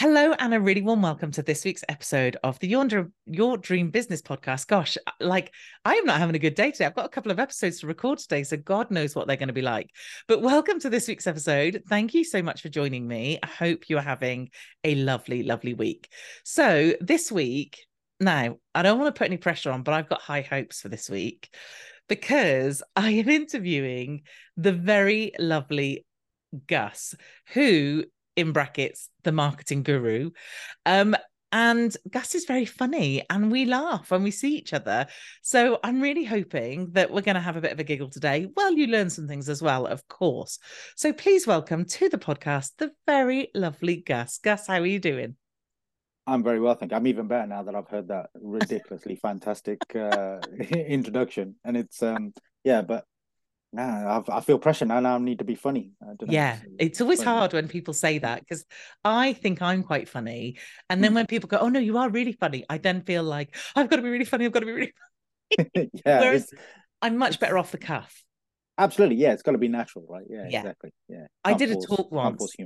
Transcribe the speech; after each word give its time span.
Hello, 0.00 0.32
and 0.40 0.52
a 0.52 0.60
really 0.60 0.82
warm 0.82 1.02
welcome 1.02 1.30
to 1.30 1.42
this 1.42 1.64
week's 1.64 1.84
episode 1.88 2.36
of 2.42 2.58
the 2.58 2.66
Your, 2.66 2.88
Your 3.26 3.56
Dream 3.56 3.90
Business 3.90 4.20
podcast. 4.20 4.66
Gosh, 4.66 4.96
uh, 5.06 5.12
like 5.20 5.52
I 5.84 5.94
am 5.94 6.04
not 6.04 6.18
having 6.18 6.34
a 6.34 6.40
good 6.40 6.56
day 6.56 6.72
today. 6.72 6.86
I've 6.86 6.96
got 6.96 7.06
a 7.06 7.10
couple 7.10 7.30
of 7.30 7.38
episodes 7.38 7.78
to 7.78 7.86
record 7.86 8.18
today, 8.18 8.42
so 8.42 8.56
God 8.56 8.90
knows 8.90 9.14
what 9.14 9.28
they're 9.28 9.36
going 9.36 9.48
to 9.48 9.52
be 9.52 9.62
like. 9.62 9.90
But 10.26 10.42
welcome 10.42 10.80
to 10.80 10.90
this 10.90 11.06
week's 11.06 11.28
episode. 11.28 11.84
Thank 11.88 12.12
you 12.12 12.24
so 12.24 12.42
much 12.42 12.60
for 12.60 12.68
joining 12.68 13.06
me. 13.06 13.38
I 13.40 13.46
hope 13.46 13.88
you 13.88 13.96
are 13.96 14.02
having 14.02 14.50
a 14.82 14.96
lovely, 14.96 15.44
lovely 15.44 15.74
week. 15.74 16.10
So, 16.42 16.94
this 17.00 17.30
week, 17.30 17.86
now, 18.18 18.56
I 18.74 18.82
don't 18.82 18.98
want 18.98 19.14
to 19.14 19.18
put 19.18 19.28
any 19.28 19.36
pressure 19.36 19.70
on, 19.70 19.84
but 19.84 19.94
I've 19.94 20.08
got 20.08 20.22
high 20.22 20.42
hopes 20.42 20.80
for 20.80 20.88
this 20.88 21.08
week 21.08 21.54
because 22.08 22.82
I 22.96 23.10
am 23.10 23.28
interviewing 23.28 24.22
the 24.56 24.72
very 24.72 25.32
lovely 25.38 26.04
Gus, 26.66 27.14
who 27.52 28.04
in 28.36 28.52
brackets 28.52 29.08
the 29.22 29.32
marketing 29.32 29.82
guru 29.82 30.30
um 30.86 31.14
and 31.54 31.96
Gus 32.10 32.34
is 32.34 32.46
very 32.46 32.64
funny 32.64 33.22
and 33.30 33.52
we 33.52 33.64
laugh 33.64 34.10
when 34.10 34.24
we 34.24 34.32
see 34.32 34.56
each 34.56 34.72
other. 34.72 35.06
So 35.42 35.78
I'm 35.84 36.00
really 36.00 36.24
hoping 36.24 36.90
that 36.94 37.12
we're 37.12 37.20
going 37.20 37.36
to 37.36 37.40
have 37.40 37.56
a 37.56 37.60
bit 37.60 37.70
of 37.70 37.78
a 37.78 37.84
giggle 37.84 38.10
today. 38.10 38.48
Well, 38.56 38.72
you 38.72 38.88
learn 38.88 39.08
some 39.08 39.28
things 39.28 39.48
as 39.48 39.62
well, 39.62 39.86
of 39.86 40.08
course. 40.08 40.58
So 40.96 41.12
please 41.12 41.46
welcome 41.46 41.84
to 41.84 42.08
the 42.08 42.18
podcast 42.18 42.72
the 42.78 42.90
very 43.06 43.50
lovely 43.54 43.98
Gus. 43.98 44.38
Gus, 44.38 44.66
how 44.66 44.80
are 44.80 44.86
you 44.86 44.98
doing? 44.98 45.36
I'm 46.26 46.42
very 46.42 46.58
well, 46.58 46.74
thank 46.74 46.90
you. 46.90 46.96
I'm 46.96 47.06
even 47.06 47.28
better 47.28 47.46
now 47.46 47.62
that 47.62 47.76
I've 47.76 47.88
heard 47.88 48.08
that 48.08 48.30
ridiculously 48.34 49.14
fantastic 49.14 49.78
uh, 49.94 50.38
introduction. 50.58 51.54
And 51.64 51.76
it's 51.76 52.02
um 52.02 52.34
yeah, 52.64 52.82
but 52.82 53.04
Nah, 53.74 54.22
I, 54.28 54.36
I 54.36 54.40
feel 54.40 54.60
pressure 54.60 54.84
now. 54.84 55.00
Now 55.00 55.16
I 55.16 55.18
need 55.18 55.40
to 55.40 55.44
be 55.44 55.56
funny. 55.56 55.90
Yeah, 56.28 56.58
it's 56.78 57.00
always 57.00 57.24
funny. 57.24 57.38
hard 57.38 57.52
when 57.54 57.66
people 57.66 57.92
say 57.92 58.18
that 58.18 58.38
because 58.38 58.64
I 59.04 59.32
think 59.32 59.60
I'm 59.62 59.82
quite 59.82 60.08
funny, 60.08 60.58
and 60.88 61.02
then 61.02 61.10
mm. 61.10 61.16
when 61.16 61.26
people 61.26 61.48
go, 61.48 61.58
"Oh 61.58 61.68
no, 61.68 61.80
you 61.80 61.98
are 61.98 62.08
really 62.08 62.32
funny," 62.32 62.64
I 62.70 62.78
then 62.78 63.02
feel 63.02 63.24
like 63.24 63.56
I've 63.74 63.90
got 63.90 63.96
to 63.96 64.02
be 64.02 64.10
really 64.10 64.24
funny. 64.24 64.44
I've 64.44 64.52
got 64.52 64.60
to 64.60 64.66
be 64.66 64.72
really 64.72 64.92
funny. 65.74 65.90
yeah, 66.06 66.20
Whereas 66.20 66.54
I'm 67.02 67.18
much 67.18 67.40
better 67.40 67.58
off 67.58 67.72
the 67.72 67.78
cuff. 67.78 68.22
Absolutely, 68.78 69.16
yeah. 69.16 69.32
It's 69.32 69.42
got 69.42 69.52
to 69.52 69.58
be 69.58 69.66
natural, 69.66 70.06
right? 70.08 70.24
Yeah, 70.30 70.46
yeah. 70.48 70.60
exactly. 70.60 70.90
Yeah. 71.08 71.26
I 71.44 71.54
did 71.54 71.72
force, 71.72 71.84
a 71.84 71.88
talk 71.88 72.12
once. 72.12 72.56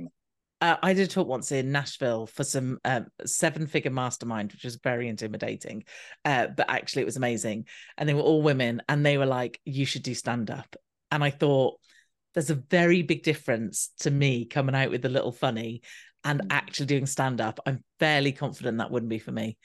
Uh, 0.61 0.75
I 0.83 0.93
did 0.93 1.07
a 1.07 1.11
talk 1.11 1.27
once 1.27 1.51
in 1.51 1.71
Nashville 1.71 2.27
for 2.27 2.43
some 2.43 2.77
um, 2.85 3.07
seven 3.25 3.65
figure 3.65 3.91
mastermind, 3.91 4.51
which 4.51 4.63
was 4.63 4.75
very 4.83 5.07
intimidating. 5.07 5.85
Uh, 6.23 6.47
but 6.55 6.69
actually, 6.69 7.01
it 7.01 7.05
was 7.05 7.17
amazing. 7.17 7.65
And 7.97 8.07
they 8.07 8.13
were 8.13 8.21
all 8.21 8.43
women, 8.43 8.83
and 8.87 9.03
they 9.03 9.17
were 9.17 9.25
like, 9.25 9.59
You 9.65 9.85
should 9.85 10.03
do 10.03 10.13
stand 10.13 10.51
up. 10.51 10.75
And 11.11 11.23
I 11.23 11.29
thought, 11.29 11.79
there's 12.33 12.49
a 12.49 12.55
very 12.55 13.01
big 13.01 13.23
difference 13.23 13.91
to 13.99 14.11
me 14.11 14.45
coming 14.45 14.75
out 14.75 14.91
with 14.91 15.03
a 15.05 15.09
little 15.09 15.31
funny 15.31 15.81
and 16.23 16.41
mm. 16.41 16.47
actually 16.49 16.85
doing 16.85 17.05
stand 17.05 17.41
up. 17.41 17.59
I'm 17.65 17.83
fairly 17.99 18.31
confident 18.31 18.77
that 18.77 18.91
wouldn't 18.91 19.09
be 19.09 19.19
for 19.19 19.31
me. 19.31 19.57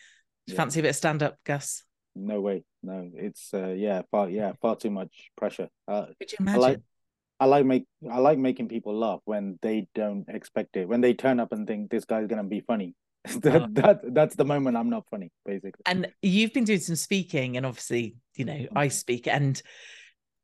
Yeah. 0.46 0.56
Fancy 0.56 0.80
a 0.80 0.82
bit 0.82 0.90
of 0.90 0.96
stand 0.96 1.22
up, 1.22 1.38
Gus? 1.44 1.82
No 2.14 2.40
way. 2.40 2.64
No, 2.82 3.10
it's 3.14 3.52
uh, 3.52 3.68
yeah, 3.68 4.02
far 4.10 4.28
yeah, 4.28 4.52
far 4.60 4.76
too 4.76 4.90
much 4.90 5.30
pressure. 5.36 5.68
Uh, 5.88 6.06
Could 6.18 6.32
you 6.32 6.36
imagine? 6.40 6.62
I 6.62 6.66
like, 6.66 6.80
I 7.40 7.46
like 7.46 7.66
make 7.66 7.84
I 8.10 8.18
like 8.18 8.38
making 8.38 8.68
people 8.68 8.96
laugh 8.96 9.20
when 9.24 9.58
they 9.62 9.88
don't 9.94 10.28
expect 10.28 10.76
it. 10.76 10.86
When 10.86 11.00
they 11.00 11.14
turn 11.14 11.40
up 11.40 11.52
and 11.52 11.66
think 11.66 11.90
this 11.90 12.04
guy's 12.04 12.28
gonna 12.28 12.44
be 12.44 12.60
funny. 12.60 12.94
that, 13.40 13.62
oh. 13.62 13.66
that 13.70 14.14
that's 14.14 14.36
the 14.36 14.44
moment 14.44 14.76
I'm 14.76 14.90
not 14.90 15.06
funny, 15.10 15.32
basically. 15.44 15.82
And 15.86 16.08
you've 16.22 16.52
been 16.52 16.64
doing 16.64 16.78
some 16.78 16.96
speaking, 16.96 17.56
and 17.56 17.64
obviously, 17.64 18.16
you 18.36 18.44
know, 18.44 18.66
I 18.76 18.88
speak, 18.88 19.26
and 19.26 19.60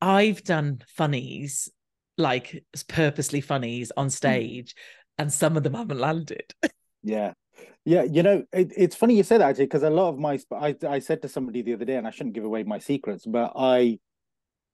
I've 0.00 0.42
done 0.44 0.82
funnies, 0.88 1.70
like 2.16 2.64
purposely 2.88 3.40
funnies 3.40 3.92
on 3.96 4.06
hmm. 4.06 4.10
stage, 4.10 4.74
and 5.18 5.32
some 5.32 5.56
of 5.56 5.62
them 5.62 5.74
haven't 5.74 5.98
landed. 5.98 6.54
yeah. 7.02 7.32
Yeah, 7.84 8.02
you 8.02 8.22
know, 8.22 8.44
it, 8.52 8.72
it's 8.76 8.94
funny 8.94 9.16
you 9.16 9.22
say 9.22 9.38
that 9.38 9.48
actually, 9.50 9.64
because 9.64 9.82
a 9.82 9.90
lot 9.90 10.10
of 10.10 10.18
my, 10.18 10.38
I, 10.52 10.76
I 10.86 10.98
said 10.98 11.22
to 11.22 11.28
somebody 11.28 11.62
the 11.62 11.72
other 11.74 11.86
day, 11.86 11.96
and 11.96 12.06
I 12.06 12.10
shouldn't 12.10 12.34
give 12.34 12.44
away 12.44 12.62
my 12.62 12.78
secrets, 12.78 13.24
but 13.24 13.52
I, 13.56 13.98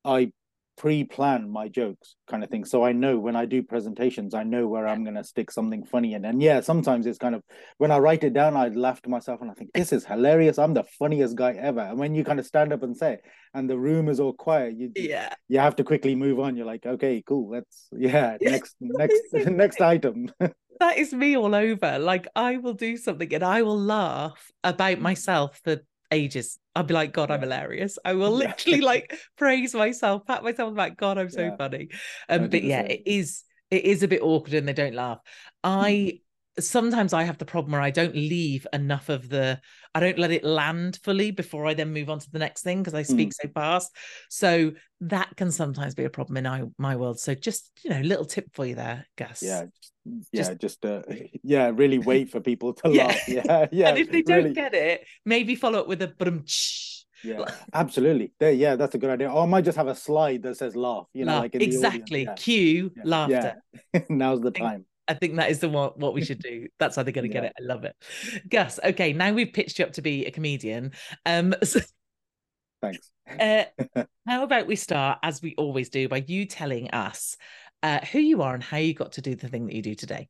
I 0.05 0.33
pre-plan 0.77 1.51
my 1.51 1.69
jokes 1.69 2.17
kind 2.29 2.45
of 2.45 2.51
thing. 2.51 2.65
So 2.65 2.85
i 2.85 2.93
know 2.93 3.19
when 3.19 3.37
i 3.37 3.47
do 3.47 3.63
presentations 3.63 4.35
i 4.35 4.43
know 4.43 4.67
where 4.67 4.87
i'm 4.87 5.05
going 5.05 5.17
to 5.17 5.25
stick 5.25 5.51
something 5.51 5.85
funny 5.85 6.15
in. 6.15 6.25
And 6.25 6.43
yeah 6.43 6.61
sometimes 6.61 7.07
it's 7.07 7.19
kind 7.19 7.35
of 7.35 7.43
when 7.79 7.91
i 7.91 7.99
write 7.99 8.25
it 8.25 8.33
down 8.33 8.57
i 8.57 8.69
laugh 8.69 9.01
to 9.03 9.09
myself 9.09 9.41
and 9.41 9.51
i 9.51 9.55
think 9.55 9.73
this 9.73 9.93
is 9.93 10.05
hilarious. 10.05 10.59
I'm 10.59 10.75
the 10.75 10.85
funniest 10.99 11.37
guy 11.37 11.53
ever. 11.53 11.81
And 11.81 11.99
when 11.99 12.15
you 12.15 12.25
kind 12.25 12.39
of 12.39 12.47
stand 12.47 12.73
up 12.73 12.83
and 12.83 12.97
say 12.97 13.15
it 13.15 13.25
and 13.55 13.69
the 13.69 13.79
room 13.79 14.09
is 14.09 14.21
all 14.21 14.33
quiet 14.33 14.77
you 14.77 14.93
yeah. 14.95 15.35
you 15.49 15.59
have 15.59 15.77
to 15.77 15.85
quickly 15.85 16.15
move 16.15 16.39
on. 16.41 16.57
You're 16.57 16.67
like 16.67 16.87
okay 16.87 17.23
cool. 17.27 17.51
Let's 17.51 17.89
yeah. 17.97 18.37
next 18.41 18.77
next 18.81 19.23
next 19.33 19.81
item. 19.81 20.29
That 20.79 20.99
is 20.99 21.15
me 21.15 21.39
all 21.39 21.55
over. 21.55 21.99
Like 21.99 22.29
i 22.37 22.59
will 22.59 22.75
do 22.75 22.99
something 22.99 23.33
and 23.33 23.43
i 23.43 23.63
will 23.63 23.81
laugh 23.81 24.53
about 24.63 25.01
myself 25.01 25.59
for 25.65 25.81
ages. 26.11 26.59
I'll 26.75 26.85
be 26.85 26.95
like, 26.95 27.13
God, 27.13 27.31
I'm 27.31 27.41
hilarious. 27.41 27.99
I 28.05 28.15
will 28.15 28.33
literally 28.33 28.81
like 28.83 29.19
praise 29.37 29.75
myself, 29.75 30.27
pat 30.27 30.43
myself 30.43 30.69
on 30.69 30.75
the 30.75 30.77
back. 30.77 30.97
God, 30.97 31.19
I'm 31.19 31.31
so 31.31 31.43
yeah. 31.43 31.57
funny. 31.57 31.89
Um, 32.29 32.49
but 32.49 32.63
yeah, 32.63 32.83
it 32.83 33.03
is 33.07 33.45
it 33.71 33.85
is 33.85 34.03
a 34.03 34.09
bit 34.09 34.23
awkward 34.23 34.55
and 34.55 34.67
they 34.69 34.73
don't 34.73 34.95
laugh. 34.95 35.19
I 35.65 36.21
sometimes 36.59 37.13
I 37.13 37.25
have 37.25 37.39
the 37.39 37.45
problem 37.45 37.73
where 37.73 37.81
I 37.81 37.91
don't 37.91 38.15
leave 38.15 38.67
enough 38.73 39.09
of 39.09 39.29
the, 39.29 39.61
I 39.95 40.01
don't 40.01 40.19
let 40.19 40.31
it 40.31 40.45
land 40.45 40.99
fully 41.03 41.31
before 41.31 41.67
I 41.67 41.75
then 41.75 41.93
move 41.93 42.09
on 42.09 42.19
to 42.19 42.31
the 42.31 42.39
next 42.39 42.63
thing 42.63 42.79
because 42.83 42.95
I 42.95 43.03
speak 43.03 43.31
mm. 43.31 43.35
so 43.43 43.49
fast. 43.49 43.95
So 44.31 44.73
that 45.03 45.37
can 45.37 45.51
sometimes 45.53 45.95
be 45.95 46.05
a 46.05 46.11
problem 46.11 46.39
in 46.39 46.45
my, 46.45 46.63
my 46.79 46.97
world. 46.97 47.21
So 47.21 47.35
just, 47.35 47.71
you 47.83 47.91
know, 47.91 48.01
little 48.01 48.25
tip 48.25 48.47
for 48.55 48.65
you 48.65 48.75
there, 48.75 49.07
Gus. 49.17 49.43
Yeah. 49.43 49.67
Yeah, 50.33 50.43
just, 50.43 50.61
just 50.61 50.87
uh, 50.87 51.03
yeah, 51.43 51.71
really 51.75 51.99
wait 51.99 52.31
for 52.31 52.41
people 52.41 52.75
to 52.75 52.89
yeah. 52.93 53.07
laugh. 53.07 53.29
Yeah, 53.29 53.67
yeah. 53.73 53.89
and 53.89 53.99
if 53.99 54.11
they 54.11 54.23
don't 54.23 54.45
really. 54.45 54.55
get 54.55 54.75
it, 54.75 55.07
maybe 55.25 55.55
follow 55.55 55.81
up 55.81 55.89
with 55.89 56.03
a 56.03 56.09
but 56.09 56.29
yeah, 57.25 57.45
absolutely. 57.73 58.33
There, 58.39 58.53
yeah, 58.53 58.77
that's 58.77 58.95
a 58.95 58.99
good 58.99 59.11
idea. 59.11 59.31
Or 59.31 59.43
I 59.43 59.47
might 59.47 59.65
just 59.65 59.77
have 59.77 59.89
a 59.89 59.95
slide 59.95 60.43
that 60.43 60.57
says 60.57 60.77
laugh. 60.77 61.07
You 61.13 61.25
know, 61.25 61.33
laugh. 61.33 61.43
like 61.43 61.55
exactly. 61.57 62.25
Yeah. 62.25 62.35
Cue 62.35 62.93
yeah. 62.95 63.03
laughter. 63.05 63.63
Yeah. 63.93 64.01
Now's 64.09 64.41
the 64.41 64.51
time 64.51 64.85
I 65.09 65.15
think 65.15 65.37
that 65.37 65.51
is 65.51 65.61
the 65.61 65.69
one 65.69 65.91
what 65.97 66.15
we 66.15 66.25
should 66.25 66.41
do. 66.41 66.67
That's 66.79 66.97
how 66.97 67.03
they're 67.03 67.13
going 67.13 67.29
to 67.29 67.33
get 67.33 67.45
it. 67.45 67.53
I 67.59 67.63
love 67.63 67.85
it. 67.85 67.95
Gus, 68.49 68.81
okay, 68.83 69.13
now 69.13 69.33
we've 69.33 69.53
pitched 69.53 69.79
you 69.79 69.85
up 69.85 69.93
to 69.93 70.03
be 70.03 70.27
a 70.27 70.31
comedian. 70.31 70.93
Um, 71.25 71.55
so, 71.63 71.81
Thanks. 72.83 73.11
uh, 73.39 73.65
how 74.27 74.43
about 74.43 74.67
we 74.67 74.77
start 74.77 75.19
as 75.23 75.41
we 75.41 75.55
always 75.57 75.89
do 75.89 76.09
by 76.09 76.25
you 76.27 76.45
telling 76.47 76.91
us 76.91 77.37
uh, 77.87 78.01
who 78.07 78.19
you 78.19 78.43
are 78.43 78.55
and 78.55 78.63
how 78.65 78.79
you 78.79 78.95
got 78.95 79.13
to 79.13 79.23
do 79.23 79.35
the 79.37 79.49
thing 79.49 79.67
that 79.67 79.75
you 79.75 79.83
do 79.83 79.95
today. 79.95 80.29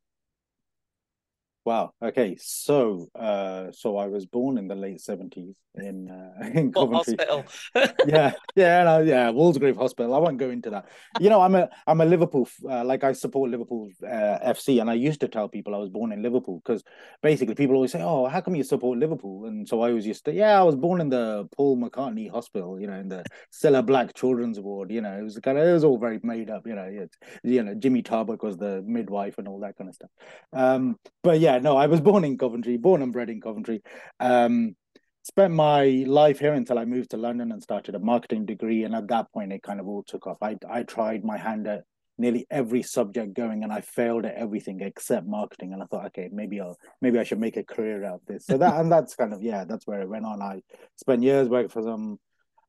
Wow. 1.67 1.91
Okay. 2.01 2.37
So, 2.39 3.09
uh, 3.13 3.73
so 3.73 3.97
I 3.97 4.07
was 4.07 4.25
born 4.25 4.57
in 4.57 4.69
the 4.69 4.75
late 4.75 5.01
seventies 5.01 5.57
in 5.75 6.09
uh, 6.09 6.47
in 6.53 6.71
What 6.71 7.05
Coventry. 7.05 7.17
hospital? 7.27 7.95
yeah, 8.07 8.31
yeah, 8.55 8.83
no, 8.85 8.99
yeah. 9.01 9.31
Walsgrave 9.31 9.75
Hospital. 9.75 10.13
I 10.13 10.19
won't 10.19 10.37
go 10.37 10.49
into 10.49 10.69
that. 10.69 10.85
You 11.19 11.29
know, 11.29 11.41
I'm 11.41 11.55
a 11.55 11.67
I'm 11.85 11.99
a 11.99 12.05
Liverpool. 12.05 12.47
Uh, 12.63 12.85
like 12.85 13.03
I 13.03 13.11
support 13.11 13.51
Liverpool 13.51 13.89
uh, 14.01 14.39
FC, 14.55 14.79
and 14.79 14.89
I 14.89 14.93
used 14.93 15.19
to 15.19 15.27
tell 15.27 15.49
people 15.49 15.75
I 15.75 15.77
was 15.77 15.89
born 15.89 16.13
in 16.13 16.21
Liverpool 16.21 16.61
because 16.63 16.83
basically 17.21 17.53
people 17.53 17.75
always 17.75 17.91
say, 17.91 18.01
"Oh, 18.01 18.27
how 18.27 18.39
come 18.39 18.55
you 18.55 18.63
support 18.63 18.97
Liverpool?" 18.97 19.47
And 19.47 19.67
so 19.67 19.81
I 19.81 19.89
always 19.89 20.07
used 20.07 20.23
to, 20.23 20.33
yeah, 20.33 20.57
I 20.57 20.63
was 20.63 20.77
born 20.77 21.01
in 21.01 21.09
the 21.09 21.49
Paul 21.53 21.75
McCartney 21.75 22.31
Hospital. 22.31 22.79
You 22.79 22.87
know, 22.87 22.93
in 22.93 23.09
the 23.09 23.25
Cilla 23.51 23.85
Black 23.85 24.13
Children's 24.13 24.61
Ward. 24.61 24.89
You 24.89 25.01
know, 25.01 25.17
it 25.17 25.23
was 25.23 25.37
kind 25.39 25.57
of 25.57 25.67
it 25.67 25.73
was 25.73 25.83
all 25.83 25.97
very 25.97 26.21
made 26.23 26.49
up. 26.49 26.65
You 26.65 26.75
know, 26.75 26.87
it's, 26.89 27.17
you 27.43 27.61
know, 27.61 27.75
Jimmy 27.75 28.03
Tarbuck 28.03 28.41
was 28.41 28.55
the 28.55 28.81
midwife 28.87 29.37
and 29.37 29.49
all 29.49 29.59
that 29.59 29.75
kind 29.77 29.89
of 29.89 29.95
stuff. 29.95 30.09
Um, 30.53 30.97
but 31.23 31.41
yeah, 31.41 31.56
no, 31.59 31.77
I 31.77 31.87
was 31.87 32.01
born 32.01 32.23
in 32.23 32.37
Coventry, 32.37 32.77
born 32.77 33.01
and 33.01 33.13
bred 33.13 33.29
in 33.29 33.41
Coventry. 33.41 33.81
Um, 34.19 34.75
spent 35.23 35.53
my 35.53 36.05
life 36.07 36.39
here 36.39 36.53
until 36.53 36.79
I 36.79 36.85
moved 36.85 37.11
to 37.11 37.17
London 37.17 37.51
and 37.51 37.61
started 37.61 37.95
a 37.95 37.99
marketing 37.99 38.45
degree. 38.45 38.83
And 38.83 38.95
at 38.95 39.09
that 39.09 39.31
point, 39.33 39.51
it 39.51 39.61
kind 39.61 39.79
of 39.79 39.87
all 39.87 40.03
took 40.03 40.25
off. 40.27 40.37
I 40.41 40.55
I 40.69 40.83
tried 40.83 41.23
my 41.23 41.37
hand 41.37 41.67
at 41.67 41.83
nearly 42.17 42.47
every 42.49 42.81
subject 42.81 43.35
going, 43.35 43.63
and 43.63 43.71
I 43.71 43.81
failed 43.81 44.25
at 44.25 44.35
everything 44.35 44.81
except 44.81 45.27
marketing. 45.27 45.73
And 45.73 45.83
I 45.83 45.85
thought, 45.85 46.05
okay, 46.07 46.29
maybe 46.31 46.59
I'll 46.59 46.77
maybe 47.01 47.19
I 47.19 47.23
should 47.23 47.39
make 47.39 47.57
a 47.57 47.63
career 47.63 48.03
out 48.05 48.15
of 48.15 48.25
this. 48.25 48.45
So 48.45 48.57
that 48.57 48.79
and 48.79 48.91
that's 48.91 49.15
kind 49.15 49.33
of 49.33 49.41
yeah, 49.41 49.65
that's 49.65 49.85
where 49.85 50.01
it 50.01 50.09
went 50.09 50.25
on. 50.25 50.41
I 50.41 50.61
spent 50.95 51.23
years 51.23 51.49
working 51.49 51.69
for 51.69 51.83
some 51.83 52.19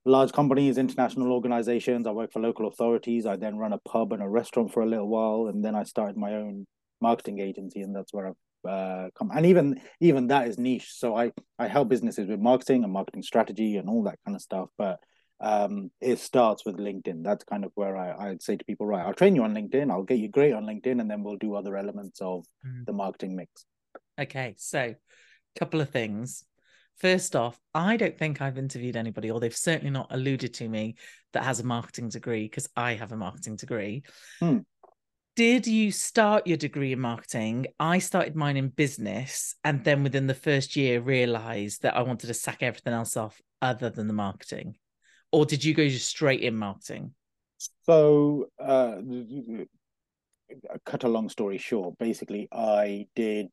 large 0.05 0.33
companies, 0.33 0.79
international 0.79 1.33
organizations. 1.33 2.07
I 2.07 2.11
worked 2.11 2.33
for 2.33 2.41
local 2.41 2.67
authorities. 2.69 3.27
I 3.27 3.37
then 3.37 3.57
run 3.57 3.73
a 3.73 3.79
pub 3.79 4.13
and 4.13 4.23
a 4.23 4.29
restaurant 4.29 4.73
for 4.73 4.83
a 4.83 4.87
little 4.87 5.09
while, 5.09 5.47
and 5.47 5.65
then 5.65 5.75
I 5.75 5.85
started 5.85 6.17
my 6.17 6.35
own 6.35 6.67
marketing 7.01 7.39
agency, 7.39 7.81
and 7.83 7.95
that's 7.95 8.13
where 8.13 8.27
I've 8.29 8.35
uh, 8.67 9.09
come. 9.17 9.31
And 9.35 9.47
even 9.47 9.81
even 10.01 10.29
that 10.29 10.49
is 10.49 10.59
niche. 10.59 10.93
So 10.95 11.17
I 11.17 11.33
I 11.59 11.69
help 11.69 11.89
businesses 11.89 12.29
with 12.29 12.41
marketing 12.41 12.85
and 12.85 12.93
marketing 12.93 13.23
strategy 13.23 13.77
and 13.77 13.89
all 13.89 14.05
that 14.05 14.19
kind 14.25 14.35
of 14.35 14.43
stuff. 14.43 14.69
But 14.79 15.01
um, 15.41 15.91
it 16.01 16.19
starts 16.19 16.65
with 16.65 16.77
LinkedIn. 16.79 17.23
That's 17.23 17.45
kind 17.45 17.65
of 17.65 17.73
where 17.75 17.97
I 17.97 18.31
I'd 18.31 18.43
say 18.43 18.57
to 18.57 18.65
people, 18.65 18.87
right, 18.87 19.07
I'll 19.07 19.15
train 19.15 19.37
you 19.37 19.45
on 19.45 19.55
LinkedIn. 19.55 19.91
I'll 19.91 20.03
get 20.03 20.19
you 20.19 20.29
great 20.29 20.53
on 20.53 20.65
LinkedIn, 20.65 21.01
and 21.01 21.11
then 21.11 21.23
we'll 21.23 21.37
do 21.37 21.55
other 21.55 21.77
elements 21.77 22.21
of 22.21 22.45
Mm. 22.67 22.87
the 22.87 22.93
marketing 22.93 23.37
mix. 23.37 23.65
Okay, 24.21 24.55
so 24.59 24.81
a 24.81 25.59
couple 25.59 25.81
of 25.81 25.91
things. 25.91 26.45
First 26.97 27.37
off, 27.37 27.61
I 27.73 27.97
don't 27.97 28.19
think 28.19 28.43
I've 28.43 28.59
interviewed 28.59 28.97
anybody, 28.97 29.31
or 29.31 29.39
they've 29.39 29.55
certainly 29.55 29.91
not 29.91 30.09
alluded 30.11 30.55
to 30.55 30.69
me 30.69 30.97
that 31.33 31.45
has 31.45 31.61
a 31.61 31.65
marketing 31.65 32.09
degree 32.09 32.47
because 32.47 32.69
I 32.75 32.95
have 32.95 33.13
a 33.13 33.17
marketing 33.17 33.55
degree. 33.55 34.03
Hmm. 34.41 34.59
Did 35.39 35.69
you 35.69 35.93
start 35.93 36.49
your 36.49 36.57
degree 36.57 36.93
in 36.93 36.99
marketing? 36.99 37.67
I 37.79 38.01
started 38.01 38.35
mine 38.35 38.57
in 38.57 38.71
business, 38.71 39.55
and 39.63 39.85
then 39.85 40.03
within 40.03 40.27
the 40.27 40.35
first 40.35 40.75
year, 40.75 41.01
realized 41.01 41.83
that 41.83 41.97
I 41.97 42.03
wanted 42.03 42.27
to 42.27 42.35
sack 42.35 42.61
everything 42.61 42.93
else 42.93 43.17
off 43.17 43.41
other 43.63 43.89
than 43.89 44.09
the 44.09 44.15
marketing. 44.15 44.75
Or 45.31 45.47
did 45.47 45.63
you 45.63 45.75
go 45.75 45.87
straight 45.91 46.41
in 46.41 46.57
marketing? 46.57 47.15
So, 47.87 48.49
uh, 48.59 48.97
cut 50.85 51.05
a 51.05 51.09
long 51.09 51.29
story 51.29 51.59
short, 51.59 51.97
basically, 51.99 52.49
I 52.51 53.07
did 53.15 53.47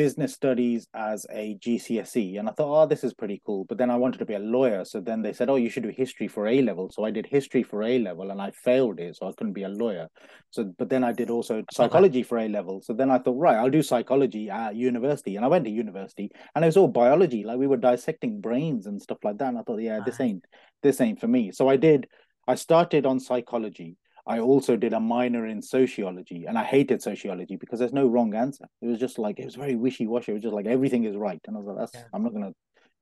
business 0.00 0.32
studies 0.32 0.88
as 0.94 1.26
a 1.30 1.56
GCSE, 1.56 2.38
and 2.38 2.48
I 2.48 2.52
thought, 2.52 2.74
oh, 2.74 2.86
this 2.86 3.04
is 3.04 3.12
pretty 3.12 3.42
cool. 3.44 3.66
But 3.66 3.76
then 3.76 3.90
I 3.90 3.96
wanted 3.96 4.16
to 4.20 4.24
be 4.24 4.32
a 4.32 4.38
lawyer, 4.56 4.82
so 4.86 4.98
then 4.98 5.20
they 5.20 5.34
said, 5.34 5.50
oh, 5.50 5.56
you 5.56 5.68
should 5.68 5.82
do 5.82 5.90
history 5.90 6.26
for 6.26 6.46
A 6.46 6.62
level. 6.62 6.88
So 6.90 7.04
I 7.04 7.10
did 7.10 7.26
history 7.26 7.62
for 7.62 7.82
A 7.82 7.98
level, 7.98 8.30
and 8.30 8.40
I 8.40 8.50
failed 8.52 8.98
it, 8.98 9.16
so 9.16 9.28
I 9.28 9.32
couldn't 9.36 9.52
be 9.52 9.64
a 9.64 9.68
lawyer. 9.68 10.08
So, 10.48 10.72
but 10.78 10.88
then 10.88 11.04
I 11.04 11.12
did 11.12 11.28
also 11.28 11.62
psychology 11.70 12.22
for 12.22 12.38
A 12.38 12.48
level. 12.48 12.80
So 12.80 12.94
then 12.94 13.10
I 13.10 13.18
thought, 13.18 13.36
right, 13.36 13.58
I'll 13.58 13.68
do 13.68 13.82
psychology 13.82 14.48
at 14.48 14.74
university, 14.74 15.36
and 15.36 15.44
I 15.44 15.48
went 15.48 15.66
to 15.66 15.70
university, 15.70 16.30
and 16.54 16.64
it 16.64 16.68
was 16.68 16.78
all 16.78 16.88
biology, 16.88 17.44
like 17.44 17.58
we 17.58 17.66
were 17.66 17.76
dissecting 17.76 18.40
brains 18.40 18.86
and 18.86 19.02
stuff 19.02 19.18
like 19.22 19.36
that. 19.36 19.48
And 19.48 19.58
I 19.58 19.62
thought, 19.64 19.82
yeah, 19.82 20.00
this 20.02 20.16
ah. 20.18 20.24
ain't 20.24 20.46
this 20.82 21.02
ain't 21.02 21.20
for 21.20 21.28
me. 21.28 21.52
So 21.52 21.68
I 21.68 21.76
did. 21.76 22.08
I 22.48 22.54
started 22.54 23.04
on 23.04 23.20
psychology. 23.20 23.98
I 24.26 24.38
also 24.40 24.76
did 24.76 24.92
a 24.92 25.00
minor 25.00 25.46
in 25.46 25.62
sociology, 25.62 26.44
and 26.46 26.58
I 26.58 26.64
hated 26.64 27.02
sociology 27.02 27.56
because 27.56 27.78
there's 27.78 27.92
no 27.92 28.06
wrong 28.06 28.34
answer. 28.34 28.66
It 28.82 28.86
was 28.86 28.98
just 28.98 29.18
like 29.18 29.38
it 29.38 29.44
was 29.46 29.56
very 29.56 29.76
wishy 29.76 30.06
washy. 30.06 30.32
It 30.32 30.34
was 30.36 30.42
just 30.42 30.54
like 30.54 30.66
everything 30.66 31.04
is 31.04 31.16
right, 31.16 31.40
and 31.46 31.56
I 31.56 31.60
was 31.60 31.66
like, 31.68 31.78
"That's 31.78 31.94
Yeah. 31.94 32.04
I'm 32.12 32.22
not 32.22 32.32
gonna, 32.32 32.52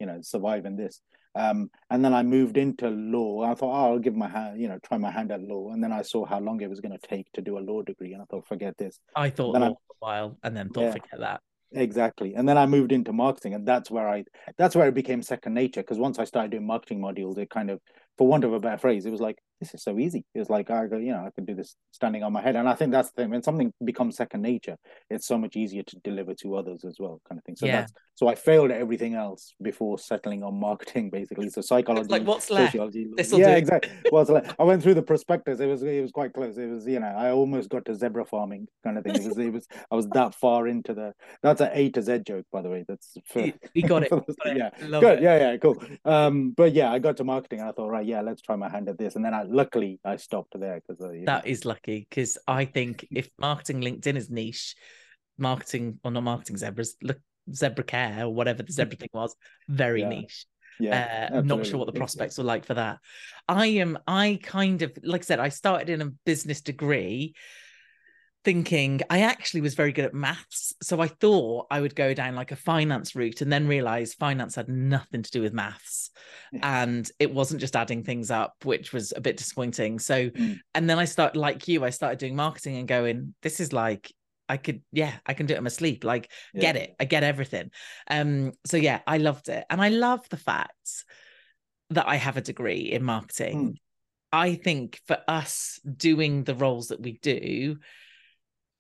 you 0.01 0.07
know, 0.07 0.19
survive 0.23 0.65
in 0.67 0.77
this." 0.77 1.01
Um, 1.35 1.71
and 1.91 2.05
then 2.05 2.15
I 2.15 2.23
moved 2.23 2.57
into 2.57 2.89
law. 2.89 3.43
I 3.43 3.55
thought, 3.55 3.71
oh, 3.73 3.93
I'll 3.93 3.99
give 3.99 4.17
my 4.17 4.29
hand, 4.29 4.61
you 4.61 4.67
know, 4.69 4.79
try 4.83 4.97
my 4.99 5.11
hand 5.11 5.31
at 5.31 5.41
law. 5.43 5.71
And 5.71 5.85
then 5.85 5.93
I 5.93 6.03
saw 6.03 6.25
how 6.25 6.41
long 6.41 6.61
it 6.63 6.71
was 6.71 6.81
going 6.81 6.99
to 6.99 7.07
take 7.07 7.31
to 7.35 7.43
do 7.43 7.59
a 7.59 7.61
law 7.61 7.83
degree, 7.83 8.13
and 8.15 8.23
I 8.23 8.25
thought, 8.25 8.47
forget 8.49 8.77
this. 8.77 8.99
I 9.15 9.31
thought 9.31 9.55
I- 9.57 9.59
law 9.61 9.69
for 9.69 9.93
a 9.93 9.97
while 10.01 10.39
and 10.43 10.57
then 10.57 10.71
thought, 10.71 10.83
Yeah. 10.85 10.93
forget 10.93 11.19
that. 11.21 11.41
Exactly. 11.73 12.35
And 12.35 12.49
then 12.49 12.57
I 12.57 12.65
moved 12.67 12.93
into 12.93 13.13
marketing, 13.13 13.53
and 13.55 13.69
that's 13.69 13.91
where 13.91 14.09
I 14.09 14.25
that's 14.57 14.75
where 14.75 14.89
it 14.89 14.95
became 14.95 15.21
second 15.23 15.53
nature. 15.55 15.83
Because 15.83 15.99
once 15.99 16.19
I 16.19 16.25
started 16.25 16.51
doing 16.51 16.67
marketing 16.67 16.99
modules, 17.01 17.37
it 17.39 17.51
kind 17.51 17.71
of, 17.71 17.81
for 18.19 18.27
want 18.27 18.45
of 18.45 18.53
a 18.53 18.61
better 18.61 18.79
phrase, 18.79 19.07
it 19.07 19.11
was 19.11 19.21
like 19.21 19.39
this 19.61 19.75
is 19.75 19.83
so 19.83 19.99
easy. 19.99 20.25
It 20.35 20.39
was 20.39 20.51
like 20.51 20.71
I 20.71 20.87
go, 20.87 20.99
you 20.99 21.11
know, 21.13 21.25
I 21.27 21.31
can 21.35 21.45
do 21.45 21.55
this 21.55 21.75
standing 21.91 22.23
on 22.23 22.33
my 22.33 22.41
head. 22.41 22.55
And 22.55 22.69
I 22.69 22.75
think 22.75 22.93
that's 22.93 23.11
the 23.11 23.23
thing. 23.23 23.31
When 23.31 23.43
something 23.43 23.73
becomes 23.85 24.17
second 24.17 24.43
nature, 24.43 24.77
it's 25.11 25.27
so 25.27 25.37
much 25.37 25.57
easier 25.57 25.83
to 25.83 25.97
deliver 26.05 26.35
to 26.35 26.55
others 26.55 26.85
as 26.85 26.97
well, 27.01 27.21
kind 27.29 27.39
of 27.41 27.45
thing. 27.45 27.57
So 27.57 27.67
Yeah. 27.67 27.81
that's 27.81 27.93
so 28.15 28.27
I 28.29 28.35
failed 28.35 28.73
at 28.73 28.81
everything 28.81 29.15
else 29.15 29.55
before 29.63 29.97
settling 29.99 30.43
on 30.43 30.59
marketing, 30.59 31.11
basically. 31.11 31.51
So 31.51 31.61
psychology, 31.61 32.09
like, 32.09 32.25
what's 32.27 32.51
left? 32.51 32.75
yeah, 32.75 32.87
do. 32.89 33.15
exactly. 33.57 33.93
What's 34.11 34.29
left? 34.31 34.55
I 34.59 34.65
went 34.65 34.83
through 34.83 34.95
the 34.95 35.03
prospectus. 35.03 35.61
It 35.61 35.67
was 35.67 35.83
it 35.83 36.03
was 36.03 36.11
quite 36.13 36.33
close. 36.33 36.57
It 36.59 36.67
was 36.67 36.87
you 36.87 36.99
know 37.01 37.07
I 37.07 37.31
almost 37.31 37.69
got 37.69 37.85
to 37.87 37.95
zebra 37.95 38.27
farming 38.27 38.67
kind 38.85 38.99
of 38.99 39.05
thing. 39.05 39.15
It 39.17 39.25
was 39.25 39.39
it 39.39 39.53
was 39.53 39.67
I 39.91 39.95
was 39.97 40.09
that 40.11 40.35
far 40.35 40.67
into 40.69 40.95
the 40.95 41.15
that's 41.43 41.61
an 41.61 41.71
A 41.73 41.91
to 41.91 42.03
Z 42.03 42.21
joke, 42.27 42.47
by 42.53 42.63
the 42.63 42.71
way. 42.71 42.85
That's 42.89 43.17
for, 43.27 43.41
You- 43.41 43.53
you 43.75 43.83
got 43.83 44.03
it. 44.05 44.09
for 44.11 44.25
Got 44.45 44.57
yeah, 44.57 44.71
Love 44.83 45.03
good. 45.03 45.19
it. 45.19 45.23
Yeah, 45.23 45.39
yeah, 45.53 45.57
cool. 45.59 45.77
Um, 46.05 46.51
but 46.57 46.73
yeah, 46.73 46.91
I 46.93 46.99
got 47.01 47.17
to 47.19 47.25
marketing 47.25 47.61
and 47.61 47.69
I 47.69 47.73
thought, 47.73 47.89
right, 47.89 48.07
yeah, 48.09 48.21
let's 48.23 48.43
try 48.43 48.57
my 48.57 48.69
hand 48.69 48.89
at 48.89 48.99
this. 48.99 49.17
And 49.17 49.25
then 49.25 49.35
I 49.35 49.43
luckily 49.43 50.01
I 50.05 50.17
stopped 50.17 50.59
there 50.59 50.81
because 50.81 51.01
uh, 51.03 51.11
you 51.11 51.21
know, 51.21 51.27
That 51.27 51.47
is 51.47 51.65
lucky 51.65 52.07
because 52.09 52.39
I 52.47 52.65
think 52.65 53.07
if 53.13 53.29
marketing 53.39 53.81
LinkedIn 53.83 54.17
is 54.17 54.31
niche, 54.31 54.75
marketing 55.37 56.01
or 56.03 56.11
not 56.11 56.25
marketing 56.25 56.57
zebras, 56.57 56.97
look 57.03 57.19
zebra 57.53 57.85
care 57.85 58.25
or 58.25 58.35
whatever 58.35 58.63
the 58.63 58.73
zebra 58.73 58.97
thing 59.01 59.11
was, 59.13 59.37
very 59.69 60.01
Yeah, 60.01 60.09
niche. 60.09 60.47
yeah, 60.81 61.29
uh, 61.33 61.37
I'm 61.37 61.47
not 61.47 61.67
sure 61.67 61.79
what 61.79 61.87
the 61.87 61.99
prospects 61.99 62.39
were 62.39 62.45
like 62.45 62.65
for 62.65 62.75
that. 62.75 62.99
I 63.49 63.67
am, 63.67 63.99
I 64.07 64.39
kind 64.43 64.83
of, 64.83 64.93
like 65.03 65.23
I 65.23 65.25
said, 65.25 65.41
I 65.41 65.49
started 65.51 65.89
in 65.91 66.03
a 66.03 66.13
business 66.25 66.61
degree 66.61 67.35
thinking 68.45 69.01
I 69.11 69.21
actually 69.21 69.61
was 69.61 69.75
very 69.75 69.93
good 69.93 70.05
at 70.05 70.15
maths. 70.15 70.73
So 70.83 71.01
I 71.01 71.09
thought 71.09 71.67
I 71.71 71.81
would 71.81 71.95
go 71.95 72.15
down 72.15 72.35
like 72.35 72.53
a 72.53 72.57
finance 72.57 73.15
route 73.15 73.41
and 73.41 73.53
then 73.53 73.67
realize 73.67 74.15
finance 74.15 74.55
had 74.55 74.69
nothing 74.69 75.23
to 75.23 75.31
do 75.31 75.43
with 75.43 75.53
maths. 75.53 76.11
Yeah. 76.53 76.83
And 76.83 77.11
it 77.19 77.33
wasn't 77.33 77.61
just 77.61 77.77
adding 77.77 78.05
things 78.05 78.31
up, 78.31 78.55
which 78.65 78.93
was 78.93 79.13
a 79.17 79.21
bit 79.21 79.37
disappointing. 79.37 79.99
So, 79.99 80.31
Mm. 80.31 80.59
and 80.75 80.89
then 80.89 80.99
I 80.99 81.05
started, 81.05 81.39
like 81.39 81.69
you, 81.69 81.85
I 81.85 81.91
started 81.91 82.19
doing 82.19 82.37
marketing 82.37 82.77
and 82.77 82.89
going, 82.89 83.35
this 83.43 83.61
is 83.61 83.73
like, 83.73 84.13
I 84.49 84.57
could, 84.57 84.83
yeah, 84.93 85.15
I 85.27 85.35
can 85.35 85.47
do 85.47 85.55
it 85.55 85.59
in 85.59 85.65
my 85.65 85.69
sleep. 85.71 86.05
Like, 86.05 86.31
get 86.59 86.77
it. 86.77 86.95
I 86.99 87.05
get 87.05 87.23
everything. 87.23 87.71
Um, 88.09 88.53
so 88.65 88.79
yeah, 88.79 89.01
I 89.07 89.19
loved 89.19 89.49
it. 89.49 89.65
And 89.69 89.81
I 89.83 89.91
love 89.91 90.27
the 90.31 90.39
fact 90.39 91.05
that 91.91 92.09
I 92.09 92.17
have 92.17 92.37
a 92.37 92.43
degree 92.43 92.93
in 92.93 93.03
marketing. 93.03 93.73
Mm. 93.73 93.75
I 94.33 94.55
think 94.55 95.01
for 95.07 95.19
us 95.27 95.81
doing 95.85 96.45
the 96.45 96.55
roles 96.55 96.89
that 96.89 97.01
we 97.01 97.19
do, 97.21 97.77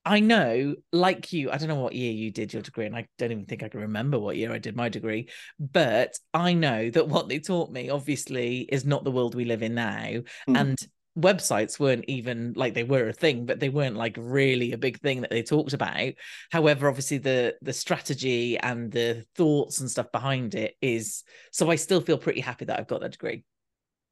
I 0.08 0.20
know, 0.20 0.74
like 0.90 1.34
you, 1.34 1.50
I 1.50 1.58
don't 1.58 1.68
know 1.68 1.74
what 1.74 1.92
year 1.92 2.10
you 2.10 2.30
did 2.30 2.54
your 2.54 2.62
degree, 2.62 2.86
and 2.86 2.96
I 2.96 3.06
don't 3.18 3.30
even 3.30 3.44
think 3.44 3.62
I 3.62 3.68
can 3.68 3.80
remember 3.80 4.18
what 4.18 4.38
year 4.38 4.50
I 4.50 4.58
did 4.58 4.74
my 4.74 4.88
degree, 4.88 5.28
but 5.60 6.18
I 6.32 6.54
know 6.54 6.88
that 6.88 7.08
what 7.08 7.28
they 7.28 7.40
taught 7.40 7.70
me 7.70 7.90
obviously 7.90 8.60
is 8.60 8.86
not 8.86 9.04
the 9.04 9.10
world 9.10 9.34
we 9.34 9.44
live 9.44 9.62
in 9.62 9.74
now. 9.74 10.06
Mm. 10.06 10.24
And 10.48 10.78
websites 11.18 11.78
weren't 11.78 12.06
even 12.08 12.54
like 12.56 12.72
they 12.72 12.84
were 12.84 13.08
a 13.08 13.12
thing, 13.12 13.44
but 13.44 13.60
they 13.60 13.68
weren't 13.68 13.96
like 13.96 14.16
really 14.18 14.72
a 14.72 14.78
big 14.78 14.98
thing 15.00 15.20
that 15.20 15.30
they 15.30 15.42
talked 15.42 15.74
about. 15.74 16.14
However, 16.50 16.88
obviously 16.88 17.18
the 17.18 17.56
the 17.60 17.74
strategy 17.74 18.56
and 18.56 18.90
the 18.90 19.26
thoughts 19.36 19.80
and 19.80 19.90
stuff 19.90 20.10
behind 20.10 20.54
it 20.54 20.74
is 20.80 21.22
so 21.52 21.70
I 21.70 21.76
still 21.76 22.00
feel 22.00 22.16
pretty 22.16 22.40
happy 22.40 22.64
that 22.64 22.80
I've 22.80 22.88
got 22.88 23.02
that 23.02 23.12
degree. 23.12 23.44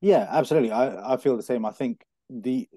Yeah, 0.02 0.26
absolutely. 0.28 0.72
I, 0.72 1.14
I 1.14 1.16
feel 1.16 1.38
the 1.38 1.42
same. 1.42 1.64
I 1.64 1.72
think 1.72 2.04
the 2.30 2.68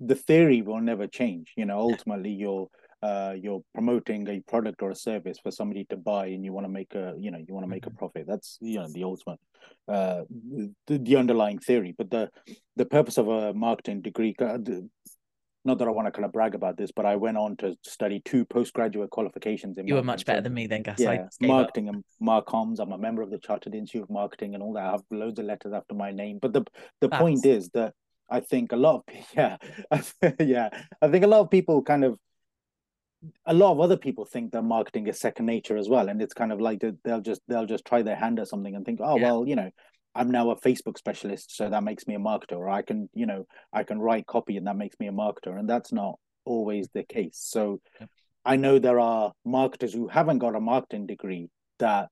the 0.00 0.14
theory 0.14 0.62
will 0.62 0.80
never 0.80 1.06
change. 1.06 1.52
You 1.56 1.66
know, 1.66 1.78
ultimately 1.78 2.30
you're 2.30 2.68
uh 3.02 3.34
you're 3.36 3.62
promoting 3.74 4.28
a 4.28 4.40
product 4.40 4.80
or 4.82 4.90
a 4.90 4.94
service 4.94 5.38
for 5.42 5.50
somebody 5.50 5.84
to 5.86 5.96
buy 5.96 6.26
and 6.26 6.44
you 6.44 6.52
want 6.52 6.66
to 6.66 6.72
make 6.72 6.94
a 6.94 7.14
you 7.18 7.30
know 7.30 7.38
you 7.38 7.52
want 7.54 7.64
to 7.64 7.70
make 7.70 7.86
a 7.86 7.90
profit. 7.90 8.26
That's 8.26 8.58
you 8.60 8.78
know 8.78 8.88
the 8.88 9.04
ultimate 9.04 9.40
uh 9.88 10.22
the, 10.86 10.98
the 10.98 11.16
underlying 11.16 11.58
theory. 11.58 11.94
But 11.96 12.10
the 12.10 12.30
the 12.76 12.86
purpose 12.86 13.18
of 13.18 13.28
a 13.28 13.52
marketing 13.54 14.02
degree 14.02 14.34
uh, 14.40 14.58
not 15.64 15.78
that 15.78 15.86
I 15.86 15.90
want 15.92 16.06
to 16.06 16.12
kind 16.12 16.24
of 16.24 16.32
brag 16.32 16.54
about 16.54 16.76
this, 16.76 16.90
but 16.90 17.06
I 17.06 17.16
went 17.16 17.36
on 17.36 17.56
to 17.58 17.76
study 17.84 18.20
two 18.24 18.44
postgraduate 18.44 19.10
qualifications 19.10 19.78
in 19.78 19.86
You 19.86 19.94
were 19.94 20.02
much 20.02 20.26
better 20.26 20.40
than 20.40 20.54
me 20.54 20.66
then, 20.66 20.82
Gus. 20.82 20.98
Yeah, 20.98 21.28
gave 21.40 21.50
up. 21.50 21.56
marketing 21.56 21.88
and 21.88 22.04
marcoms. 22.20 22.80
I'm 22.80 22.92
a 22.92 22.98
member 22.98 23.22
of 23.22 23.30
the 23.30 23.38
Chartered 23.38 23.74
Institute 23.74 24.02
of 24.02 24.10
Marketing 24.10 24.54
and 24.54 24.62
all 24.62 24.72
that. 24.72 24.84
I 24.84 24.90
have 24.90 25.02
loads 25.10 25.38
of 25.38 25.46
letters 25.46 25.72
after 25.72 25.94
my 25.94 26.10
name. 26.10 26.38
But 26.42 26.52
the 26.52 26.64
the 27.00 27.08
point 27.08 27.46
is 27.46 27.68
that 27.70 27.94
I 28.32 28.40
think 28.40 28.72
a 28.72 28.76
lot 28.76 29.04
of 29.08 29.14
yeah, 29.36 29.56
yeah, 30.40 30.68
I 31.00 31.08
think 31.08 31.24
a 31.24 31.28
lot 31.28 31.40
of 31.40 31.50
people 31.50 31.82
kind 31.82 32.04
of 32.04 32.18
a 33.46 33.54
lot 33.54 33.72
of 33.72 33.80
other 33.80 33.96
people 33.96 34.24
think 34.24 34.52
that 34.52 34.62
marketing 34.62 35.06
is 35.06 35.18
second 35.20 35.46
nature 35.46 35.76
as 35.76 35.88
well, 35.88 36.08
and 36.08 36.20
it's 36.20 36.34
kind 36.34 36.52
of 36.52 36.60
like 36.60 36.82
they'll 37.04 37.20
just 37.20 37.40
they'll 37.48 37.66
just 37.66 37.84
try 37.84 38.02
their 38.02 38.16
hand 38.16 38.38
at 38.40 38.48
something 38.48 38.74
and 38.74 38.84
think, 38.84 39.00
oh 39.02 39.16
Yeah. 39.16 39.22
well, 39.22 39.46
you 39.46 39.56
know, 39.56 39.70
I'm 40.14 40.30
now 40.30 40.50
a 40.50 40.56
Facebook 40.60 40.98
specialist, 40.98 41.56
so 41.56 41.70
that 41.70 41.84
makes 41.84 42.06
me 42.06 42.14
a 42.14 42.18
marketer, 42.18 42.56
or 42.56 42.68
I 42.68 42.82
can, 42.82 43.08
you 43.14 43.26
know, 43.26 43.46
I 43.72 43.84
can 43.84 44.00
write 44.00 44.26
copy 44.26 44.56
and 44.56 44.66
that 44.66 44.76
makes 44.76 44.98
me 44.98 45.06
a 45.08 45.12
marketer, 45.12 45.58
and 45.58 45.68
that's 45.68 45.92
not 45.92 46.18
always 46.44 46.88
the 46.92 47.04
case. 47.04 47.38
So 47.40 47.80
Yep. 48.00 48.10
I 48.44 48.56
know 48.56 48.78
there 48.78 49.00
are 49.00 49.32
marketers 49.44 49.92
who 49.92 50.08
haven't 50.08 50.38
got 50.38 50.56
a 50.56 50.60
marketing 50.60 51.06
degree 51.06 51.48
that 51.78 52.08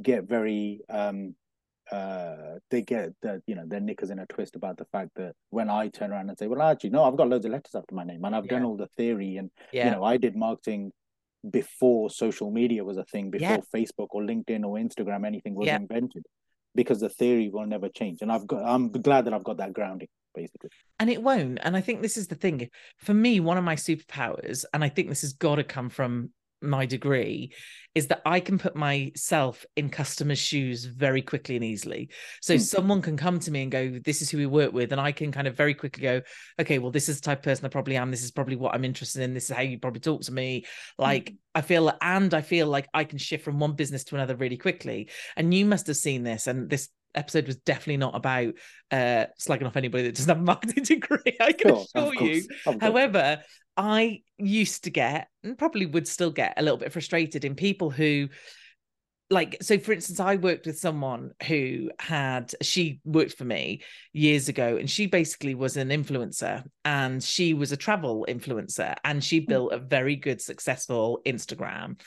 get 0.00 0.24
very 0.28 0.80
um 0.88 1.34
uh 1.92 2.58
they 2.70 2.82
get 2.82 3.10
the 3.22 3.42
you 3.46 3.54
know 3.54 3.64
their 3.66 3.80
knickers 3.80 4.10
in 4.10 4.18
a 4.18 4.26
twist 4.26 4.54
about 4.56 4.76
the 4.76 4.84
fact 4.86 5.10
that 5.16 5.34
when 5.50 5.68
I 5.68 5.88
turn 5.88 6.12
around 6.12 6.28
and 6.28 6.38
say, 6.38 6.46
well 6.46 6.62
actually 6.62 6.90
no, 6.90 7.04
I've 7.04 7.16
got 7.16 7.28
loads 7.28 7.44
of 7.46 7.52
letters 7.52 7.74
after 7.74 7.94
my 7.94 8.04
name 8.04 8.24
and 8.24 8.34
I've 8.34 8.48
done 8.48 8.64
all 8.64 8.76
the 8.76 8.88
theory 8.96 9.36
and 9.36 9.50
Yeah. 9.72 9.86
you 9.86 9.90
know 9.92 10.04
I 10.04 10.16
did 10.16 10.36
marketing 10.36 10.92
before 11.50 12.10
social 12.10 12.50
media 12.50 12.84
was 12.84 12.98
a 12.98 13.04
thing, 13.04 13.30
before 13.30 13.62
Yeah. 13.64 13.78
Facebook 13.80 14.08
or 14.10 14.22
LinkedIn 14.22 14.62
or 14.64 14.76
Instagram 14.76 15.26
anything 15.26 15.54
was 15.54 15.66
Yeah. 15.68 15.76
invented 15.76 16.24
because 16.74 17.00
the 17.00 17.08
theory 17.08 17.48
will 17.48 17.66
never 17.66 17.88
change. 17.88 18.18
And 18.22 18.30
I've 18.30 18.46
got 18.46 18.64
I'm 18.64 18.90
glad 18.92 19.24
that 19.24 19.34
I've 19.34 19.44
got 19.44 19.56
that 19.56 19.72
grounding 19.72 20.08
basically. 20.32 20.70
and 21.00 21.10
it 21.10 21.20
won't 21.20 21.58
and 21.64 21.76
i 21.76 21.80
think 21.80 22.02
this 22.02 22.16
is 22.16 22.28
the 22.28 22.36
thing 22.36 22.68
for 22.98 23.12
me 23.12 23.40
one 23.40 23.58
of 23.58 23.64
my 23.64 23.74
superpowers 23.74 24.64
and 24.72 24.84
i 24.84 24.88
think 24.88 25.08
this 25.08 25.22
has 25.22 25.32
got 25.32 25.56
to 25.56 25.64
come 25.64 25.88
from 25.90 26.30
my 26.62 26.86
degree 26.86 27.52
is 27.94 28.06
that 28.06 28.22
i 28.24 28.38
can 28.38 28.58
put 28.58 28.76
myself 28.76 29.64
in 29.76 29.88
customers 29.90 30.38
shoes 30.38 30.84
very 30.84 31.22
quickly 31.22 31.56
and 31.56 31.64
easily. 31.64 32.08
So 32.40 32.56
Hmm. 32.56 32.58
someone 32.58 33.02
can 33.02 33.16
come 33.16 33.40
to 33.40 33.50
me 33.50 33.62
and 33.62 33.70
go 33.72 33.98
this 34.04 34.22
is 34.22 34.30
who 34.30 34.38
we 34.38 34.46
work 34.46 34.72
with 34.72 34.92
and 34.92 35.00
i 35.00 35.10
can 35.12 35.32
kind 35.32 35.46
of 35.48 35.56
very 35.56 35.74
quickly 35.74 36.02
go 36.02 36.22
okay 36.60 36.78
well 36.78 36.90
this 36.92 37.08
is 37.08 37.16
the 37.20 37.24
type 37.26 37.38
of 37.38 37.44
person 37.44 37.66
i 37.66 37.68
probably 37.68 37.96
am. 37.96 38.10
This 38.10 38.22
is 38.22 38.30
probably 38.30 38.56
what 38.56 38.74
i'm 38.74 38.84
interested 38.84 39.22
in. 39.22 39.34
This 39.34 39.50
is 39.50 39.56
how 39.56 39.62
you 39.62 39.78
probably 39.78 40.00
talk 40.00 40.22
to 40.22 40.32
me. 40.32 40.66
Like 40.98 41.34
i 41.54 41.60
feel 41.62 41.92
and 42.00 42.32
i 42.34 42.42
feel 42.42 42.66
like 42.68 42.88
i 42.94 43.02
can 43.04 43.18
shift 43.18 43.44
from 43.44 43.58
one 43.58 43.72
business 43.72 44.04
to 44.04 44.14
another 44.14 44.36
really 44.36 44.56
quickly. 44.56 45.08
And 45.36 45.52
you 45.52 45.64
must 45.66 45.86
have 45.88 45.96
seen 45.96 46.22
this 46.22 46.46
and 46.46 46.70
this 46.70 46.88
episode 47.16 47.48
was 47.48 47.56
definitely 47.56 47.96
not 47.96 48.14
about 48.14 48.54
uh 48.92 49.26
slagging 49.40 49.66
off 49.66 49.76
anybody 49.76 50.04
that 50.04 50.14
doesn't 50.14 50.28
have 50.28 50.38
a 50.40 50.44
marketing 50.44 50.84
degree 50.94 51.36
i 51.40 51.50
can 51.52 51.70
Sure, 51.70 51.88
assure 51.96 52.14
you. 52.14 52.44
course, 52.44 52.46
of 52.66 52.80
course. 52.80 52.82
however 52.82 53.42
i 53.80 54.20
used 54.38 54.84
to 54.84 54.90
get 54.90 55.28
and 55.42 55.56
probably 55.56 55.86
would 55.86 56.06
still 56.06 56.30
get 56.30 56.54
a 56.56 56.62
little 56.62 56.76
bit 56.76 56.92
frustrated 56.92 57.44
in 57.44 57.54
people 57.54 57.90
who 57.90 58.28
like 59.30 59.56
so 59.62 59.78
for 59.78 59.92
instance 59.92 60.20
i 60.20 60.36
worked 60.36 60.66
with 60.66 60.78
someone 60.78 61.30
who 61.46 61.90
had 61.98 62.52
she 62.60 63.00
worked 63.04 63.38
for 63.38 63.44
me 63.44 63.82
years 64.12 64.48
ago 64.48 64.76
and 64.76 64.90
she 64.90 65.06
basically 65.06 65.54
was 65.54 65.76
an 65.76 65.88
influencer 65.88 66.62
and 66.84 67.22
she 67.22 67.54
was 67.54 67.72
a 67.72 67.76
travel 67.76 68.26
influencer 68.28 68.94
and 69.04 69.24
she 69.24 69.38
hmm. 69.38 69.46
built 69.46 69.72
a 69.72 69.78
very 69.78 70.16
good 70.16 70.40
successful 70.40 71.20
instagram 71.26 71.98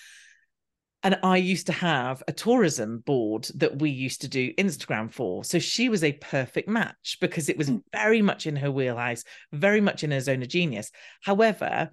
and 1.03 1.19
I 1.21 1.37
used 1.37 1.67
to 1.67 1.73
have 1.73 2.23
a 2.27 2.33
tourism 2.33 2.99
board 2.99 3.49
that 3.55 3.79
we 3.79 3.89
used 3.89 4.21
to 4.21 4.29
do 4.29 4.53
Instagram 4.53 5.11
for. 5.11 5.43
So 5.43 5.59
she 5.59 5.89
was 5.89 6.03
a 6.03 6.13
perfect 6.13 6.69
match 6.69 7.17
because 7.19 7.49
it 7.49 7.57
was 7.57 7.69
Mm. 7.69 7.83
very 7.91 8.21
much 8.21 8.47
in 8.47 8.55
her 8.55 8.71
wheelhouse, 8.71 9.25
very 9.51 9.81
much 9.81 10.03
in 10.03 10.11
her 10.11 10.21
zone 10.21 10.41
of 10.41 10.47
genius. 10.47 10.91
However, 11.21 11.91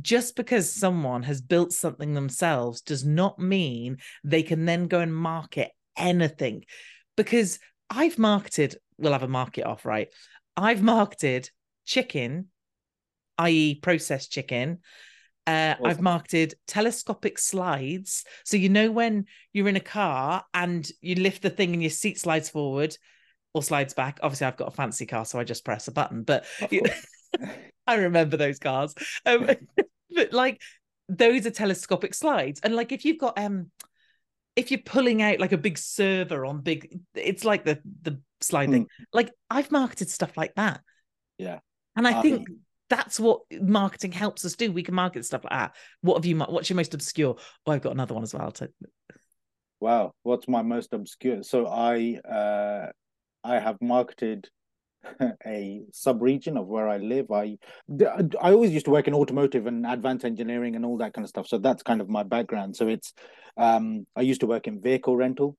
just 0.00 0.36
because 0.36 0.72
someone 0.72 1.22
has 1.24 1.40
built 1.40 1.72
something 1.72 2.14
themselves 2.14 2.80
does 2.80 3.04
not 3.04 3.38
mean 3.38 3.98
they 4.24 4.42
can 4.42 4.64
then 4.64 4.88
go 4.88 5.00
and 5.00 5.14
market 5.14 5.70
anything. 5.96 6.64
Because 7.16 7.58
I've 7.90 8.18
marketed, 8.18 8.76
we'll 8.96 9.12
have 9.12 9.22
a 9.22 9.28
market 9.28 9.64
off, 9.64 9.84
right? 9.84 10.08
I've 10.56 10.82
marketed 10.82 11.50
chicken, 11.84 12.48
i.e., 13.38 13.76
processed 13.76 14.32
chicken. 14.32 14.80
Uh, 15.46 15.74
I've 15.84 16.00
marketed 16.00 16.54
telescopic 16.66 17.38
slides. 17.38 18.24
So, 18.44 18.56
you 18.56 18.68
know, 18.68 18.90
when 18.90 19.26
you're 19.52 19.68
in 19.68 19.76
a 19.76 19.80
car 19.80 20.44
and 20.52 20.88
you 21.00 21.14
lift 21.16 21.42
the 21.42 21.50
thing 21.50 21.72
and 21.72 21.82
your 21.82 21.90
seat 21.90 22.18
slides 22.18 22.48
forward 22.48 22.96
or 23.54 23.62
slides 23.62 23.94
back. 23.94 24.18
Obviously, 24.22 24.46
I've 24.46 24.56
got 24.56 24.68
a 24.68 24.72
fancy 24.72 25.06
car, 25.06 25.24
so 25.24 25.38
I 25.38 25.44
just 25.44 25.64
press 25.64 25.88
a 25.88 25.92
button, 25.92 26.22
but 26.24 26.44
you- 26.70 26.82
I 27.86 27.94
remember 27.94 28.36
those 28.36 28.58
cars. 28.58 28.94
Um, 29.24 29.48
but 30.14 30.32
like 30.32 30.60
those 31.08 31.46
are 31.46 31.50
telescopic 31.50 32.14
slides. 32.14 32.60
And 32.62 32.74
like 32.74 32.92
if 32.92 33.04
you've 33.04 33.18
got 33.18 33.38
um 33.38 33.70
if 34.56 34.70
you're 34.70 34.80
pulling 34.80 35.22
out 35.22 35.38
like 35.38 35.52
a 35.52 35.58
big 35.58 35.78
server 35.78 36.44
on 36.46 36.62
big 36.62 36.98
it's 37.14 37.44
like 37.44 37.64
the 37.64 37.80
the 38.02 38.20
slide 38.40 38.70
thing. 38.70 38.88
Like 39.12 39.30
I've 39.50 39.70
marketed 39.70 40.10
stuff 40.10 40.36
like 40.36 40.54
that. 40.56 40.80
Yeah. 41.38 41.60
And 41.94 42.06
I 42.06 42.18
I- 42.18 42.22
think 42.22 42.48
that's 42.88 43.18
what 43.18 43.40
marketing 43.50 44.12
helps 44.12 44.44
us 44.44 44.54
do. 44.54 44.72
We 44.72 44.82
can 44.82 44.94
market 44.94 45.24
stuff 45.24 45.44
like 45.44 45.52
that. 45.52 45.74
What 46.02 46.16
have 46.16 46.26
you 46.26 46.38
what's 46.38 46.70
your 46.70 46.76
most 46.76 46.94
obscure? 46.94 47.36
Oh, 47.66 47.72
I've 47.72 47.82
got 47.82 47.92
another 47.92 48.14
one 48.14 48.22
as 48.22 48.34
well. 48.34 48.50
To, 48.52 48.68
Wow, 49.80 50.12
what's 50.22 50.48
my 50.48 50.62
most 50.62 50.92
obscure? 50.92 51.42
So 51.42 51.66
I 51.66 52.18
uh 52.24 52.90
I 53.44 53.58
have 53.58 53.76
marketed 53.80 54.48
a 55.46 55.82
sub-region 55.92 56.56
of 56.56 56.66
where 56.66 56.88
I 56.88 56.96
live. 56.98 57.30
I 57.30 57.58
I 58.40 58.52
always 58.52 58.72
used 58.72 58.86
to 58.86 58.90
work 58.90 59.08
in 59.08 59.14
automotive 59.14 59.66
and 59.66 59.86
advanced 59.86 60.24
engineering 60.24 60.76
and 60.76 60.84
all 60.84 60.98
that 60.98 61.12
kind 61.12 61.24
of 61.24 61.28
stuff. 61.28 61.46
So 61.46 61.58
that's 61.58 61.82
kind 61.82 62.00
of 62.00 62.08
my 62.08 62.22
background. 62.22 62.76
So 62.76 62.88
it's 62.88 63.12
um 63.56 64.06
I 64.14 64.22
used 64.22 64.40
to 64.40 64.46
work 64.46 64.66
in 64.66 64.80
vehicle 64.80 65.16
rental. 65.16 65.56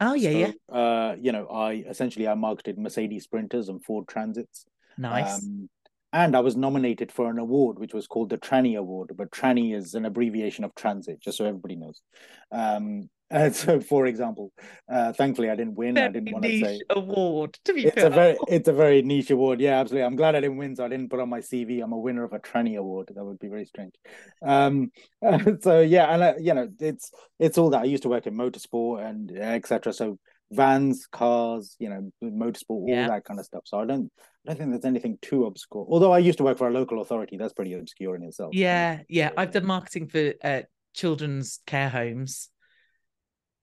oh 0.00 0.14
yeah, 0.14 0.30
so, 0.30 0.38
yeah. 0.38 0.76
Uh, 0.76 1.16
you 1.20 1.32
know, 1.32 1.46
I 1.46 1.84
essentially 1.88 2.28
I 2.28 2.34
marketed 2.34 2.78
Mercedes 2.78 3.24
Sprinters 3.24 3.68
and 3.68 3.84
Ford 3.84 4.08
Transits. 4.08 4.64
Nice. 4.96 5.42
Um, 5.42 5.68
and 6.12 6.36
I 6.36 6.40
was 6.40 6.56
nominated 6.56 7.12
for 7.12 7.30
an 7.30 7.38
award, 7.38 7.78
which 7.78 7.94
was 7.94 8.06
called 8.06 8.30
the 8.30 8.38
Tranny 8.38 8.76
Award. 8.76 9.12
But 9.16 9.30
Tranny 9.30 9.74
is 9.74 9.94
an 9.94 10.04
abbreviation 10.04 10.64
of 10.64 10.74
transit, 10.74 11.20
just 11.20 11.38
so 11.38 11.44
everybody 11.44 11.76
knows. 11.76 12.02
Um, 12.50 13.08
and 13.32 13.54
so, 13.54 13.78
for 13.78 14.06
example, 14.06 14.52
uh, 14.92 15.12
thankfully 15.12 15.50
I 15.50 15.54
didn't 15.54 15.76
win. 15.76 15.96
I 15.96 16.08
didn't 16.08 16.32
want 16.32 16.44
to 16.44 16.60
say 16.60 16.80
award. 16.90 17.56
To 17.64 17.72
be 17.72 17.84
it's 17.84 17.94
fair. 17.94 18.06
a 18.06 18.10
very 18.10 18.36
it's 18.48 18.68
a 18.68 18.72
very 18.72 19.02
niche 19.02 19.30
award. 19.30 19.60
Yeah, 19.60 19.78
absolutely. 19.78 20.04
I'm 20.04 20.16
glad 20.16 20.34
I 20.34 20.40
didn't 20.40 20.56
win, 20.56 20.74
so 20.74 20.84
I 20.84 20.88
didn't 20.88 21.10
put 21.10 21.20
on 21.20 21.28
my 21.28 21.38
CV. 21.38 21.80
I'm 21.80 21.92
a 21.92 21.98
winner 21.98 22.24
of 22.24 22.32
a 22.32 22.40
Tranny 22.40 22.76
Award. 22.76 23.12
That 23.14 23.24
would 23.24 23.38
be 23.38 23.46
very 23.46 23.66
strange. 23.66 23.94
Um, 24.42 24.90
so 25.60 25.80
yeah, 25.80 26.12
and 26.12 26.22
uh, 26.24 26.34
you 26.40 26.54
know, 26.54 26.70
it's 26.80 27.12
it's 27.38 27.56
all 27.56 27.70
that. 27.70 27.82
I 27.82 27.84
used 27.84 28.02
to 28.02 28.08
work 28.08 28.26
in 28.26 28.34
motorsport 28.34 29.08
and 29.08 29.30
etc. 29.30 29.92
So 29.92 30.18
vans, 30.52 31.06
cars, 31.06 31.76
you 31.78 31.88
know, 31.88 32.10
motorsport, 32.22 32.62
all 32.70 32.86
Yeah. 32.88 33.08
that 33.08 33.24
kind 33.24 33.38
of 33.38 33.46
stuff. 33.46 33.62
So 33.66 33.78
I 33.78 33.86
don't 33.86 34.10
I 34.46 34.50
don't 34.54 34.58
think 34.58 34.70
there's 34.70 34.84
anything 34.84 35.18
too 35.20 35.44
obscure. 35.44 35.86
Although 35.88 36.12
I 36.12 36.18
used 36.18 36.38
to 36.38 36.44
work 36.44 36.58
for 36.58 36.68
a 36.68 36.72
local 36.72 37.00
authority, 37.02 37.36
that's 37.36 37.52
pretty 37.52 37.74
obscure 37.74 38.16
in 38.16 38.22
itself. 38.22 38.54
Yeah, 38.54 39.00
yeah. 39.08 39.30
I've 39.36 39.52
done 39.52 39.66
marketing 39.66 40.08
for 40.08 40.32
uh, 40.42 40.62
children's 40.94 41.60
care 41.66 41.90
homes. 41.90 42.48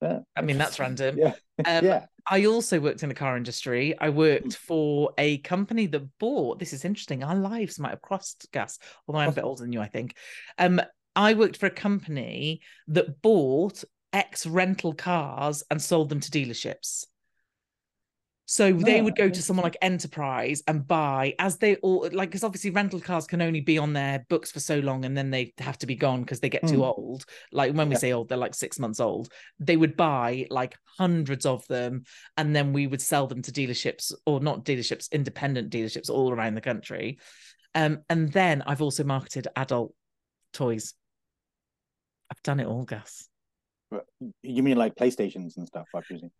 Yeah, 0.02 0.20
I 0.36 0.42
mean, 0.42 0.60
that's 0.60 0.80
random. 0.80 1.18
Yeah, 1.18 1.34
Um, 1.66 1.84
yeah. 1.84 2.06
I 2.30 2.46
also 2.46 2.80
worked 2.80 3.02
in 3.04 3.10
the 3.10 3.16
car 3.16 3.38
industry. 3.38 3.98
I 4.00 4.10
worked 4.10 4.56
for 4.56 5.14
a 5.18 5.40
company 5.40 5.88
that 5.88 6.04
bought. 6.20 6.60
This 6.60 6.74
is 6.74 6.86
interesting. 6.86 7.24
Our 7.24 7.36
lives 7.36 7.80
might 7.80 7.90
have 7.92 8.02
crossed, 8.02 8.48
Gus. 8.52 8.78
Although 9.08 9.20
I'm 9.20 9.30
a 9.30 9.34
bit 9.34 9.44
older 9.46 9.64
than 9.64 9.74
you, 9.74 9.82
I 9.82 9.88
think. 9.88 10.16
Um, 10.60 10.80
I 11.16 11.34
worked 11.34 11.58
for 11.58 11.66
a 11.66 11.72
company 11.72 12.62
that 12.90 13.22
bought 13.24 13.84
ex 14.14 14.46
rental 14.46 14.94
cars 14.94 15.64
and 15.70 15.82
sold 15.82 16.10
them 16.10 16.20
to 16.20 16.32
dealerships. 16.32 17.06
So 18.50 18.72
they 18.72 19.02
Oh, 19.02 19.04
would 19.04 19.18
go 19.18 19.30
to 19.30 19.42
someone 19.42 19.66
like 19.66 19.76
Enterprise 19.82 20.64
and 20.70 20.88
buy 20.88 21.36
as 21.38 21.58
they 21.58 21.76
all 21.78 22.08
like 22.14 22.30
because 22.30 22.46
obviously 22.46 22.70
rental 22.70 23.02
cars 23.02 23.28
can 23.28 23.42
only 23.42 23.60
be 23.60 23.78
on 23.78 23.92
their 23.92 24.26
books 24.30 24.54
for 24.54 24.62
so 24.62 24.80
long 24.80 25.04
and 25.04 25.18
then 25.18 25.30
they 25.32 25.54
have 25.58 25.78
to 25.80 25.86
be 25.86 25.96
gone 25.96 26.22
because 26.22 26.40
they 26.40 26.48
get 26.48 26.66
too 26.66 26.78
Hmm. 26.78 26.84
old. 26.84 27.26
Like 27.52 27.74
when 27.74 27.90
we 27.90 27.96
Yeah. 27.96 28.00
say 28.00 28.14
old, 28.14 28.30
they're 28.30 28.38
like 28.38 28.56
six 28.56 28.80
months 28.80 29.02
old. 29.02 29.28
They 29.60 29.76
would 29.76 29.98
buy 29.98 30.48
like 30.50 30.78
hundreds 30.98 31.46
of 31.46 31.68
them 31.68 32.06
and 32.38 32.56
then 32.56 32.72
we 32.72 32.88
would 32.88 33.02
sell 33.02 33.28
them 33.28 33.42
to 33.42 33.52
dealerships 33.52 34.14
or 34.26 34.40
not 34.40 34.64
dealerships, 34.64 35.12
independent 35.12 35.70
dealerships 35.70 36.10
all 36.10 36.32
around 36.32 36.56
the 36.56 36.62
country. 36.62 37.20
Um, 37.76 38.00
and 38.10 38.32
then 38.32 38.62
I've 38.66 38.82
also 38.82 39.04
marketed 39.04 39.50
adult 39.58 39.94
toys. 40.54 40.94
I've 42.32 42.42
done 42.44 42.62
it 42.62 42.68
all, 42.68 42.86
Gus. 42.86 43.28
You 44.44 44.64
mean 44.64 44.78
like 44.78 44.96
PlayStations 44.96 45.58
and 45.58 45.68
stuff? 45.68 45.88
I 45.96 46.02
presume. 46.02 46.32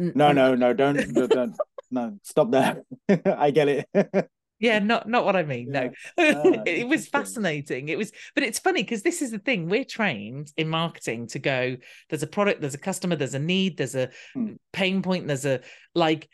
N- 0.00 0.12
No, 0.14 0.32
no, 0.32 0.54
no, 0.54 0.72
don't, 0.72 0.96
don't, 1.14 1.30
don't 1.30 1.56
no, 1.90 2.18
stop 2.22 2.50
there. 2.50 2.82
I 3.26 3.50
get 3.50 3.68
it. 3.68 4.28
Yeah, 4.58 4.78
not 4.78 5.08
not 5.08 5.24
what 5.24 5.36
I 5.36 5.42
mean. 5.42 5.70
No, 5.70 5.90
Ah, 6.18 6.62
it 6.66 6.86
was 6.86 7.08
fascinating. 7.08 7.88
It 7.88 7.96
was, 7.96 8.12
but 8.34 8.44
it's 8.44 8.58
funny 8.58 8.82
because 8.82 9.02
this 9.02 9.22
is 9.22 9.30
the 9.30 9.38
thing. 9.38 9.68
We're 9.68 9.84
trained 9.84 10.52
in 10.56 10.68
marketing 10.68 11.28
to 11.28 11.38
go. 11.38 11.76
There's 12.10 12.22
a 12.22 12.26
product, 12.26 12.60
there's 12.60 12.74
a 12.74 12.78
customer, 12.78 13.16
there's 13.16 13.34
a 13.34 13.38
need, 13.38 13.78
there's 13.78 13.94
a 13.94 14.10
Hmm. 14.34 14.52
pain 14.72 15.00
point, 15.02 15.26
there's 15.26 15.46
a 15.46 15.60
like, 15.94 16.28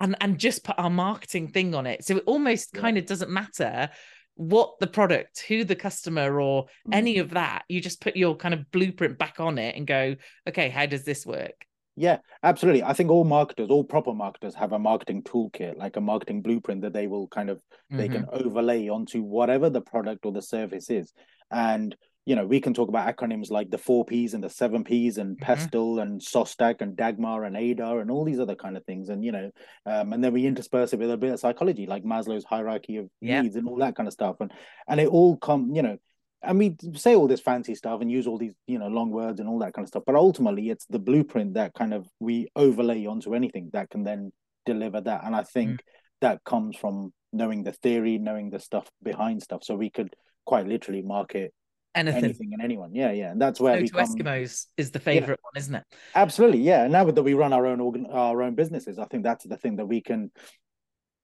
and 0.00 0.16
and 0.20 0.38
just 0.38 0.64
put 0.64 0.78
our 0.78 0.90
marketing 0.90 1.48
thing 1.48 1.74
on 1.74 1.86
it. 1.86 2.04
So 2.04 2.16
it 2.16 2.24
almost 2.26 2.70
Yeah. 2.74 2.80
kind 2.80 2.96
of 2.98 3.06
doesn't 3.06 3.30
matter 3.30 3.90
what 4.36 4.78
the 4.80 4.86
product, 4.86 5.44
who 5.48 5.64
the 5.64 5.74
customer, 5.74 6.40
or 6.40 6.66
any 6.92 7.18
of 7.18 7.30
that. 7.30 7.64
You 7.68 7.80
just 7.80 8.00
put 8.00 8.16
your 8.16 8.36
kind 8.36 8.54
of 8.54 8.70
blueprint 8.70 9.18
back 9.18 9.40
on 9.40 9.58
it 9.58 9.74
and 9.76 9.86
go, 9.86 10.16
okay, 10.48 10.68
how 10.68 10.86
does 10.86 11.04
this 11.04 11.26
work? 11.26 11.66
Yeah, 11.96 12.18
absolutely. 12.42 12.82
I 12.82 12.92
think 12.92 13.10
all 13.10 13.24
marketers, 13.24 13.70
all 13.70 13.82
proper 13.82 14.12
marketers 14.12 14.54
have 14.54 14.72
a 14.72 14.78
marketing 14.78 15.22
toolkit, 15.22 15.78
like 15.78 15.96
a 15.96 16.00
marketing 16.02 16.42
blueprint 16.42 16.82
that 16.82 16.92
they 16.92 17.06
will 17.06 17.26
kind 17.28 17.48
of 17.48 17.60
they 17.88 18.08
can 18.08 18.26
Mhm. 18.26 18.44
overlay 18.44 18.88
onto 18.88 19.22
whatever 19.22 19.70
the 19.70 19.80
product 19.80 20.26
or 20.26 20.32
the 20.32 20.42
service 20.42 20.90
is. 20.90 21.14
And 21.50 21.96
you 22.26 22.34
know, 22.34 22.44
we 22.44 22.60
can 22.60 22.74
talk 22.74 22.88
about 22.88 23.06
acronyms 23.16 23.50
like 23.50 23.70
the 23.70 23.78
four 23.78 24.04
Ps 24.04 24.34
and 24.34 24.42
the 24.44 24.50
seven 24.50 24.82
Ps 24.84 25.16
and 25.16 25.36
Mhm. 25.36 25.40
Pestle 25.40 26.00
and 26.00 26.20
SOSTAC 26.20 26.80
and 26.80 26.96
Dagmar 26.96 27.44
and 27.44 27.56
ADAR 27.56 28.00
and 28.00 28.10
all 28.10 28.24
these 28.24 28.40
other 28.40 28.56
kind 28.56 28.76
of 28.76 28.84
things. 28.84 29.08
And 29.08 29.24
you 29.24 29.30
know, 29.32 29.50
um, 29.86 30.12
and 30.12 30.22
then 30.22 30.32
we 30.32 30.44
intersperse 30.44 30.92
it 30.92 30.98
with 30.98 31.10
a 31.10 31.16
bit 31.16 31.32
of 31.32 31.40
psychology, 31.40 31.86
like 31.86 32.02
Maslow's 32.04 32.44
hierarchy 32.44 32.96
of 32.96 33.08
Yeah. 33.20 33.40
needs 33.42 33.54
and 33.56 33.68
all 33.68 33.76
that 33.76 33.94
kind 33.94 34.08
of 34.08 34.12
stuff. 34.12 34.36
And 34.40 34.52
and 34.88 35.00
it 35.00 35.08
all 35.08 35.36
come, 35.36 35.72
you 35.74 35.82
know, 35.82 35.96
and 36.42 36.58
we 36.58 36.76
say 36.94 37.14
all 37.14 37.28
this 37.28 37.40
fancy 37.40 37.74
stuff 37.76 38.00
and 38.00 38.10
use 38.10 38.26
all 38.26 38.38
these 38.38 38.54
you 38.66 38.78
know 38.78 38.88
long 38.88 39.10
words 39.10 39.38
and 39.40 39.48
all 39.48 39.58
that 39.60 39.72
kind 39.72 39.84
of 39.84 39.88
stuff 39.88 40.02
but 40.04 40.14
ultimately 40.14 40.68
it's 40.68 40.84
the 40.86 40.98
blueprint 40.98 41.54
that 41.54 41.72
kind 41.74 41.94
of 41.94 42.06
we 42.20 42.46
overlay 42.54 43.06
onto 43.06 43.34
anything 43.34 43.70
that 43.72 43.88
can 43.88 44.04
then 44.04 44.30
deliver 44.66 45.00
that 45.00 45.24
and 45.24 45.34
i 45.34 45.42
think 45.42 45.82
that 46.20 46.44
comes 46.44 46.76
from 46.76 47.12
knowing 47.32 47.64
the 47.64 47.72
theory 47.72 48.18
knowing 48.18 48.50
the 48.50 48.60
stuff 48.60 48.86
behind 49.02 49.42
stuff 49.42 49.64
so 49.64 49.74
we 49.74 49.88
could 49.90 50.14
quite 50.44 50.66
literally 50.68 51.02
market 51.02 51.54
Anything. 51.96 52.24
anything 52.24 52.50
and 52.52 52.62
anyone. 52.62 52.94
Yeah 52.94 53.12
yeah. 53.12 53.30
And 53.32 53.40
that's 53.40 53.58
where 53.58 53.74
No 53.74 53.80
we 53.80 53.88
to 53.88 53.92
come 53.94 54.06
Eskimos 54.06 54.66
is 54.76 54.90
the 54.90 55.00
favorite 55.00 55.40
one, 55.42 55.56
isn't 55.56 55.74
it? 55.74 55.84
absolutely 56.14 56.60
yeah. 56.60 56.82
And 56.84 56.92
now 56.92 57.04
that 57.10 57.22
we 57.22 57.34
run 57.34 57.52
our 57.52 57.66
own 57.66 57.80
organ 57.80 58.06
our 58.12 58.42
own 58.42 58.54
businesses 58.54 58.98
i 58.98 59.06
think 59.06 59.24
that's 59.24 59.44
the 59.44 59.56
thing 59.56 59.76
that 59.76 59.86
we 59.86 60.00
can 60.00 60.30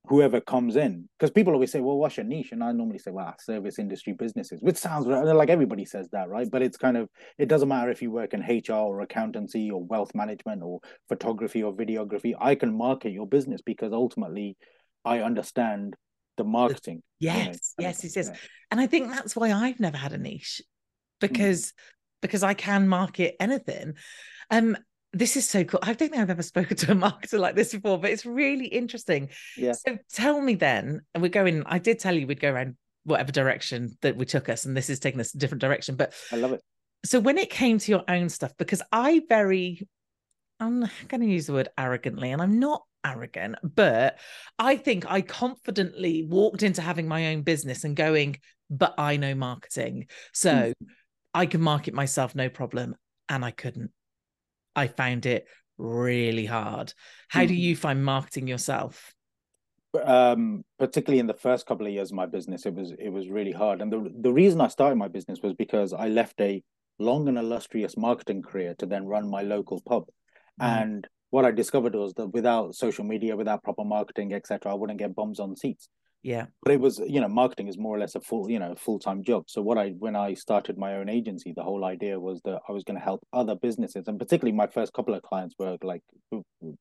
whoever 0.08 0.40
comes 0.40 0.74
in 0.74 1.08
because 1.16 1.30
people 1.30 1.52
always 1.52 1.70
say 1.70 1.80
well 1.80 1.96
what's 1.96 2.16
your 2.16 2.26
niche? 2.26 2.50
And 2.52 2.64
i 2.64 2.72
normally 2.72 2.98
say 2.98 3.12
well 3.12 3.34
service 3.38 3.78
industry 3.78 4.14
businesses 4.14 4.60
which 4.60 4.76
sounds 4.76 5.06
like 5.06 5.50
everybody 5.50 5.84
says 5.84 6.08
that 6.10 6.28
right? 6.28 6.48
But 6.50 6.62
it's 6.62 6.76
kind 6.76 6.96
of 6.96 7.08
it 7.38 7.48
doesn't 7.48 7.68
matter 7.68 7.90
if 7.90 8.02
you 8.02 8.10
work 8.10 8.34
in 8.34 8.40
hr 8.40 8.72
or 8.72 9.00
accountancy 9.02 9.70
or 9.70 9.84
wealth 9.84 10.12
management 10.14 10.62
or 10.62 10.80
photography 11.08 11.62
or 11.62 11.72
videography. 11.72 12.34
I 12.40 12.54
can 12.56 12.76
market 12.76 13.12
your 13.12 13.26
business 13.26 13.60
because 13.62 13.92
ultimately 13.92 14.56
i 15.04 15.20
understand 15.20 15.94
the 16.36 16.44
marketing 16.44 17.02
you 17.18 17.28
know, 17.28 17.36
Yes, 17.36 17.74
yes, 17.78 18.04
yes, 18.04 18.16
yes. 18.16 18.28
Yeah. 18.32 18.36
And 18.70 18.80
I 18.80 18.86
think 18.86 19.10
that's 19.10 19.36
why 19.36 19.52
I've 19.52 19.80
never 19.80 19.96
had 19.96 20.12
a 20.12 20.18
niche 20.18 20.62
Mm. 21.22 21.28
because 21.28 21.72
because 22.20 22.42
I 22.42 22.54
can 22.54 22.88
market 22.88 23.36
anything. 23.40 23.94
Um, 24.50 24.76
this 25.12 25.36
is 25.36 25.48
so 25.48 25.64
cool. 25.64 25.80
I 25.82 25.92
don't 25.92 26.10
think 26.10 26.16
I've 26.16 26.30
ever 26.30 26.42
spoken 26.54 26.76
to 26.76 26.92
a 26.92 26.94
marketer 26.94 27.38
like 27.38 27.56
this 27.56 27.72
before, 27.72 27.98
but 27.98 28.10
it's 28.10 28.24
really 28.24 28.66
interesting. 28.66 29.30
Yeah. 29.56 29.72
So 29.72 29.98
tell 30.12 30.40
me 30.40 30.54
then, 30.54 31.02
and 31.14 31.22
we're 31.22 31.28
going, 31.28 31.64
I 31.66 31.78
did 31.78 31.98
tell 31.98 32.14
you 32.14 32.26
we'd 32.26 32.40
go 32.40 32.50
around 32.52 32.76
whatever 33.04 33.32
direction 33.32 33.96
that 34.02 34.16
we 34.16 34.24
took 34.24 34.48
us, 34.48 34.64
and 34.64 34.76
this 34.76 34.88
is 34.88 35.00
taking 35.00 35.20
us 35.20 35.34
a 35.34 35.38
different 35.38 35.60
direction. 35.60 35.96
But 35.96 36.14
i 36.30 36.36
love 36.36 36.52
it 36.52 36.62
so 37.04 37.18
when 37.18 37.38
it 37.38 37.50
came 37.50 37.78
to 37.78 37.90
your 37.90 38.04
own 38.08 38.28
stuff, 38.28 38.52
because 38.56 38.82
I 38.92 39.22
very, 39.28 39.88
I'm 40.60 40.80
going 41.08 41.20
to 41.20 41.26
use 41.26 41.46
the 41.46 41.52
word 41.54 41.68
arrogantly, 41.78 42.30
and 42.32 42.40
I'm 42.42 42.58
not 42.58 42.82
arrogant, 43.04 43.56
but 43.62 44.18
I 44.58 44.76
think 44.76 45.10
I 45.10 45.22
confidently 45.22 46.24
walked 46.24 46.62
into 46.62 46.82
having 46.82 47.08
my 47.08 47.28
own 47.28 47.42
business 47.42 47.84
and 47.84 47.96
going, 47.96 48.38
but 48.70 48.94
I 48.98 49.16
know 49.16 49.34
marketing. 49.34 50.06
So 50.32 50.72
I 51.34 51.46
can 51.46 51.60
market 51.60 51.94
myself 51.94 52.34
no 52.34 52.48
problem. 52.48 52.94
And 53.28 53.44
I 53.44 53.50
couldn't. 53.50 53.90
I 54.76 54.86
found 54.86 55.26
it 55.26 55.46
really 55.78 56.46
hard. 56.46 56.92
How 57.28 57.44
do 57.44 57.54
Mhm. 57.54 57.58
you 57.58 57.76
find 57.76 58.04
marketing 58.04 58.46
yourself? 58.46 59.12
um 60.04 60.64
particularly 60.78 61.18
in 61.18 61.26
the 61.26 61.34
first 61.34 61.66
couple 61.66 61.86
of 61.86 61.92
years 61.92 62.10
of 62.10 62.16
my 62.16 62.24
business 62.24 62.64
it 62.64 62.72
was 62.74 62.92
it 62.92 63.10
was 63.10 63.28
really 63.28 63.52
hard 63.52 63.82
and 63.82 63.92
the 63.92 64.10
the 64.20 64.32
reason 64.32 64.58
i 64.58 64.66
started 64.66 64.96
my 64.96 65.06
business 65.06 65.40
was 65.42 65.52
because 65.52 65.92
i 65.92 66.08
left 66.08 66.40
a 66.40 66.62
long 66.98 67.28
and 67.28 67.36
illustrious 67.36 67.94
marketing 67.94 68.40
career 68.40 68.74
to 68.78 68.86
then 68.86 69.04
run 69.04 69.28
my 69.28 69.42
local 69.42 69.82
pub 69.82 70.04
Mm. 70.60 70.82
and 70.82 71.08
what 71.30 71.44
i 71.44 71.50
discovered 71.50 71.94
was 71.94 72.12
that 72.14 72.28
without 72.28 72.74
social 72.74 73.04
media 73.04 73.36
without 73.36 73.62
proper 73.62 73.84
marketing 73.84 74.34
etc 74.34 74.70
i 74.70 74.74
wouldn't 74.74 74.98
get 74.98 75.14
bums 75.14 75.40
on 75.40 75.56
seats. 75.56 75.88
Yeah. 76.22 76.46
but 76.62 76.72
it 76.72 76.78
was 76.78 77.00
you 77.14 77.20
know 77.20 77.28
marketing 77.28 77.66
is 77.66 77.76
more 77.76 77.96
or 77.96 77.98
less 77.98 78.14
a 78.14 78.20
full 78.20 78.48
you 78.48 78.60
know 78.60 78.74
full-time 78.76 79.24
job. 79.24 79.44
So 79.48 79.60
what 79.60 79.76
i 79.78 79.88
when 79.90 80.14
i 80.14 80.34
started 80.34 80.78
my 80.78 80.96
own 80.96 81.08
agency 81.08 81.52
the 81.52 81.64
whole 81.64 81.84
idea 81.84 82.20
was 82.20 82.40
that 82.44 82.60
i 82.68 82.72
was 82.72 82.84
going 82.84 82.98
to 82.98 83.04
help 83.04 83.26
other 83.32 83.56
businesses 83.56 84.06
and 84.06 84.18
particularly 84.20 84.56
my 84.56 84.68
first 84.68 84.92
couple 84.92 85.14
of 85.14 85.22
clients 85.22 85.56
were 85.58 85.76
like 85.82 86.02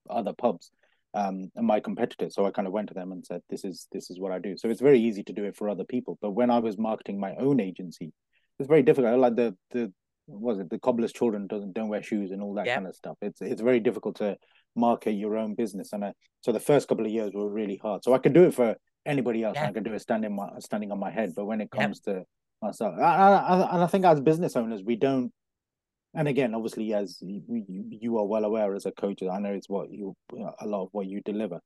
other 0.10 0.34
pubs 0.34 0.70
um 1.16 1.50
and 1.56 1.66
my 1.66 1.80
competitors. 1.80 2.36
So 2.36 2.46
i 2.46 2.52
kind 2.52 2.68
of 2.68 2.74
went 2.74 2.90
to 2.90 2.94
them 2.94 3.12
and 3.12 3.26
said 3.26 3.42
this 3.50 3.64
is 3.66 3.88
this 3.92 4.12
is 4.12 4.20
what 4.20 4.32
i 4.32 4.38
do. 4.38 4.56
So 4.58 4.70
it's 4.70 4.82
very 4.90 5.00
easy 5.00 5.24
to 5.24 5.34
do 5.34 5.46
it 5.46 5.56
for 5.56 5.70
other 5.70 5.86
people. 5.86 6.20
But 6.22 6.32
when 6.32 6.52
i 6.52 6.60
was 6.60 6.78
marketing 6.78 7.20
my 7.20 7.34
own 7.36 7.60
agency 7.60 8.14
it's 8.60 8.70
very 8.70 8.84
difficult. 8.84 9.20
Like 9.20 9.36
the 9.36 9.56
the 9.72 9.92
was 10.32 10.60
it 10.60 10.70
the 10.70 10.80
cobbler's 10.80 11.14
children 11.14 11.48
doesn't 11.48 11.74
don't 11.74 11.90
wear 11.90 12.04
shoes 12.04 12.32
and 12.32 12.42
all 12.42 12.54
that 12.56 12.66
kind 12.76 12.88
of 12.88 12.96
stuff. 12.96 13.18
It's 13.22 13.42
it's 13.42 13.62
very 13.62 13.80
difficult 13.80 14.18
to 14.18 14.38
market 14.76 15.12
your 15.12 15.38
own 15.38 15.56
business. 15.56 15.94
And 15.94 16.06
I, 16.06 16.14
so 16.42 16.52
the 16.52 16.60
first 16.60 16.88
couple 16.88 17.06
of 17.06 17.12
years 17.12 17.32
were 17.34 17.50
really 17.50 17.78
hard. 17.82 18.04
So 18.04 18.14
i 18.14 18.18
could 18.18 18.34
do 18.34 18.44
it 18.44 18.54
for 18.54 18.76
anybody 19.06 19.44
else 19.44 19.58
i 19.58 19.72
could 19.72 19.84
do 19.84 19.94
it 19.94 20.02
standing 20.02 20.36
my 20.36 20.48
standing 20.60 20.92
on 20.92 21.00
my 21.00 21.12
head. 21.12 21.34
But 21.36 21.46
when 21.46 21.62
it 21.62 21.72
comes 21.72 22.00
to 22.02 22.24
myself 22.62 22.96
I, 23.00 23.02
I, 23.02 23.74
and 23.74 23.84
i 23.84 23.88
think 23.88 24.06
as 24.06 24.22
business 24.22 24.56
owners 24.56 24.84
we 24.84 24.96
don't 24.96 25.32
and 26.14 26.28
again 26.28 26.54
obviously 26.54 26.94
as 26.94 27.18
you, 27.22 27.42
you, 27.68 27.86
you 27.90 28.18
are 28.20 28.26
well 28.26 28.46
aware 28.46 28.76
as 28.76 28.86
a 28.86 28.92
coach 28.92 29.24
i 29.24 29.40
know 29.40 29.52
it's 29.52 29.70
what 29.70 29.92
you 29.92 30.16
a 30.60 30.68
lot 30.68 30.84
of 30.84 30.90
what 30.92 31.08
you 31.08 31.22
deliver 31.22 31.60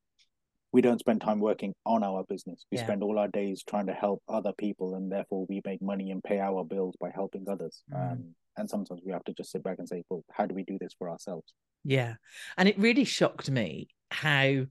we 0.72 0.80
don't 0.82 0.98
spend 0.98 1.20
time 1.20 1.40
working 1.40 1.72
on 1.84 2.02
our 2.02 2.24
business 2.28 2.64
we 2.70 2.78
Yeah. 2.78 2.84
spend 2.84 3.02
all 3.02 3.18
our 3.18 3.28
days 3.28 3.62
trying 3.62 3.86
to 3.86 3.92
help 3.94 4.22
other 4.28 4.52
people 4.58 4.94
and 4.96 5.10
therefore 5.10 5.46
we 5.48 5.60
make 5.64 5.80
money 5.80 6.10
and 6.10 6.22
pay 6.22 6.38
our 6.40 6.64
bills 6.64 6.94
by 7.00 7.10
helping 7.14 7.48
others 7.48 7.82
Mm. 7.90 8.12
um, 8.12 8.34
and 8.56 8.68
sometimes 8.70 9.00
we 9.04 9.12
have 9.12 9.24
to 9.24 9.34
just 9.34 9.50
sit 9.50 9.62
back 9.62 9.78
and 9.78 9.88
say 9.88 10.02
well 10.10 10.24
how 10.32 10.46
do 10.46 10.54
we 10.54 10.64
do 10.64 10.78
this 10.80 10.94
for 10.98 11.08
ourselves 11.10 11.52
Yeah. 11.84 12.14
And 12.56 12.68
it 12.68 12.78
really 12.78 13.04
shocked 13.04 13.48
me 13.50 13.88
how 14.10 14.66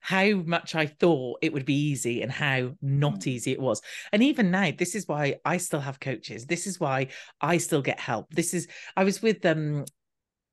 how 0.00 0.30
much 0.44 0.74
I 0.74 0.86
thought 0.86 1.38
it 1.42 1.52
would 1.52 1.64
be 1.64 1.90
easy 1.92 2.22
and 2.22 2.30
how 2.32 2.72
not 2.82 3.20
Mm. 3.20 3.26
easy 3.28 3.52
it 3.52 3.60
was. 3.60 3.80
And 4.12 4.20
even 4.22 4.50
now, 4.50 4.72
this 4.76 4.96
is 4.96 5.06
why 5.06 5.36
I 5.44 5.58
still 5.58 5.78
have 5.80 6.00
coaches. 6.00 6.44
This 6.44 6.66
is 6.66 6.80
why 6.80 7.06
I 7.40 7.58
still 7.58 7.82
get 7.82 8.00
help. 8.00 8.26
This 8.34 8.52
is 8.52 8.66
I 8.96 9.04
was 9.04 9.22
with 9.22 9.46
um 9.46 9.84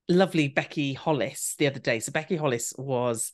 lovely 0.08 0.48
Becky 0.48 0.94
Hollis 0.94 1.56
the 1.58 1.68
other 1.68 1.80
day. 1.80 2.00
So 2.00 2.12
Becky 2.12 2.36
Hollis 2.36 2.74
was 2.78 3.32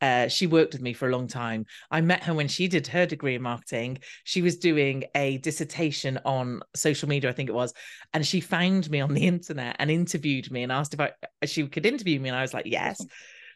uh, 0.00 0.28
she 0.28 0.46
worked 0.46 0.72
with 0.72 0.82
me 0.82 0.92
for 0.92 1.08
a 1.08 1.12
long 1.12 1.26
time. 1.26 1.66
I 1.90 2.00
met 2.00 2.24
her 2.24 2.34
when 2.34 2.48
she 2.48 2.68
did 2.68 2.86
her 2.88 3.06
degree 3.06 3.34
in 3.34 3.42
marketing. 3.42 3.98
She 4.24 4.42
was 4.42 4.58
doing 4.58 5.04
a 5.14 5.38
dissertation 5.38 6.18
on 6.24 6.60
social 6.74 7.08
media, 7.08 7.30
I 7.30 7.32
think 7.32 7.48
it 7.48 7.54
was, 7.54 7.74
and 8.14 8.26
she 8.26 8.40
found 8.40 8.90
me 8.90 9.00
on 9.00 9.14
the 9.14 9.26
internet 9.26 9.76
and 9.78 9.90
interviewed 9.90 10.50
me 10.50 10.62
and 10.62 10.72
asked 10.72 10.94
if 10.94 11.00
I 11.00 11.12
she 11.46 11.66
could 11.68 11.86
interview 11.86 12.20
me, 12.20 12.28
and 12.28 12.38
I 12.38 12.42
was 12.42 12.54
like, 12.54 12.66
yes. 12.66 13.04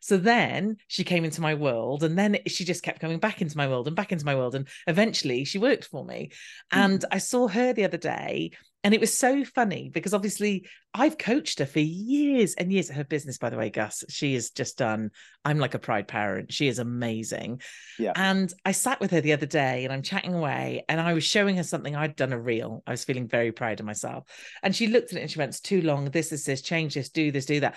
So 0.01 0.17
then 0.17 0.79
she 0.89 1.05
came 1.05 1.25
into 1.25 1.41
my 1.41 1.55
world, 1.55 2.03
and 2.03 2.19
then 2.19 2.39
she 2.49 2.65
just 2.65 2.83
kept 2.83 2.99
coming 2.99 3.21
back 3.21 3.41
into 3.41 3.57
my 3.57 3.69
world 3.69 3.87
and 3.87 3.95
back 3.95 4.11
into 4.11 4.27
my 4.27 4.35
world, 4.35 4.57
and 4.57 4.67
eventually 4.89 5.45
she 5.45 5.59
worked 5.59 5.85
for 5.85 6.05
me. 6.05 6.33
And 6.73 7.05
I 7.13 7.19
saw 7.19 7.47
her 7.47 7.73
the 7.73 7.85
other 7.85 7.99
day, 7.99 8.51
and 8.85 8.95
it 8.95 9.01
was 9.01 9.17
so 9.17 9.45
funny 9.45 9.91
because 9.93 10.13
obviously 10.13 10.67
I've 10.93 11.17
coached 11.17 11.61
her 11.61 11.67
for 11.67 11.81
years 11.81 12.55
and 12.55 12.73
years. 12.73 12.91
At 12.91 12.97
her 12.97 13.05
business, 13.05 13.39
by 13.39 13.49
the 13.49 13.57
way, 13.57 13.71
Gus, 13.71 14.03
she 14.09 14.35
has 14.35 14.51
just 14.51 14.77
done. 14.77 15.11
I'm 15.45 15.59
like 15.59 15.75
a 15.75 15.79
pride 15.79 16.09
parent. 16.09 16.53
She 16.53 16.67
is 16.67 16.81
amazing. 16.81 17.63
Yeah. 17.99 18.13
And 18.17 18.53
I 18.65 18.73
sat 18.73 19.01
with 19.01 19.13
her 19.13 19.21
the 19.21 19.35
other 19.35 19.47
day, 19.47 19.85
and 19.85 19.93
I'm 19.93 20.03
chatting 20.03 20.35
away, 20.35 20.85
and 20.89 21.01
I 21.01 21.13
was 21.13 21.25
showing 21.25 21.57
her 21.57 21.63
something 21.63 21.95
I'd 21.95 22.17
done 22.17 22.33
a 22.33 22.41
reel. 22.41 22.83
I 22.87 22.91
was 22.91 23.05
feeling 23.05 23.29
very 23.29 23.53
proud 23.53 23.79
of 23.79 23.87
myself, 23.87 24.25
and 24.63 24.75
she 24.75 24.89
looked 24.89 25.13
at 25.13 25.19
it 25.19 25.23
and 25.23 25.31
she 25.31 25.39
went, 25.39 25.51
"It's 25.51 25.61
too 25.61 25.83
long. 25.83 26.07
This 26.07 26.33
is 26.33 26.45
this. 26.45 26.61
Change 26.61 26.95
this. 26.95 27.11
Do 27.11 27.31
this. 27.31 27.47
Do 27.47 27.61
that." 27.61 27.77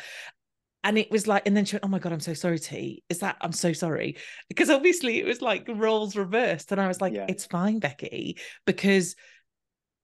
And 0.84 1.00
it 1.00 1.10
was 1.10 1.26
like, 1.26 1.48
and 1.48 1.58
then 1.58 1.65
she 1.65 1.76
went, 1.76 1.84
Oh 1.84 1.88
my 1.88 1.98
God, 1.98 2.13
I'm 2.13 2.20
so 2.20 2.36
sorry, 2.36 2.60
T. 2.60 3.04
Is 3.10 3.18
that 3.20 3.38
I'm 3.41 3.54
so 3.54 3.74
sorry? 3.74 4.18
Because 4.50 4.70
obviously 4.70 5.20
it 5.20 5.26
was 5.26 5.41
like 5.41 5.68
roles 5.68 6.15
reversed. 6.15 6.72
And 6.72 6.80
I 6.80 6.88
was 6.88 7.02
like, 7.02 7.12
Yeah. 7.12 7.26
It's 7.28 7.48
fine, 7.48 7.80
Becky, 7.80 8.38
because 8.68 9.15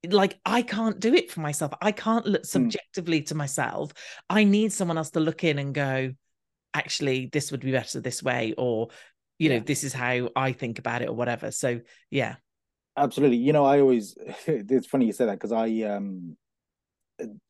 like 0.10 0.40
I 0.46 0.62
can't 0.62 1.00
do 1.00 1.14
it 1.14 1.32
for 1.32 1.42
myself. 1.42 1.74
I 1.82 1.92
can't 1.92 2.26
look 2.26 2.46
subjectively 2.46 3.22
to 3.24 3.36
myself. 3.36 3.94
I 4.30 4.44
need 4.44 4.72
someone 4.74 4.98
else 4.98 5.12
to 5.12 5.20
look 5.20 5.44
in 5.44 5.60
and 5.60 5.74
go, 5.74 6.12
actually, 6.74 7.28
this 7.32 7.52
would 7.52 7.62
be 7.62 7.72
better 7.72 8.00
this 8.00 8.24
way, 8.24 8.54
or 8.58 8.90
you 9.38 9.50
know, 9.50 9.56
Yeah. 9.56 9.64
this 9.66 9.84
is 9.84 9.94
how 9.94 10.30
I 10.36 10.52
think 10.54 10.80
about 10.80 11.02
it, 11.02 11.10
or 11.10 11.14
whatever. 11.14 11.52
So 11.52 11.82
yeah. 12.10 12.36
absolutely 12.98 13.38
you 13.38 13.54
know 13.54 13.64
i 13.64 13.80
always 13.80 14.18
it's 14.48 14.86
funny 14.86 15.06
you 15.06 15.14
say 15.14 15.26
that 15.26 15.40
because 15.40 15.54
i 15.54 15.66
um 15.84 16.36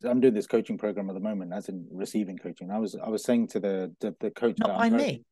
i'm 0.07 0.19
doing 0.21 0.35
this 0.35 0.45
coaching 0.45 0.77
program 0.77 1.09
at 1.09 1.13
the 1.15 1.19
moment 1.19 1.51
as 1.51 1.67
in 1.67 1.87
receiving 1.89 2.37
coaching 2.37 2.69
i 2.69 2.77
was 2.77 2.95
i 2.95 3.09
was 3.09 3.23
saying 3.23 3.47
to 3.47 3.59
the 3.59 3.91
the, 4.01 4.15
the 4.19 4.29
coach 4.29 4.55
Not 4.59 4.67
that 4.67 4.77
by 4.77 4.89
me. 4.91 5.23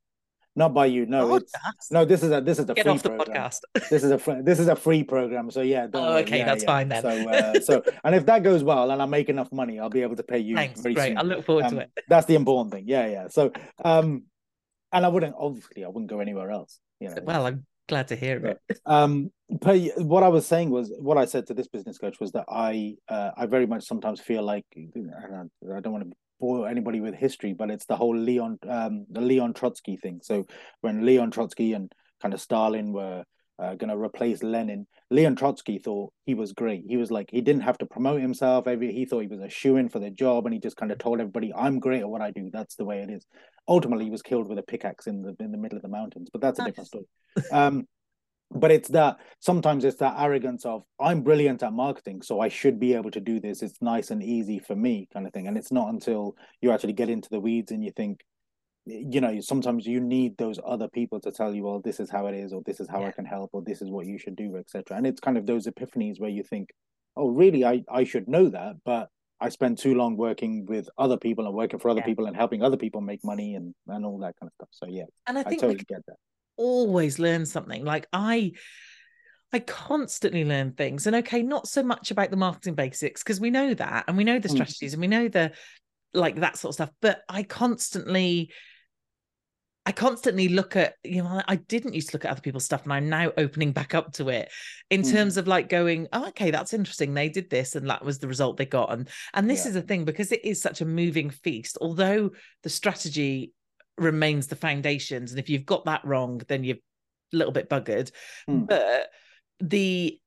Not 0.63 0.71
by 0.79 0.85
you 0.95 1.01
no 1.15 1.35
it's 1.35 1.53
no 1.95 2.01
this 2.11 2.21
is 2.25 2.31
a 2.37 2.39
this 2.49 2.57
is 2.59 2.67
a 2.69 2.73
Get 2.73 2.83
free 2.85 2.93
off 2.93 3.01
the 3.03 3.09
program. 3.09 3.35
podcast. 3.49 3.59
this 3.93 4.03
is 4.07 4.11
a 4.17 4.19
fr- 4.25 4.41
this 4.49 4.59
is 4.63 4.67
a 4.67 4.75
free 4.85 5.03
program 5.13 5.45
so 5.55 5.61
yeah 5.61 5.83
don't 5.87 6.05
Oh, 6.05 6.17
okay, 6.23 6.39
Yeah, 6.39 6.45
that's 6.49 6.63
yeah. 6.63 6.73
fine 6.75 6.87
then. 6.89 7.01
so 7.07 7.11
uh, 7.29 7.59
so 7.69 7.73
and 8.03 8.13
if 8.19 8.23
that 8.29 8.39
goes 8.49 8.61
well 8.71 8.85
and 8.91 8.99
i 9.01 9.07
make 9.17 9.29
enough 9.35 9.51
money 9.61 9.79
i'll 9.79 9.89
be 9.99 10.03
able 10.07 10.17
to 10.23 10.27
pay 10.33 10.39
you 10.47 10.55
Thanks. 10.61 10.81
Great. 10.81 10.97
soon 10.97 11.17
I 11.17 11.23
look 11.31 11.41
forward 11.45 11.65
Um, 11.65 11.71
to 11.75 11.79
it. 11.83 11.89
that's 12.11 12.27
the 12.31 12.35
important 12.35 12.69
thing 12.73 12.85
yeah 12.95 13.05
yeah 13.15 13.25
so 13.37 13.51
um 13.91 14.07
and 14.95 15.01
i 15.07 15.09
wouldn't 15.13 15.35
obviously 15.47 15.81
i 15.85 15.87
wouldn't 15.93 16.11
go 16.15 16.19
anywhere 16.27 16.49
else 16.59 16.79
you 16.99 17.07
know 17.09 17.15
Well, 17.23 17.45
I'm 17.47 17.59
glad 17.87 18.07
to 18.09 18.15
hear 18.23 18.37
it. 18.51 18.57
um 18.85 19.31
but 19.67 19.77
what 20.13 20.21
I 20.21 20.27
was 20.37 20.45
saying 20.45 20.69
was 20.77 20.85
what 21.07 21.17
I 21.17 21.25
said 21.33 21.43
to 21.47 21.53
this 21.59 21.67
business 21.75 21.97
coach 22.03 22.17
was 22.23 22.31
that 22.33 22.45
I 22.47 22.97
uh, 23.15 23.31
I 23.41 23.43
very 23.55 23.65
much 23.73 23.83
sometimes 23.91 24.17
feel 24.29 24.43
like 24.51 24.63
I 24.75 25.79
don't 25.83 25.93
want 25.95 26.03
to 26.07 26.11
bore 26.39 26.67
anybody 26.67 26.99
with 26.99 27.15
history, 27.15 27.53
but 27.53 27.69
it's 27.69 27.85
the 27.85 27.95
whole 27.95 28.15
Leon 28.15 28.59
um, 28.67 29.05
the 29.09 29.21
Leon 29.21 29.53
Trotsky 29.53 29.97
thing. 29.97 30.19
So 30.23 30.45
when 30.81 31.05
Leon 31.05 31.31
Trotsky 31.31 31.73
and 31.73 31.91
kind 32.21 32.33
of 32.33 32.41
Stalin 32.41 32.91
were 32.93 33.23
uh, 33.61 33.75
going 33.75 33.89
to 33.89 33.97
replace 33.97 34.41
Lenin, 34.41 34.87
Leon 35.11 35.35
Trotsky 35.35 35.79
thought 35.79 36.13
he 36.25 36.33
was 36.33 36.53
great. 36.53 36.83
He 36.87 36.97
was 36.97 37.11
like 37.11 37.29
he 37.31 37.41
didn't 37.41 37.63
have 37.63 37.77
to 37.79 37.85
promote 37.85 38.21
himself. 38.21 38.67
Every 38.67 38.93
he 38.93 39.05
thought 39.05 39.21
he 39.21 39.27
was 39.27 39.41
a 39.41 39.49
shoe 39.49 39.77
in 39.77 39.89
for 39.89 39.99
the 39.99 40.09
job, 40.09 40.45
and 40.45 40.53
he 40.53 40.59
just 40.59 40.77
kind 40.77 40.91
of 40.91 40.97
told 40.97 41.19
everybody, 41.19 41.53
"I'm 41.53 41.79
great 41.79 42.01
at 42.01 42.09
what 42.09 42.21
I 42.21 42.31
do. 42.31 42.49
That's 42.51 42.75
the 42.75 42.85
way 42.85 42.99
it 42.99 43.09
is." 43.09 43.25
Ultimately, 43.67 44.05
he 44.05 44.11
was 44.11 44.21
killed 44.21 44.47
with 44.47 44.59
a 44.59 44.63
pickaxe 44.63 45.07
in 45.07 45.21
the 45.21 45.35
in 45.39 45.51
the 45.51 45.57
middle 45.57 45.77
of 45.77 45.81
the 45.81 45.89
mountains, 45.89 46.29
but 46.31 46.41
that's 46.41 46.59
a 46.59 46.63
nice. 46.63 46.71
different 46.71 46.87
story. 46.87 47.05
Um, 47.51 47.85
but 48.51 48.71
it's 48.71 48.89
that 48.89 49.17
sometimes 49.39 49.85
it's 49.85 49.97
that 49.97 50.15
arrogance 50.17 50.65
of 50.65 50.83
i'm 50.99 51.21
brilliant 51.21 51.61
at 51.61 51.73
marketing 51.73 52.21
so 52.21 52.39
i 52.39 52.47
should 52.47 52.79
be 52.79 52.93
able 52.93 53.11
to 53.11 53.19
do 53.19 53.39
this 53.39 53.61
it's 53.61 53.81
nice 53.81 54.11
and 54.11 54.23
easy 54.23 54.59
for 54.59 54.75
me 54.75 55.07
kind 55.13 55.27
of 55.27 55.33
thing 55.33 55.47
and 55.47 55.57
it's 55.57 55.71
not 55.71 55.89
until 55.89 56.35
you 56.61 56.71
actually 56.71 56.93
get 56.93 57.09
into 57.09 57.29
the 57.29 57.39
weeds 57.39 57.71
and 57.71 57.83
you 57.83 57.91
think 57.91 58.21
you 58.85 59.21
know 59.21 59.39
sometimes 59.39 59.85
you 59.85 59.99
need 59.99 60.35
those 60.37 60.59
other 60.65 60.87
people 60.87 61.19
to 61.19 61.31
tell 61.31 61.53
you 61.53 61.63
well 61.63 61.79
this 61.79 61.99
is 61.99 62.09
how 62.09 62.25
it 62.25 62.33
is 62.33 62.51
or 62.53 62.61
this 62.65 62.79
is 62.79 62.89
how 62.89 63.01
yeah. 63.01 63.07
i 63.07 63.11
can 63.11 63.25
help 63.25 63.51
or 63.53 63.61
this 63.61 63.81
is 63.81 63.89
what 63.89 64.07
you 64.07 64.17
should 64.17 64.35
do 64.35 64.57
etc 64.57 64.97
and 64.97 65.05
it's 65.05 65.19
kind 65.19 65.37
of 65.37 65.45
those 65.45 65.67
epiphanies 65.67 66.19
where 66.19 66.29
you 66.29 66.43
think 66.43 66.69
oh 67.17 67.27
really 67.27 67.63
i 67.63 67.83
i 67.91 68.03
should 68.03 68.27
know 68.27 68.49
that 68.49 68.75
but 68.83 69.09
I 69.41 69.47
spend 69.47 69.77
too 69.77 69.95
long 69.95 70.17
working 70.17 70.65
with 70.65 70.89
other 70.97 71.15
people 71.15 71.45
and 71.45 71.55
working 71.55 71.79
for 71.79 71.87
other 71.87 72.01
yeah. 72.01 72.07
people 72.07 72.25
and 72.25 72.35
helping 72.35 72.61
other 72.61 72.75
people 72.75 72.99
make 72.99 73.23
money 73.23 73.55
and 73.55 73.73
and 73.87 74.05
all 74.05 74.17
that 74.19 74.35
kind 74.37 74.49
of 74.49 74.53
stuff. 74.53 74.67
So 74.71 74.85
yeah, 74.89 75.05
and 75.27 75.37
I 75.37 75.43
think 75.43 75.63
I 75.63 75.67
totally 75.67 75.85
get 75.87 76.05
that 76.07 76.17
always 76.59 77.17
learn 77.17 77.45
something. 77.45 77.83
Like 77.83 78.07
I 78.13 78.51
I 79.51 79.59
constantly 79.59 80.45
learn 80.45 80.73
things. 80.73 81.07
And 81.07 81.15
okay, 81.17 81.41
not 81.41 81.67
so 81.67 81.81
much 81.81 82.11
about 82.11 82.29
the 82.29 82.37
marketing 82.37 82.75
basics 82.75 83.23
because 83.23 83.39
we 83.39 83.49
know 83.49 83.73
that 83.73 84.05
and 84.07 84.15
we 84.15 84.23
know 84.23 84.37
the 84.37 84.49
mm. 84.49 84.53
strategies 84.53 84.93
and 84.93 85.01
we 85.01 85.07
know 85.07 85.27
the 85.27 85.53
like 86.13 86.41
that 86.41 86.57
sort 86.57 86.71
of 86.71 86.75
stuff. 86.75 86.91
But 87.01 87.21
I 87.27 87.43
constantly 87.43 88.51
I 89.85 89.91
constantly 89.91 90.49
look 90.49 90.75
at, 90.75 90.95
you 91.03 91.23
know, 91.23 91.41
I 91.47 91.55
didn't 91.55 91.95
used 91.95 92.09
to 92.09 92.15
look 92.15 92.25
at 92.25 92.29
other 92.29 92.41
people's 92.41 92.65
stuff 92.65 92.83
and 92.83 92.93
I'm 92.93 93.09
now 93.09 93.31
opening 93.37 93.71
back 93.71 93.95
up 93.95 94.13
to 94.13 94.29
it 94.29 94.51
in 94.91 95.01
mm. 95.01 95.11
terms 95.11 95.35
of 95.37 95.47
like 95.47 95.67
going, 95.67 96.07
oh, 96.13 96.27
okay, 96.27 96.51
that's 96.51 96.73
interesting. 96.73 97.15
They 97.15 97.29
did 97.29 97.49
this 97.49 97.75
and 97.75 97.89
that 97.89 98.05
was 98.05 98.19
the 98.19 98.27
result 98.27 98.57
they 98.57 98.67
got. 98.67 98.91
And 98.91 99.09
and 99.33 99.49
this 99.49 99.63
yeah. 99.63 99.69
is 99.69 99.73
the 99.73 99.81
thing 99.81 100.05
because 100.05 100.31
it 100.31 100.45
is 100.45 100.61
such 100.61 100.81
a 100.81 100.85
moving 100.85 101.31
feast, 101.31 101.77
although 101.81 102.29
the 102.61 102.69
strategy 102.69 103.53
remains 103.99 104.47
the 104.47 104.55
foundations. 104.55 105.31
And 105.31 105.39
if 105.39 105.49
you've 105.49 105.65
got 105.65 105.85
that 105.85 106.05
wrong, 106.05 106.41
then 106.47 106.63
you're 106.63 106.77
a 107.33 107.37
little 107.37 107.53
bit 107.53 107.69
buggered. 107.69 108.11
Mm. 108.49 108.67
But 108.67 109.09
the 109.59 110.19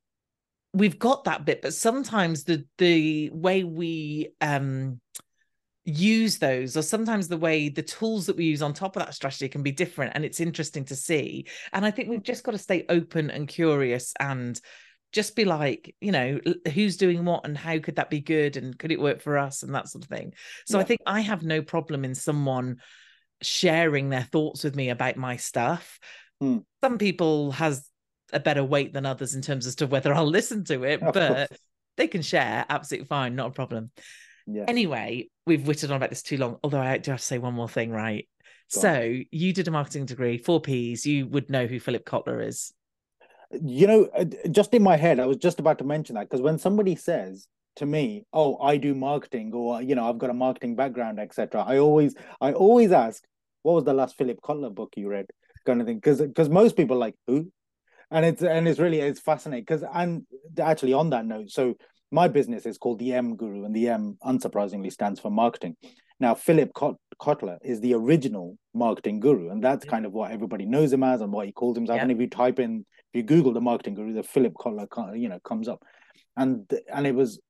we've 0.75 0.99
got 0.99 1.25
that 1.25 1.45
bit, 1.45 1.63
but 1.63 1.75
sometimes 1.75 2.45
the 2.45 2.65
the 2.79 3.31
way 3.31 3.65
we 3.65 4.31
um 4.41 5.01
use 5.85 6.39
those 6.39 6.77
or 6.77 6.83
sometimes 6.83 7.27
the 7.27 7.37
way 7.37 7.69
the 7.69 7.83
tools 7.83 8.27
that 8.27 8.37
we 8.37 8.45
use 8.45 8.63
on 8.63 8.73
top 8.73 8.95
of 8.95 9.05
that 9.05 9.15
strategy 9.15 9.49
can 9.49 9.65
be 9.65 9.73
different 9.73 10.13
and 10.15 10.25
it's 10.25 10.39
interesting 10.39 10.85
to 10.85 10.95
see 10.95 11.45
and 11.73 11.85
i 11.85 11.91
think 11.91 12.09
we've 12.09 12.23
just 12.23 12.45
got 12.45 12.53
to 12.53 12.59
stay 12.59 12.85
open 12.89 13.33
and 13.33 13.49
curious 13.49 14.15
and 14.21 14.61
just 15.11 15.35
be 15.35 15.45
like 15.45 15.95
you 16.01 16.13
know 16.13 16.39
who's 16.73 16.97
doing 16.97 17.25
what 17.25 17.45
and 17.45 17.59
how 17.59 17.79
could 17.81 17.97
that 17.97 18.11
be 18.11 18.21
good 18.21 18.57
and 18.57 18.79
could 18.79 18.93
it 18.93 19.01
work 19.01 19.21
for 19.21 19.37
us 19.37 19.65
and 19.65 19.75
that 19.75 19.89
sort 19.89 20.05
of 20.05 20.09
thing 20.09 20.33
so 20.67 20.79
yeah. 20.79 20.83
i 20.83 20.87
think 20.87 21.01
i 21.05 21.21
have 21.21 21.43
no 21.43 21.61
problem 21.61 22.05
in 22.05 22.15
someone 22.15 22.77
sharing 23.43 24.09
their 24.09 24.23
thoughts 24.23 24.65
with 24.65 24.75
me 24.75 24.91
about 24.91 25.17
my 25.17 25.37
stuff. 25.37 25.99
Mm. 26.43 26.65
Some 26.83 26.99
people 26.99 27.53
has 27.53 27.89
a 28.33 28.41
better 28.41 28.65
weight 28.65 28.93
than 28.93 29.07
others 29.07 29.35
in 29.35 29.43
terms 29.43 29.67
as 29.67 29.77
to 29.77 29.87
whether 29.87 30.15
I'll 30.15 30.27
listen 30.31 30.65
to 30.65 30.85
it, 30.85 31.03
of 31.03 31.13
but 31.13 31.37
course. 31.49 31.61
they 31.97 32.09
can 32.09 32.23
share 32.23 32.65
absolutely 32.69 33.07
fine, 33.07 33.37
not 33.37 33.49
a 33.49 33.53
problem. 33.53 33.91
Yeah. 34.47 34.65
Anyway, 34.67 35.29
we've 35.47 35.67
whittled 35.67 35.93
on 35.93 35.97
about 35.97 36.11
this 36.11 36.23
too 36.23 36.37
long. 36.37 36.59
Although 36.65 36.81
I 36.81 36.99
do 36.99 37.13
have 37.13 37.21
to 37.21 37.27
say 37.27 37.39
one 37.39 37.55
more 37.55 37.69
thing, 37.69 37.91
right? 37.91 38.29
Go 38.75 38.81
so 38.81 38.95
on. 38.95 39.25
you 39.31 39.53
did 39.53 39.69
a 39.69 39.71
marketing 39.71 40.07
degree, 40.07 40.39
four 40.39 40.61
P's. 40.61 41.07
You 41.07 41.27
would 41.29 41.51
know 41.51 41.67
who 41.67 41.79
Philip 41.79 42.05
Kotler 42.05 42.47
is. 42.47 42.73
You 43.53 43.87
know, 43.87 44.09
uh, 44.17 44.25
just 44.51 44.73
in 44.73 44.83
my 44.83 44.97
head, 44.97 45.21
I 45.21 45.27
was 45.27 45.37
just 45.37 45.61
about 45.61 45.79
to 45.79 45.85
mention 45.85 46.15
that 46.15 46.29
because 46.29 46.41
when 46.41 46.59
somebody 46.59 46.97
says 46.97 47.47
to 47.77 47.87
me, 47.87 48.25
"Oh, 48.33 48.59
I 48.59 48.79
do 48.79 48.95
marketing," 48.95 49.53
or 49.53 49.83
you 49.83 49.95
know, 49.95 50.09
I've 50.09 50.19
got 50.19 50.31
a 50.31 50.35
marketing 50.35 50.75
background, 50.75 51.21
etc., 51.21 51.63
I 51.63 51.79
always, 51.79 52.15
I 52.41 52.53
always 52.53 52.93
ask, 52.93 53.23
what 53.63 53.75
was 53.75 53.85
the 53.85 53.95
last 53.95 54.17
Philip 54.17 54.41
Kotler 54.43 54.75
book 54.75 54.93
you 54.97 55.09
read? 55.09 55.27
Kind 55.65 55.81
of 55.81 55.87
thing, 55.87 55.97
because 55.97 56.21
because 56.21 56.49
most 56.49 56.77
people 56.77 56.97
like 56.97 57.15
who, 57.27 57.51
and 58.11 58.27
it's 58.27 58.43
and 58.43 58.67
it's 58.67 58.81
really 58.81 59.01
it's 59.01 59.21
fascinating 59.21 59.65
because 59.65 59.85
and 59.95 60.27
actually 60.61 60.93
on 60.93 61.11
that 61.11 61.25
note, 61.25 61.51
so 61.51 61.75
my 62.11 62.29
business 62.29 62.67
is 62.67 62.79
called 62.79 62.99
the 62.99 63.13
M 63.13 63.37
Guru, 63.37 63.65
and 63.65 63.75
the 63.75 63.89
M 63.89 64.19
unsurprisingly 64.25 64.93
stands 64.93 65.21
for 65.21 65.31
marketing. 65.31 65.77
Now, 66.21 66.35
Philip 66.35 66.73
Kotler 66.73 67.59
is 67.63 67.81
the 67.81 67.95
original 67.95 68.57
marketing 68.75 69.19
guru, 69.19 69.51
and 69.51 69.63
that's 69.63 69.85
kind 69.85 70.07
of 70.07 70.13
what 70.13 70.31
everybody 70.31 70.67
knows 70.67 70.93
him 70.93 71.03
as 71.03 71.21
and 71.21 71.33
what 71.33 71.47
he 71.47 71.53
calls 71.53 71.77
himself. 71.77 71.97
Yeah. 71.97 72.03
And 72.03 72.13
if 72.13 72.21
you 72.21 72.29
type 72.29 72.61
in, 72.61 72.85
if 73.13 73.19
you 73.19 73.23
Google 73.25 73.53
the 73.53 73.61
marketing 73.61 73.95
guru, 73.95 74.13
the 74.13 74.23
Philip 74.23 74.53
Kotler, 74.55 74.87
you 75.19 75.29
know, 75.29 75.41
comes 75.41 75.67
up, 75.67 75.83
and 76.37 76.71
and 76.93 77.07
it 77.07 77.15
was 77.15 77.41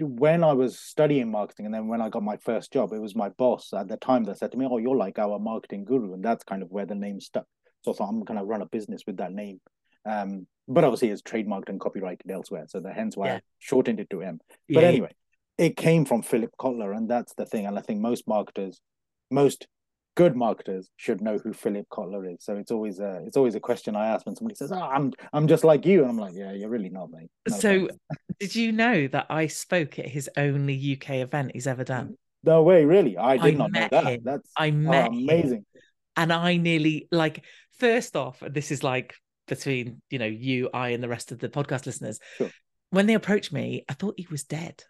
when 0.00 0.44
I 0.44 0.52
was 0.52 0.78
studying 0.78 1.30
marketing 1.30 1.66
and 1.66 1.74
then 1.74 1.88
when 1.88 2.00
I 2.00 2.08
got 2.08 2.22
my 2.22 2.36
first 2.36 2.72
job, 2.72 2.92
it 2.92 3.00
was 3.00 3.14
my 3.14 3.28
boss 3.30 3.72
at 3.72 3.88
the 3.88 3.96
time 3.96 4.24
that 4.24 4.38
said 4.38 4.52
to 4.52 4.58
me, 4.58 4.66
Oh, 4.68 4.78
you're 4.78 4.96
like 4.96 5.18
our 5.18 5.38
marketing 5.38 5.84
guru. 5.84 6.14
And 6.14 6.24
that's 6.24 6.44
kind 6.44 6.62
of 6.62 6.70
where 6.70 6.86
the 6.86 6.94
name 6.94 7.20
stuck. 7.20 7.46
So 7.82 7.92
I 7.92 7.94
thought 7.94 8.08
I'm 8.08 8.24
going 8.24 8.38
to 8.38 8.44
run 8.44 8.62
a 8.62 8.66
business 8.66 9.02
with 9.06 9.18
that 9.18 9.32
name. 9.32 9.60
Um, 10.06 10.46
but 10.66 10.84
obviously 10.84 11.10
it's 11.10 11.22
trademarked 11.22 11.68
and 11.68 11.80
copyrighted 11.80 12.30
elsewhere. 12.30 12.64
So 12.68 12.80
that 12.80 12.94
hence 12.94 13.16
why 13.16 13.26
yeah. 13.26 13.34
I 13.36 13.40
shortened 13.58 14.00
it 14.00 14.10
to 14.10 14.22
M. 14.22 14.40
But 14.68 14.82
yeah. 14.82 14.88
anyway, 14.88 15.10
it 15.58 15.76
came 15.76 16.04
from 16.04 16.22
Philip 16.22 16.50
Kotler. 16.58 16.96
And 16.96 17.08
that's 17.08 17.34
the 17.34 17.46
thing. 17.46 17.66
And 17.66 17.78
I 17.78 17.82
think 17.82 18.00
most 18.00 18.26
marketers, 18.26 18.80
most 19.30 19.66
good 20.16 20.36
marketers 20.36 20.88
should 20.96 21.20
know 21.20 21.38
who 21.38 21.52
Philip 21.52 21.88
Kotler 21.88 22.32
is. 22.32 22.44
So 22.44 22.56
it's 22.56 22.70
always 22.70 23.00
a 23.00 23.22
it's 23.26 23.36
always 23.36 23.54
a 23.54 23.60
question 23.60 23.96
I 23.96 24.06
ask 24.08 24.26
when 24.26 24.36
somebody 24.36 24.54
says, 24.54 24.72
"Oh, 24.72 24.80
I'm 24.80 25.12
I'm 25.32 25.48
just 25.48 25.64
like 25.64 25.84
you," 25.86 26.02
and 26.02 26.10
I'm 26.10 26.18
like, 26.18 26.34
"Yeah, 26.34 26.52
you're 26.52 26.68
really 26.68 26.90
not, 26.90 27.10
mate." 27.10 27.30
No 27.48 27.56
so, 27.56 27.88
did 28.40 28.54
you 28.54 28.72
know 28.72 29.08
that 29.08 29.26
I 29.30 29.46
spoke 29.46 29.98
at 29.98 30.06
his 30.06 30.30
only 30.36 30.98
UK 30.98 31.16
event 31.16 31.52
he's 31.54 31.66
ever 31.66 31.84
done? 31.84 32.16
No 32.42 32.62
way, 32.62 32.84
really. 32.84 33.16
I 33.16 33.36
did 33.36 33.54
I 33.54 33.56
not 33.56 33.72
know 33.72 33.88
that. 33.90 34.04
Him. 34.04 34.20
That's 34.24 34.50
I 34.56 34.68
oh, 34.68 34.72
met 34.72 35.10
oh, 35.10 35.14
amazing. 35.14 35.58
Him. 35.58 35.66
And 36.16 36.32
I 36.32 36.56
nearly 36.56 37.08
like 37.10 37.44
first 37.78 38.16
off, 38.16 38.40
this 38.46 38.70
is 38.70 38.82
like 38.82 39.14
between 39.48 40.00
you 40.10 40.18
know 40.18 40.26
you, 40.26 40.70
I, 40.72 40.90
and 40.90 41.02
the 41.02 41.08
rest 41.08 41.32
of 41.32 41.38
the 41.38 41.48
podcast 41.48 41.86
listeners. 41.86 42.20
Sure. 42.36 42.50
When 42.90 43.06
they 43.06 43.14
approached 43.14 43.52
me, 43.52 43.84
I 43.88 43.94
thought 43.94 44.14
he 44.16 44.28
was 44.30 44.44
dead 44.44 44.84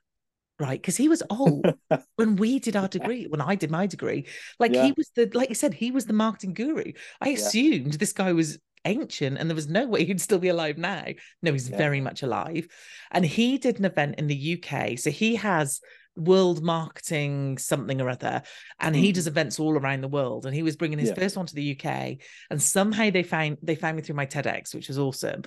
right? 0.58 0.80
Because 0.80 0.96
he 0.96 1.08
was 1.08 1.22
old 1.30 1.66
when 2.16 2.36
we 2.36 2.58
did 2.58 2.76
our 2.76 2.88
degree, 2.88 3.26
when 3.26 3.40
I 3.40 3.54
did 3.54 3.70
my 3.70 3.86
degree. 3.86 4.26
Like 4.58 4.72
yeah. 4.72 4.84
he 4.84 4.94
was 4.96 5.10
the, 5.14 5.30
like 5.34 5.48
you 5.48 5.54
said, 5.54 5.74
he 5.74 5.90
was 5.90 6.06
the 6.06 6.12
marketing 6.12 6.54
guru. 6.54 6.92
I 7.20 7.30
assumed 7.30 7.92
yeah. 7.92 7.98
this 7.98 8.12
guy 8.12 8.32
was 8.32 8.58
ancient 8.84 9.38
and 9.38 9.48
there 9.48 9.54
was 9.54 9.68
no 9.68 9.86
way 9.86 10.04
he'd 10.04 10.20
still 10.20 10.38
be 10.38 10.48
alive 10.48 10.78
now. 10.78 11.04
No, 11.42 11.52
he's 11.52 11.70
yeah. 11.70 11.76
very 11.76 12.00
much 12.00 12.22
alive. 12.22 12.68
And 13.10 13.24
he 13.24 13.58
did 13.58 13.78
an 13.78 13.84
event 13.84 14.16
in 14.18 14.26
the 14.26 14.62
UK. 14.62 14.98
So 14.98 15.10
he 15.10 15.36
has 15.36 15.80
world 16.16 16.62
marketing 16.62 17.58
something 17.58 18.00
or 18.00 18.08
other 18.08 18.40
and 18.78 18.94
mm. 18.94 18.98
he 19.00 19.10
does 19.10 19.24
mm. 19.24 19.28
events 19.28 19.58
all 19.58 19.76
around 19.76 20.00
the 20.00 20.08
world 20.08 20.46
and 20.46 20.54
he 20.54 20.62
was 20.62 20.76
bringing 20.76 20.98
his 20.98 21.10
first 21.10 21.36
one 21.36 21.44
to 21.44 21.54
the 21.56 21.76
UK 21.76 22.18
and 22.50 22.62
somehow 22.62 23.10
they 23.10 23.24
found 23.24 23.58
they 23.62 23.74
found 23.74 23.96
me 23.96 24.02
through 24.02 24.14
my 24.14 24.24
TEDx 24.24 24.72
which 24.76 24.86
was 24.86 24.96
awesome 24.96 25.42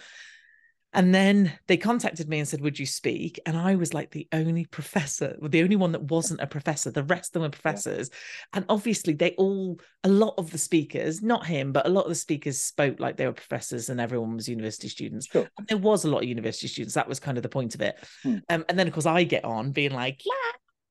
and 0.98 1.14
then 1.14 1.54
they 1.68 1.78
contacted 1.78 2.28
me 2.28 2.40
and 2.40 2.48
said, 2.48 2.60
Would 2.62 2.80
you 2.80 2.88
speak? 2.88 3.40
And 3.46 3.56
I 3.56 3.76
was 3.76 3.94
like 3.94 4.10
the 4.10 4.28
only 4.34 4.66
professor, 4.66 5.38
the 5.40 5.62
only 5.62 5.76
one 5.76 5.92
that 5.92 6.02
wasn't 6.02 6.42
a 6.42 6.48
professor. 6.48 6.90
The 6.90 7.04
rest 7.04 7.30
of 7.30 7.34
them 7.34 7.44
were 7.44 7.50
professors. 7.50 8.10
Yeah. 8.12 8.18
And 8.58 8.66
obviously, 8.68 9.14
they 9.14 9.36
all, 9.38 9.80
a 10.04 10.10
lot 10.10 10.34
of 10.40 10.50
the 10.50 10.58
speakers, 10.58 11.22
not 11.22 11.46
him, 11.46 11.72
but 11.72 11.86
a 11.86 11.90
lot 11.90 12.06
of 12.06 12.10
the 12.10 12.16
speakers 12.16 12.60
spoke 12.60 13.00
like 13.00 13.16
they 13.16 13.28
were 13.28 13.34
professors 13.34 13.90
and 13.90 14.02
everyone 14.02 14.36
was 14.36 14.50
university 14.50 14.90
students. 14.90 15.28
Sure. 15.28 15.48
And 15.60 15.68
there 15.68 15.78
was 15.78 16.04
a 16.04 16.10
lot 16.10 16.24
of 16.24 16.30
university 16.30 16.68
students. 16.68 16.96
That 16.96 17.08
was 17.08 17.20
kind 17.20 17.38
of 17.38 17.44
the 17.44 17.50
point 17.50 17.76
of 17.76 17.82
it. 17.82 17.96
Hmm. 18.24 18.38
Um, 18.50 18.66
and 18.68 18.80
then, 18.80 18.88
of 18.88 18.94
course, 18.94 19.06
I 19.06 19.24
get 19.24 19.46
on 19.46 19.74
being 19.74 19.92
like, 19.92 20.24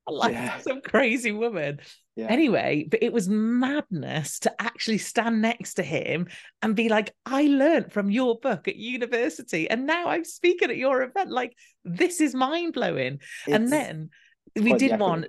like 0.13 0.33
yeah. 0.33 0.59
some 0.61 0.81
crazy 0.81 1.33
woman. 1.33 1.81
Yeah. 2.15 2.27
Anyway, 2.29 2.87
but 2.91 3.03
it 3.03 3.13
was 3.13 3.29
madness 3.29 4.39
to 4.41 4.55
actually 4.59 4.99
stand 4.99 5.43
next 5.43 5.75
to 5.75 5.83
him 5.83 6.29
and 6.63 6.75
be 6.75 6.89
like, 6.89 7.15
I 7.27 7.43
learned 7.43 7.93
from 7.93 8.11
your 8.11 8.39
book 8.39 8.69
at 8.69 8.77
university 8.77 9.69
and 9.69 9.87
now 9.87 10.09
I'm 10.09 10.25
speaking 10.25 10.71
at 10.71 10.79
your 10.79 11.03
event. 11.03 11.31
Like, 11.31 11.55
this 11.85 12.21
is 12.21 12.35
mind 12.35 12.73
blowing. 12.73 13.21
And 13.47 13.71
then 13.71 14.11
we 14.55 14.73
did 14.75 14.99
one. 14.99 15.27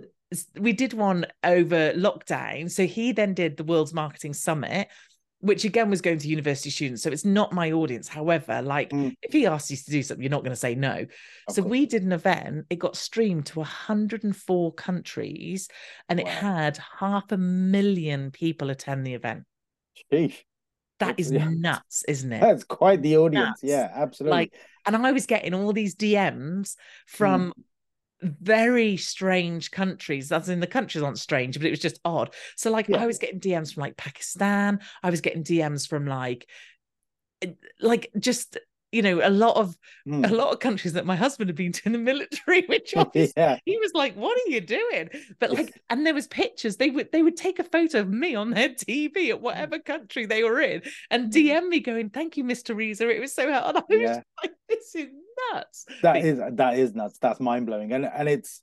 We 0.60 0.74
did 0.74 0.94
one 0.94 1.26
over 1.44 1.94
lockdown. 1.94 2.70
So 2.70 2.86
he 2.86 3.14
then 3.14 3.34
did 3.34 3.58
the 3.58 3.64
World's 3.64 3.94
Marketing 3.94 4.34
Summit, 4.34 4.90
which 5.40 5.66
again 5.66 5.90
was 5.90 6.02
going 6.02 6.18
to 6.18 6.28
university 6.28 6.70
students. 6.70 7.04
So 7.04 7.12
it's 7.12 7.26
not 7.26 7.54
my 7.54 7.72
audience. 7.72 8.08
However, 8.08 8.62
like 8.62 8.90
mm. 8.90 9.16
if 9.22 9.32
he 9.32 9.46
asks 9.46 9.70
you 9.70 9.78
to 9.78 9.92
do 9.92 10.02
something, 10.02 10.24
you're 10.24 10.32
not 10.32 10.44
going 10.44 10.52
to 10.52 10.56
say 10.56 10.74
no. 10.76 11.06
Of 11.48 11.56
so 11.56 11.62
course. 11.62 11.72
we 11.72 11.86
did 11.86 12.04
an 12.04 12.12
event, 12.12 12.66
it 12.70 12.80
got 12.80 12.96
streamed 12.96 13.46
to 13.48 13.60
104 13.60 14.74
countries 14.74 15.70
and 16.10 16.20
wow. 16.20 16.26
it 16.26 16.30
had 16.30 16.80
half 17.00 17.32
a 17.32 17.38
million 17.38 18.32
people 18.32 18.70
attend 18.70 19.06
the 19.06 19.14
event. 19.14 19.44
Sheesh. 20.12 20.38
That 21.00 21.20
is 21.20 21.32
yeah. 21.32 21.50
nuts, 21.50 22.04
isn't 22.08 22.34
it? 22.34 22.42
That's 22.42 22.64
quite 22.64 23.04
the 23.04 23.18
audience. 23.18 23.62
Nuts. 23.62 23.64
Yeah, 23.64 23.92
absolutely. 23.94 24.36
Like, 24.36 24.54
and 24.86 24.96
I 24.96 25.12
was 25.12 25.28
getting 25.28 25.54
all 25.54 25.72
these 25.72 25.96
DMs 25.96 26.76
from 27.06 27.54
very 28.22 28.98
strange 28.98 29.72
countries. 29.72 30.32
As 30.32 30.50
in, 30.50 30.60
the 30.60 30.68
countries 30.68 31.04
aren't 31.04 31.20
strange, 31.20 31.58
but 31.58 31.68
it 31.68 31.72
was 31.72 31.80
just 31.80 32.00
odd. 32.04 32.34
So, 32.56 32.72
like, 32.72 32.88
Yeah. 32.88 32.98
I 32.98 33.06
was 33.06 33.18
getting 33.20 33.40
DMs 33.40 33.74
from 33.74 33.82
like 33.82 33.98
Pakistan. 33.98 34.80
I 35.04 35.10
was 35.10 35.22
getting 35.22 35.44
DMs 35.44 35.88
from 35.88 36.08
like, 36.08 36.48
eh, 37.42 37.52
like 37.80 38.10
just 38.18 38.58
you 38.92 39.02
know, 39.02 39.20
a 39.22 39.30
lot 39.30 39.58
of 39.58 39.78
Mm. 40.08 40.30
a 40.30 40.34
lot 40.34 40.54
of 40.54 40.60
countries 40.62 40.94
that 40.94 41.06
my 41.06 41.18
husband 41.18 41.50
had 41.50 41.58
been 41.58 41.74
to 41.74 41.82
in 41.86 41.92
the 41.92 41.98
military, 41.98 42.62
which 42.68 42.94
obviously 42.96 43.34
yeah. 43.36 43.60
he 43.66 43.78
was 43.78 43.92
like, 43.94 44.16
"What 44.16 44.38
are 44.38 44.50
you 44.50 44.62
doing?" 44.62 45.10
But 45.40 45.52
like, 45.52 45.74
and 45.90 46.06
there 46.06 46.14
was 46.14 46.28
pictures. 46.28 46.78
They 46.78 46.90
would 46.90 47.12
they 47.12 47.22
would 47.22 47.36
take 47.36 47.60
a 47.60 47.64
photo 47.66 48.00
of 48.00 48.10
me 48.10 48.34
on 48.36 48.52
their 48.52 48.70
TV 48.70 49.30
at 49.30 49.42
whatever 49.42 49.80
country 49.80 50.26
they 50.26 50.44
were 50.44 50.62
in, 50.62 50.82
and 51.12 51.32
DM 51.34 51.68
me 51.68 51.80
going, 51.82 52.10
"Thank 52.10 52.38
you, 52.38 52.44
Miss 52.46 52.64
Teresa. 52.64 53.10
It 53.10 53.20
was 53.20 53.34
so 53.34 53.52
hard." 53.52 53.76
I 53.76 53.84
was 53.90 54.00
Yeah. 54.00 54.22
like, 54.42 54.54
"This 54.70 54.96
is 54.96 55.08
nuts." 55.54 55.86
That 56.04 56.14
But- 56.14 56.26
is 56.26 56.40
that 56.54 56.80
is 56.80 56.96
nuts. 56.96 57.18
That's 57.20 57.40
mind 57.42 57.66
blowing. 57.66 57.92
And 57.92 58.06
and 58.06 58.30
it's 58.30 58.62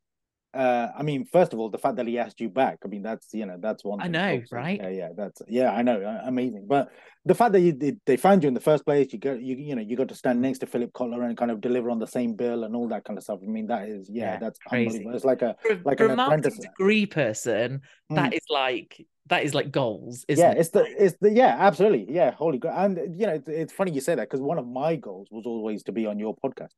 uh 0.55 0.93
I 0.97 1.03
mean, 1.03 1.25
first 1.25 1.53
of 1.53 1.59
all, 1.59 1.71
the 1.71 1.79
fact 1.79 1.97
that 1.97 2.07
he 2.07 2.19
asked 2.19 2.41
you 2.41 2.49
back, 2.49 2.79
I 2.85 2.89
mean, 2.89 3.03
that's 3.03 3.33
you 3.35 3.47
know, 3.47 3.57
that's 3.61 3.85
one 3.85 4.01
I 4.01 4.09
know, 4.09 4.43
right? 4.51 4.81
Yeah, 4.81 4.89
yeah, 4.89 5.09
that's 5.17 5.43
yeah, 5.49 5.71
I 5.73 5.83
know, 5.83 6.01
uh, 6.03 6.23
amazing. 6.25 6.67
But 6.69 6.91
the 7.25 7.35
fact 7.35 7.53
that 7.53 7.61
you 7.61 7.73
they, 7.73 7.97
they 8.07 8.17
found 8.17 8.43
you 8.43 8.49
in 8.49 8.55
the 8.55 8.61
first 8.61 8.85
place, 8.85 9.13
you 9.13 9.19
got 9.19 9.41
you 9.41 9.57
you 9.57 9.75
know, 9.75 9.83
you 9.83 9.97
got 9.97 10.09
to 10.09 10.15
stand 10.15 10.41
next 10.41 10.59
to 10.61 10.67
Philip 10.67 10.93
Kotler 10.93 11.25
and 11.27 11.37
kind 11.37 11.51
of 11.51 11.61
deliver 11.61 11.91
on 11.91 11.99
the 11.99 12.07
same 12.07 12.35
bill 12.35 12.65
and 12.65 12.75
all 12.77 12.89
that 12.89 13.05
kind 13.05 13.19
of 13.19 13.25
stuff. 13.25 13.41
I 13.43 13.47
mean, 13.47 13.67
that 13.69 13.89
is 13.89 14.09
yeah, 14.13 14.33
Yeah, 14.35 14.39
that's 14.39 14.59
crazy. 14.59 14.87
unbelievable. 14.89 15.17
It's 15.17 15.25
like 15.25 15.43
a 15.43 15.57
For, 15.63 15.77
like 15.85 15.99
for 15.99 16.05
an 16.07 16.19
a 16.19 16.23
apprentice. 16.23 16.59
degree 16.59 17.07
person, 17.07 17.83
that 18.11 18.33
Mm. 18.33 18.37
is 18.37 18.45
like 18.51 19.07
that 19.29 19.43
is 19.45 19.55
like 19.55 19.71
goals, 19.73 20.25
isn't 20.29 20.45
yeah, 20.45 20.53
it? 20.53 20.59
it's 20.59 20.69
the 20.71 20.85
it's 21.05 21.17
the 21.21 21.31
yeah, 21.31 21.57
absolutely. 21.59 22.07
Yeah, 22.15 22.31
holy 22.33 22.59
god. 22.59 22.75
And 22.85 23.19
you 23.19 23.27
know, 23.27 23.35
it's, 23.35 23.49
it's 23.49 23.73
funny 23.73 23.93
you 23.93 24.01
say 24.01 24.15
that 24.15 24.29
because 24.29 24.41
one 24.41 24.59
of 24.59 24.67
my 24.67 24.97
goals 24.97 25.29
was 25.31 25.47
always 25.47 25.83
to 25.85 25.93
be 25.93 26.07
on 26.07 26.19
your 26.19 26.37
podcast. 26.37 26.75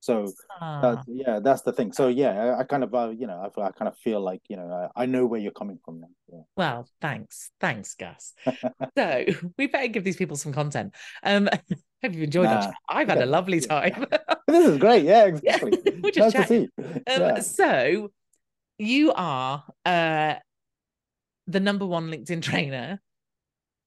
So 0.00 0.32
Ah, 0.60 0.80
That's, 0.82 1.06
yeah, 1.08 1.40
that's 1.40 1.62
the 1.62 1.72
thing. 1.72 1.92
So 1.92 2.08
yeah, 2.08 2.54
I, 2.56 2.60
I 2.60 2.64
kind 2.64 2.82
of, 2.82 2.94
uh, 2.94 3.10
you 3.10 3.26
know, 3.26 3.38
I, 3.56 3.60
I 3.60 3.70
kind 3.72 3.88
of 3.88 3.96
feel 3.98 4.20
like, 4.20 4.40
you 4.48 4.56
know, 4.56 4.88
I, 4.96 5.02
I 5.02 5.06
know 5.06 5.26
where 5.26 5.40
you're 5.40 5.52
coming 5.52 5.78
from 5.84 6.00
now. 6.00 6.08
Yeah. 6.32 6.40
well, 6.56 6.88
thanks, 7.00 7.50
thanks, 7.60 7.94
Gus. 7.94 8.34
so 8.96 9.24
we 9.58 9.66
better 9.66 9.88
give 9.88 10.04
these 10.04 10.16
people 10.16 10.36
some 10.36 10.52
content. 10.52 10.94
Um, 11.22 11.48
hope 12.02 12.12
you've 12.14 12.22
enjoyed 12.22 12.46
Nah, 12.46 12.60
that. 12.60 12.74
I've 12.88 13.08
had 13.08 13.22
a 13.22 13.26
lovely 13.26 13.60
time. 13.60 14.06
This 14.46 14.66
is 14.68 14.78
great. 14.78 15.04
Yeah, 15.04 15.26
exactly. 15.26 15.78
nice 15.84 16.12
just 16.12 16.36
to 16.36 16.46
see. 16.46 16.68
Um, 16.78 16.94
yeah. 17.06 17.40
So 17.40 18.10
you 18.78 19.12
are 19.12 19.64
uh, 19.84 20.34
the 21.46 21.60
number 21.60 21.86
one 21.86 22.10
LinkedIn 22.10 22.42
trainer, 22.42 23.00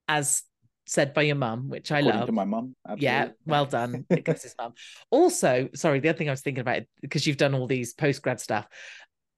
as 0.08 0.44
said 0.86 1.14
by 1.14 1.22
your 1.24 1.36
mum, 1.36 1.70
which 1.70 1.92
I 1.92 2.02
love. 2.02 2.26
to 2.26 2.32
my 2.32 2.46
mum. 2.46 2.76
Yeah, 2.98 3.30
well 3.46 3.66
done, 3.66 4.06
Gus's 4.24 4.56
mum. 4.58 4.74
Also, 5.10 5.70
sorry, 5.76 6.00
the 6.00 6.10
other 6.10 6.18
thing 6.18 6.30
I 6.30 6.32
was 6.34 6.42
thinking 6.42 6.62
about 6.62 6.84
because 7.02 7.26
you've 7.26 7.38
done 7.38 7.54
all 7.54 7.68
these 7.68 7.94
postgrad 7.94 8.40
stuff. 8.40 8.68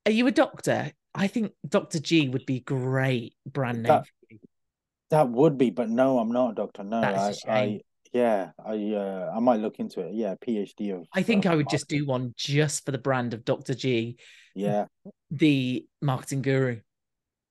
Are 0.06 0.12
you 0.12 0.28
a 0.28 0.32
doctor? 0.32 0.92
I 1.14 1.28
think 1.28 1.54
Dr. 1.68 2.00
G 2.00 2.30
would 2.30 2.46
be 2.46 2.60
great 2.60 3.36
brand 3.46 3.84
name. 3.84 3.88
That- 3.88 4.06
for 4.06 4.12
you. 4.30 4.40
That 5.12 5.30
would 5.30 5.58
be, 5.58 5.70
but 5.70 5.88
no, 5.88 6.18
I'm 6.18 6.32
not 6.32 6.52
a 6.52 6.56
doctor. 6.56 6.84
No, 6.84 7.00
I, 7.00 7.34
I, 7.48 7.80
yeah, 8.12 8.50
I, 8.66 8.94
uh, 8.94 9.32
I 9.36 9.40
might 9.40 9.60
look 9.60 9.80
into 9.80 10.00
it. 10.02 10.16
Yeah, 10.16 10.34
PhD 10.36 10.96
of. 10.96 11.08
I 11.14 11.22
think 11.22 11.46
uh, 11.46 11.52
I 11.52 11.56
would 11.56 11.70
just 11.70 11.88
do 11.88 12.08
one 12.08 12.34
just 12.36 12.86
for 12.86 12.92
the 12.92 12.98
brand 12.98 13.36
of 13.36 13.46
Dr. 13.46 13.76
G, 13.76 14.18
Yeah, 14.56 14.86
the 15.30 15.86
marketing 16.02 16.42
guru. 16.42 16.80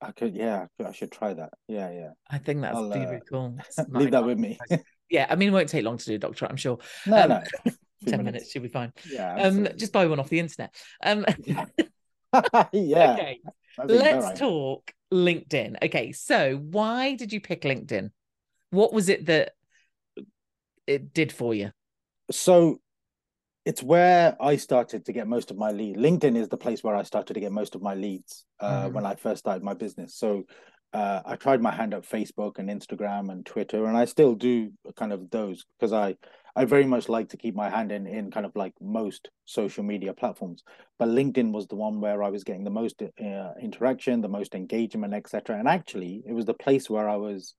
I 0.04 0.12
could. 0.12 0.34
Yeah, 0.34 0.66
I 0.84 0.92
should 0.92 1.10
try 1.12 1.34
that. 1.34 1.50
Yeah, 1.68 1.90
yeah. 1.90 2.10
I 2.30 2.38
think 2.38 2.60
that's 2.62 2.76
I'll, 2.76 2.92
uh, 2.92 3.18
cool. 3.28 3.58
Leave 3.88 4.10
that 4.12 4.24
with 4.24 4.38
me. 4.38 4.58
Yeah, 5.10 5.26
I 5.28 5.36
mean, 5.36 5.50
it 5.50 5.52
won't 5.52 5.68
take 5.68 5.84
long 5.84 5.98
to 5.98 6.04
do 6.04 6.14
a 6.14 6.18
doctorate, 6.18 6.50
I'm 6.50 6.56
sure. 6.56 6.78
no, 7.06 7.22
Um, 7.22 7.28
no. 7.28 7.42
10 8.06 8.24
minutes 8.24 8.50
should 8.50 8.62
be 8.62 8.68
fine. 8.68 8.90
Yeah. 9.08 9.34
Um, 9.36 9.68
just 9.76 9.92
buy 9.92 10.06
one 10.06 10.18
off 10.18 10.30
the 10.30 10.40
internet. 10.40 10.74
Um, 11.04 11.24
yeah. 12.72 13.12
okay, 13.12 13.40
let's 13.84 14.26
better. 14.26 14.36
talk 14.36 14.90
LinkedIn. 15.12 15.76
Okay, 15.84 16.12
so 16.12 16.56
why 16.56 17.14
did 17.14 17.32
you 17.32 17.40
pick 17.40 17.62
LinkedIn? 17.62 18.10
What 18.70 18.92
was 18.92 19.08
it 19.08 19.26
that 19.26 19.52
it 20.86 21.12
did 21.14 21.32
for 21.32 21.54
you? 21.54 21.70
so 22.30 22.80
it's 23.64 23.82
where 23.82 24.36
I 24.40 24.56
started 24.56 25.06
to 25.06 25.12
get 25.12 25.26
most 25.26 25.50
of 25.50 25.56
my 25.56 25.70
lead. 25.72 25.96
LinkedIn 25.96 26.36
is 26.36 26.48
the 26.48 26.56
place 26.58 26.84
where 26.84 26.94
I 26.96 27.02
started 27.02 27.34
to 27.34 27.40
get 27.40 27.52
most 27.52 27.74
of 27.74 27.82
my 27.82 27.94
leads 27.94 28.44
uh, 28.60 28.88
Mhm. 28.88 28.92
when 28.92 29.06
I 29.06 29.14
first 29.14 29.40
started 29.40 29.62
my 29.62 29.74
business. 29.74 30.14
So 30.14 30.44
uh, 30.92 31.22
I 31.24 31.36
tried 31.36 31.60
my 31.62 31.72
hand 31.72 31.94
at 31.94 32.02
Facebook 32.02 32.58
and 32.58 32.68
Instagram 32.68 33.32
and 33.32 33.44
Twitter, 33.44 33.86
and 33.86 33.96
I 33.96 34.04
still 34.04 34.34
do 34.34 34.70
kind 34.96 35.12
of 35.12 35.30
those 35.30 35.64
because 35.78 35.92
I 35.92 36.16
I 36.56 36.66
very 36.66 36.84
much 36.86 37.08
like 37.08 37.30
to 37.30 37.36
keep 37.36 37.54
my 37.56 37.68
hand 37.68 37.90
in 37.90 38.06
in 38.06 38.30
kind 38.30 38.46
of 38.46 38.54
like 38.54 38.74
most 38.80 39.28
social 39.44 39.82
media 39.82 40.12
platforms. 40.14 40.62
But 40.98 41.08
LinkedIn 41.08 41.50
was 41.52 41.66
the 41.66 41.74
one 41.74 42.00
where 42.00 42.22
I 42.22 42.28
was 42.30 42.44
getting 42.44 42.62
the 42.64 42.70
most 42.70 43.02
uh, 43.02 43.52
interaction, 43.60 44.20
the 44.20 44.28
most 44.28 44.54
engagement, 44.54 45.14
etc. 45.14 45.58
And 45.58 45.66
actually, 45.66 46.22
it 46.26 46.32
was 46.32 46.44
the 46.44 46.54
place 46.54 46.88
where 46.88 47.08
I 47.08 47.16
was. 47.16 47.54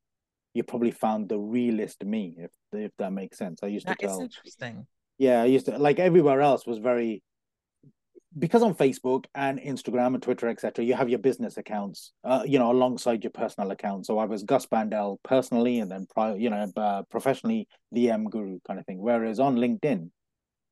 You 0.54 0.64
probably 0.64 0.92
found 0.92 1.28
the 1.28 1.38
realist 1.38 2.06
me, 2.06 2.38
if 2.38 2.52
if 2.72 2.92
that 3.00 3.12
makes 3.12 3.38
sense. 3.38 3.60
I 3.64 3.68
used 3.68 3.88
That 3.88 4.00
to 4.00 4.08
tell. 4.08 4.18
tell 4.18 4.26
interesting. 4.28 4.88
Yeah, 5.18 5.42
I 5.42 5.46
used 5.46 5.68
to 5.68 5.78
like 5.78 6.00
everywhere 6.00 6.42
else 6.42 6.66
was 6.66 6.78
very 6.78 7.24
because 8.38 8.64
on 8.64 8.76
Facebook 8.76 9.26
and 9.34 9.60
Instagram 9.60 10.14
and 10.14 10.22
Twitter, 10.22 10.50
etc., 10.50 10.84
you 10.84 10.94
have 10.94 11.10
your 11.10 11.20
business 11.20 11.58
accounts, 11.58 12.12
uh, 12.26 12.44
you 12.46 12.60
know, 12.60 12.70
alongside 12.72 13.24
your 13.24 13.32
personal 13.32 13.72
account. 13.72 14.06
So 14.06 14.18
I 14.18 14.26
was 14.26 14.44
Gus 14.44 14.66
Bhandal 14.66 15.18
personally, 15.24 15.80
and 15.80 15.90
then 15.90 16.06
pri- 16.14 16.36
you 16.36 16.50
know, 16.50 16.70
uh, 16.76 17.04
professionally, 17.04 17.68
the 17.92 18.12
M 18.12 18.26
Guru 18.26 18.60
kind 18.68 18.80
of 18.80 18.86
thing. 18.86 19.00
Whereas 19.00 19.40
on 19.40 19.56
LinkedIn, 19.56 20.10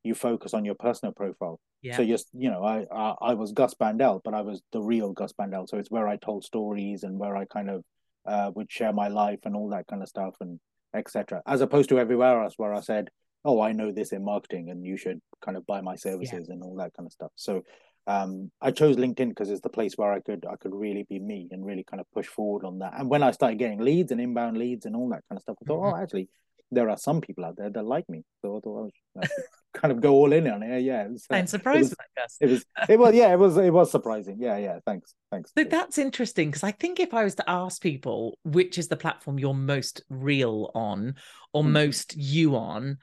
you 0.03 0.13
focus 0.13 0.53
on 0.53 0.65
your 0.65 0.75
personal 0.75 1.13
profile. 1.13 1.59
Yeah. 1.81 1.97
So 1.97 2.01
you're, 2.01 2.17
you 2.33 2.49
know, 2.49 2.63
I, 2.63 2.85
I 2.93 3.15
I 3.21 3.33
was 3.33 3.53
Gus 3.53 3.73
Bhandal, 3.75 4.21
but 4.23 4.33
I 4.33 4.41
was 4.41 4.61
the 4.71 4.81
real 4.81 5.13
Gus 5.13 5.33
Bhandal. 5.33 5.67
So 5.69 5.77
it's 5.77 5.91
where 5.91 6.07
I 6.07 6.17
told 6.17 6.43
stories 6.43 7.03
and 7.03 7.17
where 7.17 7.35
I 7.37 7.45
kind 7.45 7.69
of 7.69 7.83
uh, 8.25 8.51
would 8.55 8.71
share 8.71 8.93
my 8.93 9.07
life 9.07 9.39
and 9.45 9.55
all 9.55 9.69
that 9.69 9.87
kind 9.87 10.01
of 10.01 10.09
stuff 10.09 10.35
and 10.41 10.59
etc. 10.93 11.41
As 11.45 11.61
opposed 11.61 11.89
to 11.89 11.99
everywhere 11.99 12.43
else 12.43 12.53
where 12.57 12.73
I 12.73 12.81
said, 12.81 13.09
"Oh, 13.45 13.61
I 13.61 13.71
know 13.71 13.91
this 13.91 14.11
in 14.11 14.23
marketing, 14.23 14.69
and 14.69 14.85
you 14.85 14.97
should 14.97 15.19
kind 15.43 15.57
of 15.57 15.65
buy 15.65 15.81
my 15.81 15.95
services 15.95 16.49
and 16.49 16.63
all 16.63 16.75
that 16.77 16.93
kind 16.95 17.07
of 17.07 17.11
stuff." 17.13 17.31
So 17.35 17.63
um, 18.07 18.51
I 18.61 18.71
chose 18.71 18.97
LinkedIn 18.97 19.29
because 19.29 19.49
it's 19.49 19.61
the 19.61 19.69
place 19.69 19.93
where 19.95 20.11
I 20.11 20.19
could 20.19 20.45
I 20.49 20.55
could 20.57 20.73
really 20.73 21.05
be 21.09 21.19
me 21.19 21.47
and 21.51 21.65
really 21.65 21.83
kind 21.83 22.01
of 22.01 22.07
push 22.11 22.27
forward 22.27 22.65
on 22.65 22.79
that. 22.79 22.93
And 22.97 23.09
when 23.09 23.23
I 23.23 23.31
started 23.31 23.59
getting 23.59 23.79
leads 23.79 24.11
and 24.11 24.19
inbound 24.21 24.57
leads 24.57 24.85
and 24.85 24.95
all 24.95 25.09
that 25.09 25.23
kind 25.29 25.37
of 25.37 25.41
stuff, 25.41 25.57
I 25.61 25.65
thought, 25.65 25.81
Mhm. 25.81 25.93
"Oh, 25.93 26.01
actually." 26.01 26.29
There 26.71 26.89
are 26.89 26.97
some 26.97 27.21
people 27.21 27.45
out 27.45 27.55
there 27.55 27.69
that 27.69 27.85
like 27.85 28.09
me, 28.09 28.23
so 28.41 28.57
I 28.57 28.59
thought 28.59 28.79
I, 28.79 28.81
was, 28.81 28.91
should 29.27 29.43
kind 29.79 29.91
of 29.91 30.01
go 30.01 30.13
all 30.13 30.33
in 30.33 30.47
on 30.47 30.63
it. 30.63 30.81
Yeah, 30.81 31.07
was, 31.07 31.27
it 31.29 31.47
surprised 31.47 31.91
with 31.91 31.99
it 32.41 32.49
was 32.49 32.65
it 32.89 32.99
was 32.99 33.13
yeah 33.13 33.31
it 33.31 33.37
was 33.37 33.57
it 33.57 33.71
was 33.71 33.91
surprising 33.91 34.37
yeah 34.39 34.57
yeah 34.57 34.79
thanks 34.85 35.13
thanks 35.31 35.51
So 35.55 35.63
that's 35.63 35.97
interesting 35.97 36.49
because 36.49 36.63
I 36.63 36.71
think 36.71 36.99
if 36.99 37.13
I 37.13 37.23
was 37.23 37.35
to 37.35 37.49
ask 37.49 37.81
people 37.81 38.39
which 38.43 38.77
is 38.77 38.87
the 38.87 38.97
platform 38.97 39.37
you're 39.37 39.53
most 39.53 40.03
real 40.09 40.71
on 40.73 41.15
or 41.53 41.63
Mhm. 41.63 41.71
most 41.71 42.17
you 42.17 42.55
on, 42.55 42.97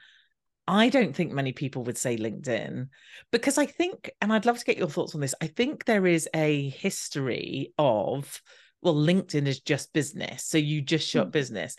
I 0.71 0.87
don't 0.87 1.13
think 1.13 1.33
many 1.33 1.51
people 1.51 1.83
would 1.83 1.97
say 1.97 2.15
LinkedIn 2.15 2.87
because 3.29 3.57
I 3.57 3.65
think, 3.65 4.09
and 4.21 4.31
I'd 4.31 4.45
love 4.45 4.57
to 4.57 4.63
get 4.63 4.77
your 4.77 4.87
thoughts 4.87 5.13
on 5.13 5.19
this. 5.19 5.35
I 5.41 5.47
think 5.47 5.83
there 5.83 6.07
is 6.07 6.29
a 6.33 6.69
history 6.69 7.73
of, 7.77 8.41
well, 8.81 8.95
LinkedIn 8.95 9.47
is 9.47 9.59
just 9.59 9.91
business. 9.91 10.45
So 10.45 10.57
you 10.57 10.81
just 10.81 11.05
show 11.05 11.23
up 11.23 11.27
Mm. 11.27 11.33
business. 11.33 11.75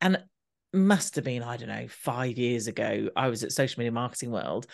And 0.00 0.24
must 0.72 1.14
have 1.14 1.24
been, 1.24 1.44
I 1.44 1.56
don't 1.56 1.68
know, 1.68 1.86
five 1.86 2.36
years 2.36 2.66
ago, 2.66 3.10
I 3.14 3.28
was 3.28 3.44
at 3.44 3.52
Social 3.52 3.78
Media 3.78 3.92
Marketing 3.92 4.32
World. 4.32 4.66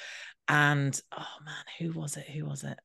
And 0.49 0.99
oh 1.13 1.37
man, 1.45 1.65
who 1.79 1.93
was 1.93 2.17
it? 2.17 2.27
Who 2.27 2.47
was 2.47 2.65
it? 2.65 2.79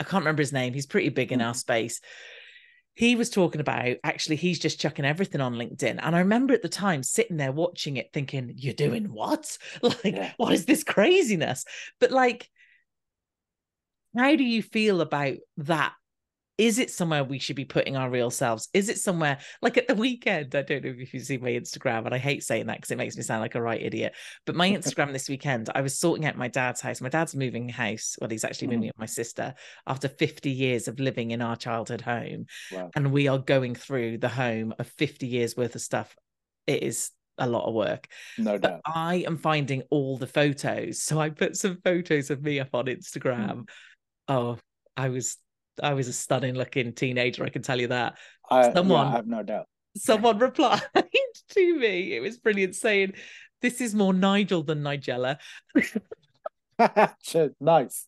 I 0.00 0.04
can't 0.04 0.22
remember 0.22 0.42
his 0.42 0.52
name. 0.52 0.74
He's 0.74 0.86
pretty 0.86 1.10
big 1.10 1.30
in 1.30 1.38
Mm. 1.38 1.46
our 1.46 1.54
space. 1.54 2.00
He 2.94 3.16
was 3.16 3.30
talking 3.30 3.60
about 3.60 3.96
actually, 4.04 4.36
he's 4.36 4.58
just 4.58 4.80
chucking 4.80 5.04
everything 5.04 5.40
on 5.40 5.54
LinkedIn. 5.54 5.98
And 6.02 6.14
I 6.14 6.20
remember 6.20 6.52
at 6.54 6.62
the 6.62 6.68
time 6.68 7.02
sitting 7.02 7.36
there 7.36 7.52
watching 7.52 7.96
it 7.96 8.12
thinking, 8.12 8.52
You're 8.56 8.74
doing 8.74 9.12
what? 9.12 9.56
Like, 9.82 10.04
Yeah. 10.04 10.32
what 10.36 10.52
is 10.52 10.66
this 10.66 10.84
craziness? 10.84 11.64
But 11.98 12.10
like, 12.10 12.50
how 14.16 14.34
do 14.36 14.44
you 14.44 14.62
feel 14.62 15.00
about 15.00 15.36
that? 15.58 15.94
Is 16.60 16.78
it 16.78 16.90
somewhere 16.90 17.24
we 17.24 17.38
should 17.38 17.56
be 17.56 17.64
putting 17.64 17.96
our 17.96 18.10
real 18.10 18.28
selves? 18.28 18.68
Is 18.74 18.90
it 18.90 18.98
somewhere 18.98 19.38
like 19.62 19.78
at 19.78 19.88
the 19.88 19.94
weekend? 19.94 20.54
I 20.54 20.60
don't 20.60 20.84
know 20.84 20.94
if 20.94 21.14
you 21.14 21.20
see 21.20 21.38
my 21.38 21.48
Instagram, 21.48 22.04
and 22.04 22.14
I 22.14 22.18
hate 22.18 22.42
saying 22.44 22.66
that 22.66 22.76
because 22.76 22.90
it 22.90 22.98
makes 22.98 23.16
me 23.16 23.22
sound 23.22 23.40
like 23.40 23.54
a 23.54 23.62
right 23.62 23.80
idiot. 23.80 24.14
But 24.44 24.56
my 24.56 24.68
Instagram 24.76 25.10
this 25.12 25.30
weekend, 25.30 25.70
I 25.74 25.80
was 25.80 25.98
sorting 25.98 26.26
out 26.26 26.36
my 26.36 26.48
dad's 26.48 26.82
house. 26.82 27.00
My 27.00 27.08
dad's 27.08 27.34
moving 27.34 27.70
house. 27.70 28.16
Well, 28.20 28.28
he's 28.28 28.44
actually 28.44 28.68
moving 28.68 28.82
Mhm. 28.82 28.86
with 28.88 28.98
my 28.98 29.06
sister 29.06 29.54
after 29.86 30.06
50 30.06 30.50
years 30.50 30.86
of 30.86 31.00
living 31.00 31.30
in 31.30 31.40
our 31.40 31.56
childhood 31.56 32.02
home. 32.02 32.44
wow 32.70 32.90
And 32.94 33.10
we 33.10 33.26
are 33.26 33.38
going 33.38 33.74
through 33.74 34.18
the 34.18 34.28
home 34.28 34.74
of 34.78 34.86
50 34.98 35.26
years 35.26 35.56
worth 35.56 35.74
of 35.76 35.80
stuff. 35.80 36.14
It 36.66 36.82
is 36.82 37.10
a 37.38 37.46
lot 37.48 37.66
of 37.66 37.72
work. 37.72 38.06
no 38.36 38.58
But 38.58 38.62
doubt 38.68 38.80
I 38.84 39.24
am 39.26 39.38
finding 39.38 39.80
all 39.88 40.18
the 40.18 40.26
photos. 40.26 41.00
So 41.00 41.18
I 41.18 41.30
put 41.30 41.56
some 41.56 41.78
photos 41.82 42.28
of 42.28 42.42
me 42.42 42.60
up 42.60 42.74
on 42.74 42.84
Mm. 42.84 42.98
Instagram. 42.98 43.68
Oh, 44.28 44.58
I 44.94 45.08
was 45.08 45.38
I 45.82 45.94
was 45.94 46.08
a 46.08 46.12
stunning 46.12 46.54
looking 46.54 46.92
teenager, 46.92 47.44
I 47.44 47.48
can 47.48 47.62
tell 47.62 47.80
you 47.80 47.88
that. 47.88 48.18
I, 48.50 48.66
yeah, 48.66 48.74
someone- 48.74 49.06
I 49.06 49.10
have 49.12 49.26
no 49.26 49.42
doubt 49.42 49.66
someone 49.96 50.38
replied 50.40 50.82
to 51.50 51.78
me. 51.78 52.14
It 52.14 52.20
was 52.20 52.38
brilliant, 52.38 52.74
saying, 52.76 53.14
"This 53.60 53.80
is 53.80 53.94
more 53.94 54.12
Nigel 54.12 54.62
than 54.62 54.82
Nigella." 54.82 55.38
nice. 57.60 58.06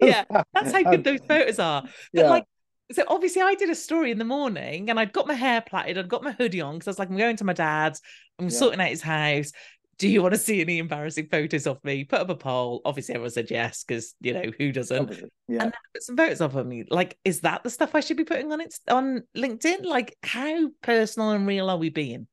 yeah, 0.00 0.24
that's 0.52 0.72
how 0.72 0.82
good 0.82 1.04
those 1.04 1.20
photos 1.26 1.58
are. 1.58 1.82
But 2.12 2.24
yeah. 2.24 2.30
like, 2.30 2.44
so 2.92 3.04
obviously, 3.08 3.42
I 3.42 3.54
did 3.54 3.70
a 3.70 3.74
story 3.74 4.10
in 4.10 4.18
the 4.18 4.24
morning, 4.24 4.90
and 4.90 4.98
I'd 4.98 5.12
got 5.12 5.26
my 5.26 5.34
hair 5.34 5.60
plaited, 5.60 5.98
I'd 5.98 6.08
got 6.08 6.22
my 6.22 6.32
hoodie 6.32 6.60
on 6.60 6.74
because 6.74 6.88
I 6.88 6.90
was 6.90 6.98
like, 6.98 7.10
I'm 7.10 7.16
going 7.16 7.36
to 7.36 7.44
my 7.44 7.52
dad's, 7.52 8.00
I'm 8.38 8.46
yeah. 8.46 8.50
sorting 8.50 8.80
out 8.80 8.88
his 8.88 9.02
house. 9.02 9.52
Do 9.98 10.08
you 10.08 10.22
want 10.22 10.34
to 10.34 10.38
see 10.38 10.60
any 10.60 10.78
embarrassing 10.78 11.28
photos 11.30 11.66
of 11.66 11.82
me? 11.84 12.04
Put 12.04 12.20
up 12.20 12.30
a 12.30 12.34
poll. 12.34 12.80
Obviously, 12.84 13.14
everyone 13.14 13.30
said 13.30 13.50
yes 13.50 13.84
because 13.84 14.14
you 14.20 14.32
know 14.32 14.50
who 14.58 14.72
doesn't. 14.72 15.10
Yeah. 15.48 15.62
And 15.62 15.72
then 15.72 15.72
put 15.92 16.02
some 16.02 16.16
photos 16.16 16.40
of 16.40 16.66
me. 16.66 16.84
Like, 16.90 17.18
is 17.24 17.40
that 17.40 17.62
the 17.62 17.70
stuff 17.70 17.94
I 17.94 18.00
should 18.00 18.16
be 18.16 18.24
putting 18.24 18.52
on 18.52 18.60
it 18.60 18.74
on 18.88 19.22
LinkedIn? 19.36 19.84
Like, 19.84 20.16
how 20.22 20.70
personal 20.82 21.30
and 21.30 21.46
real 21.46 21.70
are 21.70 21.76
we 21.76 21.90
being? 21.90 22.26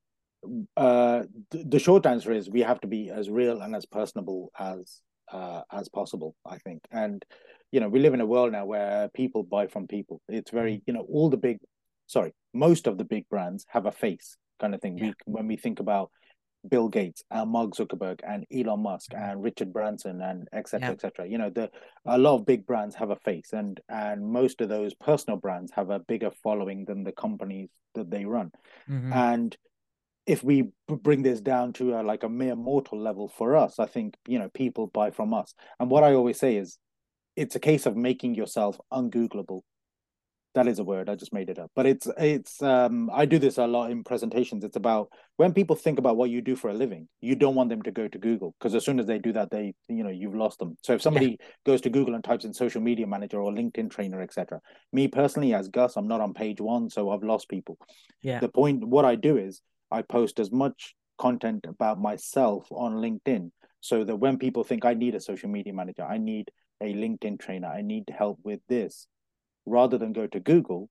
Uh, 0.75 1.23
the 1.51 1.79
short 1.79 2.05
answer 2.05 2.31
is 2.31 2.49
we 2.49 2.61
have 2.61 2.81
to 2.81 2.87
be 2.87 3.09
as 3.09 3.29
real 3.29 3.61
and 3.61 3.75
as 3.75 3.85
personable 3.85 4.51
as 4.57 5.01
uh, 5.31 5.61
as 5.71 5.89
possible. 5.89 6.35
I 6.45 6.57
think, 6.57 6.81
and 6.91 7.23
you 7.71 7.79
know, 7.79 7.89
we 7.89 7.99
live 7.99 8.13
in 8.13 8.21
a 8.21 8.25
world 8.25 8.51
now 8.51 8.65
where 8.65 9.09
people 9.09 9.43
buy 9.43 9.67
from 9.67 9.87
people. 9.87 10.21
It's 10.27 10.51
very, 10.51 10.77
mm. 10.77 10.81
you 10.87 10.93
know, 10.93 11.05
all 11.09 11.29
the 11.29 11.37
big, 11.37 11.59
sorry, 12.07 12.33
most 12.53 12.87
of 12.87 12.97
the 12.97 13.05
big 13.05 13.29
brands 13.29 13.65
have 13.69 13.85
a 13.85 13.91
face 13.91 14.35
kind 14.59 14.75
of 14.75 14.81
thing. 14.81 14.97
Yeah. 14.97 15.05
We 15.05 15.13
when 15.25 15.47
we 15.47 15.57
think 15.57 15.79
about 15.79 16.11
Bill 16.67 16.89
Gates 16.89 17.23
and 17.31 17.49
Mark 17.49 17.71
Zuckerberg 17.71 18.19
and 18.27 18.45
Elon 18.53 18.81
Musk 18.81 19.11
mm. 19.11 19.31
and 19.31 19.43
Richard 19.43 19.73
Branson 19.73 20.21
and 20.21 20.47
etc. 20.53 20.87
Yeah. 20.87 20.93
etc. 20.93 21.27
You 21.27 21.37
know, 21.37 21.49
the 21.49 21.69
a 22.05 22.17
lot 22.17 22.35
of 22.35 22.45
big 22.45 22.65
brands 22.65 22.95
have 22.95 23.09
a 23.09 23.15
face, 23.15 23.53
and 23.53 23.79
and 23.89 24.25
most 24.25 24.61
of 24.61 24.69
those 24.69 24.93
personal 24.93 25.37
brands 25.37 25.71
have 25.73 25.89
a 25.89 25.99
bigger 25.99 26.31
following 26.43 26.85
than 26.85 27.03
the 27.03 27.11
companies 27.11 27.69
that 27.95 28.09
they 28.09 28.25
run. 28.25 28.51
Mm-hmm. 28.89 29.13
And 29.13 29.57
if 30.25 30.43
we 30.43 30.69
bring 30.87 31.23
this 31.23 31.41
down 31.41 31.73
to 31.73 31.99
a, 31.99 32.03
like 32.03 32.23
a 32.23 32.29
mere 32.29 32.55
mortal 32.55 32.99
level 32.99 33.27
for 33.27 33.55
us, 33.55 33.79
I 33.79 33.87
think 33.87 34.15
you 34.27 34.39
know 34.39 34.49
people 34.49 34.87
buy 34.87 35.11
from 35.11 35.33
us. 35.33 35.53
And 35.79 35.89
what 35.89 36.03
I 36.03 36.13
always 36.13 36.39
say 36.39 36.57
is, 36.57 36.77
it's 37.35 37.55
a 37.55 37.59
case 37.59 37.85
of 37.85 37.95
making 37.95 38.35
yourself 38.35 38.79
ungoogleable 38.93 39.61
that 40.53 40.67
is 40.67 40.79
a 40.79 40.83
word 40.83 41.09
i 41.09 41.15
just 41.15 41.33
made 41.33 41.49
it 41.49 41.59
up 41.59 41.71
but 41.75 41.85
it's 41.85 42.07
it's 42.17 42.61
um 42.61 43.09
i 43.13 43.25
do 43.25 43.39
this 43.39 43.57
a 43.57 43.65
lot 43.65 43.91
in 43.91 44.03
presentations 44.03 44.63
it's 44.63 44.75
about 44.75 45.09
when 45.37 45.53
people 45.53 45.75
think 45.75 45.99
about 45.99 46.17
what 46.17 46.29
you 46.29 46.41
do 46.41 46.55
for 46.55 46.69
a 46.69 46.73
living 46.73 47.07
you 47.21 47.35
don't 47.35 47.55
want 47.55 47.69
them 47.69 47.81
to 47.81 47.91
go 47.91 48.07
to 48.07 48.17
google 48.17 48.53
because 48.59 48.75
as 48.75 48.83
soon 48.83 48.99
as 48.99 49.05
they 49.05 49.17
do 49.17 49.33
that 49.33 49.49
they 49.49 49.73
you 49.87 50.03
know 50.03 50.09
you've 50.09 50.35
lost 50.35 50.59
them 50.59 50.75
so 50.83 50.93
if 50.93 51.01
somebody 51.01 51.37
yeah. 51.39 51.45
goes 51.65 51.81
to 51.81 51.89
google 51.89 52.15
and 52.15 52.23
types 52.23 52.45
in 52.45 52.53
social 52.53 52.81
media 52.81 53.07
manager 53.07 53.41
or 53.41 53.51
linkedin 53.51 53.89
trainer 53.89 54.21
etc 54.21 54.59
me 54.91 55.07
personally 55.07 55.53
as 55.53 55.67
gus 55.69 55.95
i'm 55.95 56.07
not 56.07 56.21
on 56.21 56.33
page 56.33 56.59
one 56.61 56.89
so 56.89 57.11
i've 57.11 57.23
lost 57.23 57.49
people 57.49 57.77
yeah 58.21 58.39
the 58.39 58.49
point 58.49 58.83
what 58.85 59.05
i 59.05 59.15
do 59.15 59.37
is 59.37 59.61
i 59.91 60.01
post 60.01 60.39
as 60.39 60.51
much 60.51 60.95
content 61.17 61.65
about 61.67 61.99
myself 61.99 62.67
on 62.71 62.93
linkedin 62.93 63.51
so 63.79 64.03
that 64.03 64.15
when 64.15 64.37
people 64.37 64.63
think 64.63 64.85
i 64.85 64.93
need 64.93 65.15
a 65.15 65.19
social 65.19 65.49
media 65.49 65.73
manager 65.73 66.03
i 66.03 66.17
need 66.17 66.51
a 66.81 66.93
LinkedIn 66.93 67.39
trainer. 67.39 67.67
I 67.67 67.81
need 67.81 68.05
help 68.09 68.39
with 68.43 68.59
this. 68.67 69.07
Rather 69.65 69.97
than 69.97 70.13
go 70.13 70.27
to 70.27 70.39
Google, 70.39 70.89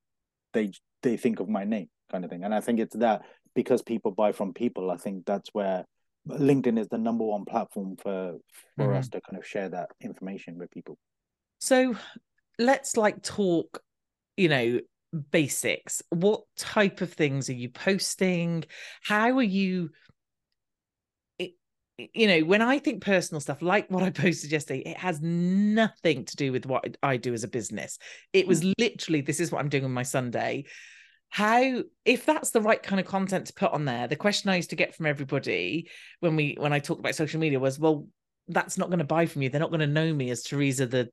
they 0.52 0.72
they 1.02 1.16
think 1.16 1.40
of 1.40 1.48
my 1.48 1.64
name 1.64 1.88
kind 2.11 2.24
of 2.24 2.30
thing. 2.30 2.44
And 2.44 2.54
I 2.54 2.61
think 2.61 2.80
it's 2.80 2.96
that 2.96 3.22
because 3.54 3.83
people 3.83 4.12
buy 4.12 4.33
from 4.33 4.52
people, 4.52 4.90
I 4.90 4.96
think 4.96 5.26
that's 5.26 5.50
where 5.52 5.85
LinkedIn 6.28 6.78
is 6.78 6.88
the 6.88 6.98
number 6.98 7.24
one 7.24 7.44
platform 7.44 7.96
for 7.96 8.37
for 8.76 8.87
mm-hmm. 8.87 8.96
us 8.96 9.09
to 9.09 9.20
kind 9.20 9.38
of 9.38 9.46
share 9.46 9.68
that 9.70 9.90
information 10.00 10.59
with 10.59 10.70
people. 10.70 10.98
So 11.61 11.96
let's 12.59 12.96
like 12.96 13.22
talk, 13.22 13.80
you 14.37 14.48
know, 14.48 14.80
basics. 15.30 16.02
What 16.11 16.42
type 16.56 17.00
of 17.00 17.12
things 17.12 17.48
are 17.50 17.54
you 17.54 17.70
posting? 17.70 18.64
How 19.02 19.37
are 19.38 19.42
you 19.42 19.90
you 22.14 22.26
know, 22.26 22.40
when 22.40 22.62
I 22.62 22.78
think 22.78 23.02
personal 23.02 23.40
stuff, 23.40 23.62
like 23.62 23.90
what 23.90 24.02
I 24.02 24.10
posted 24.10 24.52
yesterday, 24.52 24.80
it 24.80 24.96
has 24.96 25.20
nothing 25.20 26.24
to 26.24 26.36
do 26.36 26.52
with 26.52 26.66
what 26.66 26.96
I 27.02 27.16
do 27.16 27.32
as 27.32 27.44
a 27.44 27.48
business. 27.48 27.98
It 28.32 28.46
was 28.46 28.62
mm. 28.62 28.74
literally, 28.78 29.20
this 29.20 29.40
is 29.40 29.50
what 29.50 29.60
I'm 29.60 29.68
doing 29.68 29.84
on 29.84 29.92
my 29.92 30.02
Sunday. 30.02 30.64
How, 31.28 31.82
if 32.04 32.26
that's 32.26 32.50
the 32.50 32.60
right 32.60 32.82
kind 32.82 32.98
of 32.98 33.06
content 33.06 33.46
to 33.46 33.54
put 33.54 33.72
on 33.72 33.84
there, 33.84 34.08
the 34.08 34.16
question 34.16 34.50
I 34.50 34.56
used 34.56 34.70
to 34.70 34.76
get 34.76 34.94
from 34.94 35.06
everybody 35.06 35.88
when 36.18 36.36
we, 36.36 36.56
when 36.58 36.72
I 36.72 36.80
talked 36.80 37.00
about 37.00 37.14
social 37.14 37.40
media 37.40 37.60
was, 37.60 37.78
well, 37.78 38.06
that's 38.48 38.76
not 38.76 38.88
going 38.88 38.98
to 38.98 39.04
buy 39.04 39.26
from 39.26 39.42
you. 39.42 39.48
They're 39.48 39.60
not 39.60 39.70
going 39.70 39.80
to 39.80 39.86
know 39.86 40.12
me 40.12 40.30
as 40.30 40.42
Teresa, 40.42 40.86
the 40.86 41.08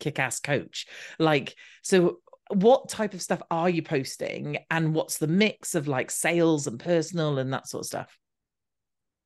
kick 0.00 0.18
ass 0.18 0.40
coach. 0.40 0.86
Like, 1.18 1.54
so 1.82 2.18
what 2.48 2.88
type 2.88 3.14
of 3.14 3.22
stuff 3.22 3.42
are 3.50 3.70
you 3.70 3.82
posting 3.82 4.58
and 4.70 4.92
what's 4.92 5.18
the 5.18 5.28
mix 5.28 5.76
of 5.76 5.86
like 5.86 6.10
sales 6.10 6.66
and 6.66 6.80
personal 6.80 7.38
and 7.38 7.52
that 7.52 7.68
sort 7.68 7.82
of 7.82 7.86
stuff? 7.86 8.18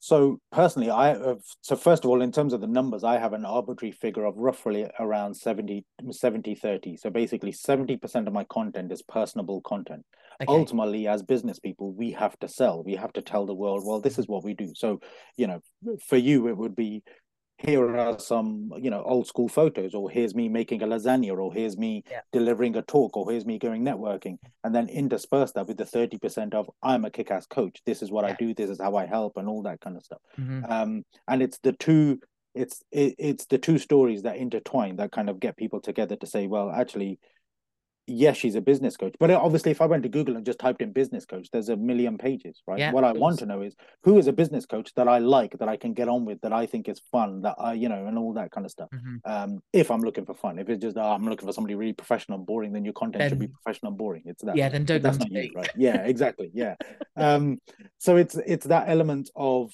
So 0.04 0.38
personally, 0.52 0.90
I 0.90 1.16
have, 1.16 1.38
so 1.62 1.76
first 1.76 2.04
of 2.04 2.10
all, 2.10 2.20
in 2.20 2.30
terms 2.30 2.52
of 2.52 2.60
the 2.60 2.66
numbers, 2.66 3.04
I 3.04 3.16
have 3.16 3.32
an 3.32 3.46
arbitrary 3.46 3.90
figure 3.90 4.26
of 4.26 4.36
roughly 4.36 4.86
around 5.00 5.32
70, 5.32 5.82
70 6.10 6.54
30. 6.54 6.98
So 6.98 7.08
basically 7.08 7.52
70% 7.52 8.26
of 8.26 8.32
my 8.34 8.44
content 8.44 8.92
is 8.92 9.00
personable 9.00 9.62
content. 9.62 10.04
Okay. 10.42 10.52
Ultimately, 10.52 11.08
as 11.08 11.22
business 11.22 11.58
people, 11.58 11.94
we 11.94 12.10
have 12.10 12.38
to 12.40 12.48
sell. 12.48 12.82
We 12.84 12.96
have 12.96 13.14
to 13.14 13.22
tell 13.22 13.46
the 13.46 13.54
world, 13.54 13.82
well, 13.86 14.02
this 14.02 14.18
is 14.18 14.28
what 14.28 14.44
we 14.44 14.52
do. 14.52 14.74
So, 14.76 15.00
you 15.38 15.46
know, 15.46 15.60
for 16.06 16.18
you, 16.18 16.48
it 16.48 16.56
would 16.58 16.76
be 16.76 17.02
here 17.58 17.96
are 17.96 18.18
some 18.18 18.72
you 18.80 18.90
know 18.90 19.02
old 19.04 19.26
school 19.26 19.48
photos 19.48 19.94
or 19.94 20.10
here's 20.10 20.34
me 20.34 20.48
making 20.48 20.82
a 20.82 20.86
lasagna 20.86 21.36
or 21.36 21.52
here's 21.52 21.76
me 21.76 22.02
yeah. 22.10 22.20
delivering 22.32 22.76
a 22.76 22.82
talk 22.82 23.16
or 23.16 23.30
here's 23.30 23.46
me 23.46 23.58
going 23.58 23.84
networking 23.84 24.36
and 24.64 24.74
then 24.74 24.88
intersperse 24.88 25.52
that 25.52 25.66
with 25.66 25.76
the 25.76 25.84
30% 25.84 26.52
of 26.54 26.68
i'm 26.82 27.04
a 27.04 27.10
kick-ass 27.10 27.46
coach 27.46 27.80
this 27.86 28.02
is 28.02 28.10
what 28.10 28.24
yeah. 28.24 28.32
i 28.32 28.36
do 28.38 28.54
this 28.54 28.70
is 28.70 28.80
how 28.80 28.96
i 28.96 29.06
help 29.06 29.36
and 29.36 29.48
all 29.48 29.62
that 29.62 29.80
kind 29.80 29.96
of 29.96 30.02
stuff 30.02 30.20
mm-hmm. 30.38 30.64
um, 30.70 31.04
and 31.28 31.42
it's 31.42 31.58
the 31.58 31.72
two 31.72 32.18
it's 32.54 32.82
it, 32.90 33.14
it's 33.18 33.46
the 33.46 33.58
two 33.58 33.78
stories 33.78 34.22
that 34.22 34.36
intertwine 34.36 34.96
that 34.96 35.12
kind 35.12 35.30
of 35.30 35.38
get 35.38 35.56
people 35.56 35.80
together 35.80 36.16
to 36.16 36.26
say 36.26 36.46
well 36.46 36.70
actually 36.70 37.18
yes, 38.06 38.36
she's 38.36 38.54
a 38.54 38.60
business 38.60 38.96
coach. 38.96 39.14
But 39.18 39.30
obviously, 39.30 39.70
if 39.70 39.80
I 39.80 39.86
went 39.86 40.02
to 40.02 40.08
Google 40.08 40.36
and 40.36 40.44
just 40.44 40.58
typed 40.58 40.82
in 40.82 40.92
business 40.92 41.24
coach, 41.24 41.48
there's 41.52 41.68
a 41.68 41.76
million 41.76 42.18
pages, 42.18 42.62
right? 42.66 42.78
Yeah, 42.78 42.92
what 42.92 43.04
I 43.04 43.12
want 43.12 43.38
to 43.40 43.46
know 43.46 43.62
is 43.62 43.74
who 44.02 44.18
is 44.18 44.26
a 44.26 44.32
business 44.32 44.66
coach 44.66 44.92
that 44.96 45.08
I 45.08 45.18
like, 45.18 45.58
that 45.58 45.68
I 45.68 45.76
can 45.76 45.94
get 45.94 46.08
on 46.08 46.24
with, 46.24 46.40
that 46.42 46.52
I 46.52 46.66
think 46.66 46.88
is 46.88 47.00
fun, 47.10 47.42
that 47.42 47.56
I, 47.58 47.74
you 47.74 47.88
know, 47.88 48.06
and 48.06 48.18
all 48.18 48.32
that 48.34 48.50
kind 48.50 48.64
of 48.64 48.70
stuff. 48.70 48.88
Mm-hmm. 48.94 49.16
Um, 49.24 49.62
if 49.72 49.90
I'm 49.90 50.00
looking 50.00 50.26
for 50.26 50.34
fun, 50.34 50.58
if 50.58 50.68
it's 50.68 50.82
just 50.82 50.96
oh, 50.96 51.02
I'm 51.02 51.28
looking 51.28 51.46
for 51.46 51.52
somebody 51.52 51.74
really 51.74 51.92
professional 51.92 52.38
and 52.38 52.46
boring, 52.46 52.72
then 52.72 52.84
your 52.84 52.94
content 52.94 53.20
then, 53.20 53.30
should 53.30 53.38
be 53.38 53.48
professional 53.48 53.90
and 53.90 53.98
boring. 53.98 54.22
It's 54.26 54.42
that. 54.44 54.56
Yeah, 54.56 54.68
then 54.68 54.84
don't. 54.84 55.02
That's 55.02 55.18
not 55.18 55.30
you, 55.30 55.50
right? 55.54 55.70
Yeah, 55.76 56.02
exactly. 56.04 56.50
Yeah. 56.52 56.74
um, 57.16 57.60
so 57.98 58.16
it's 58.16 58.36
it's 58.46 58.66
that 58.66 58.88
element 58.88 59.30
of 59.36 59.72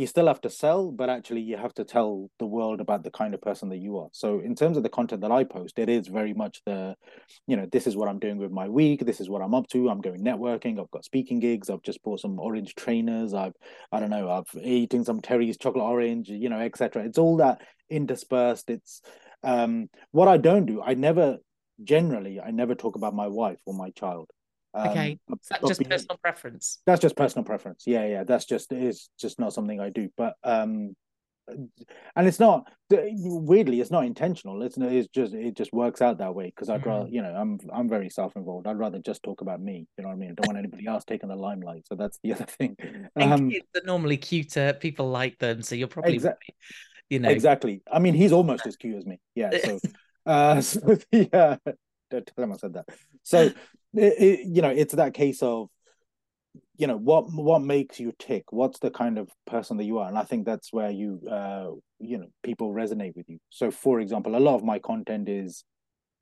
you 0.00 0.06
still 0.06 0.26
have 0.28 0.40
to 0.40 0.48
sell, 0.48 0.90
but 0.90 1.10
actually 1.10 1.42
you 1.42 1.58
have 1.58 1.74
to 1.74 1.84
tell 1.84 2.30
the 2.38 2.46
world 2.46 2.80
about 2.80 3.04
the 3.04 3.10
kind 3.10 3.34
of 3.34 3.42
person 3.42 3.68
that 3.68 3.76
you 3.76 3.98
are. 3.98 4.08
So 4.12 4.40
in 4.40 4.54
terms 4.54 4.78
of 4.78 4.82
the 4.82 4.88
content 4.88 5.20
that 5.20 5.30
I 5.30 5.44
post, 5.44 5.78
it 5.78 5.90
is 5.90 6.08
very 6.08 6.32
much 6.32 6.62
the, 6.64 6.96
you 7.46 7.54
know, 7.54 7.66
this 7.70 7.86
is 7.86 7.96
what 7.96 8.08
I'm 8.08 8.18
doing 8.18 8.38
with 8.38 8.50
my 8.50 8.66
week. 8.66 9.04
This 9.04 9.20
is 9.20 9.28
what 9.28 9.42
I'm 9.42 9.54
up 9.54 9.68
to. 9.68 9.90
I'm 9.90 10.00
going 10.00 10.24
networking. 10.24 10.80
I've 10.80 10.90
got 10.90 11.04
speaking 11.04 11.38
gigs. 11.38 11.68
I've 11.68 11.82
just 11.82 12.02
bought 12.02 12.20
some 12.20 12.40
orange 12.40 12.74
trainers. 12.76 13.34
I've, 13.34 13.52
I 13.92 14.00
don't 14.00 14.08
know, 14.08 14.30
I've 14.30 14.62
eating 14.62 15.04
some 15.04 15.20
Terry's 15.20 15.58
chocolate 15.58 15.84
orange, 15.84 16.30
you 16.30 16.48
know, 16.48 16.60
etc. 16.60 17.04
It's 17.04 17.18
all 17.18 17.36
that 17.36 17.60
interspersed. 17.90 18.70
It's 18.70 19.02
um 19.44 19.90
what 20.12 20.28
I 20.28 20.38
don't 20.38 20.64
do. 20.64 20.82
I 20.82 20.94
never 20.94 21.38
generally 21.84 22.40
I 22.40 22.52
never 22.52 22.74
talk 22.74 22.96
about 22.96 23.14
my 23.14 23.26
wife 23.28 23.58
or 23.66 23.74
my 23.74 23.90
child. 23.90 24.30
Um, 24.72 24.88
okay, 24.88 25.18
that's 25.50 25.78
just 25.78 25.88
personal 25.88 26.18
preference. 26.22 26.78
That's 26.86 27.00
just 27.00 27.16
personal 27.16 27.44
preference. 27.44 27.84
Yeah, 27.86 28.06
yeah. 28.06 28.24
That's 28.24 28.44
just 28.44 28.72
it's 28.72 29.10
just 29.18 29.38
not 29.38 29.52
something 29.52 29.80
I 29.80 29.90
do. 29.90 30.08
But 30.16 30.34
um, 30.44 30.94
and 32.16 32.28
it's 32.28 32.40
not 32.40 32.70
weirdly, 32.90 33.80
it's 33.80 33.90
not 33.90 34.04
intentional. 34.04 34.62
It's 34.62 34.76
it's 34.76 35.08
just 35.08 35.34
it 35.34 35.56
just 35.56 35.72
works 35.72 36.02
out 36.02 36.18
that 36.18 36.34
way 36.34 36.46
because 36.46 36.68
I'd 36.68 36.82
mm. 36.82 36.86
rather 36.86 37.08
you 37.08 37.22
know 37.22 37.34
I'm 37.34 37.58
I'm 37.72 37.88
very 37.88 38.10
self 38.10 38.36
involved. 38.36 38.66
I'd 38.66 38.78
rather 38.78 38.98
just 38.98 39.22
talk 39.22 39.40
about 39.40 39.60
me. 39.60 39.86
You 39.96 40.02
know 40.02 40.08
what 40.08 40.14
I 40.14 40.18
mean? 40.18 40.30
I 40.30 40.34
don't 40.34 40.46
want 40.46 40.58
anybody 40.58 40.86
else 40.86 41.04
taking 41.04 41.28
the 41.28 41.36
limelight. 41.36 41.86
So 41.86 41.94
that's 41.94 42.18
the 42.22 42.34
other 42.34 42.46
thing. 42.46 42.76
Um, 43.16 43.50
kids 43.50 43.66
are 43.76 43.84
normally 43.84 44.16
cuter. 44.16 44.72
People 44.72 45.10
like 45.10 45.38
them, 45.38 45.62
so 45.62 45.74
you're 45.74 45.88
probably 45.88 46.14
exactly. 46.14 46.54
You 47.08 47.18
know 47.18 47.28
exactly. 47.28 47.82
I 47.90 47.98
mean, 47.98 48.14
he's 48.14 48.32
almost 48.32 48.66
as 48.66 48.76
cute 48.76 48.96
as 48.96 49.06
me. 49.06 49.18
Yeah. 49.34 49.50
So, 49.62 49.78
uh, 50.26 50.60
so 50.60 50.96
yeah. 51.10 51.56
Don't 52.10 52.26
tell 52.26 52.44
him 52.44 52.52
I 52.52 52.56
said 52.56 52.74
that. 52.74 52.86
So 53.22 53.42
it, 53.42 53.54
it, 53.94 54.40
you 54.46 54.62
know, 54.62 54.70
it's 54.70 54.94
that 54.94 55.14
case 55.14 55.42
of 55.42 55.68
you 56.76 56.86
know 56.86 56.96
what 56.96 57.30
what 57.32 57.62
makes 57.62 58.00
you 58.00 58.12
tick? 58.18 58.44
What's 58.50 58.78
the 58.78 58.90
kind 58.90 59.18
of 59.18 59.28
person 59.46 59.76
that 59.76 59.84
you 59.84 59.98
are? 59.98 60.08
And 60.08 60.18
i 60.18 60.24
think 60.24 60.46
that's 60.46 60.72
where 60.72 60.90
you 60.90 61.20
uh 61.30 61.70
you 61.98 62.18
know 62.18 62.28
people 62.42 62.72
resonate 62.72 63.14
with 63.14 63.28
you. 63.28 63.38
So 63.50 63.70
for 63.70 64.00
example 64.00 64.34
a 64.34 64.38
lot 64.38 64.54
of 64.54 64.64
my 64.64 64.78
content 64.78 65.28
is 65.28 65.64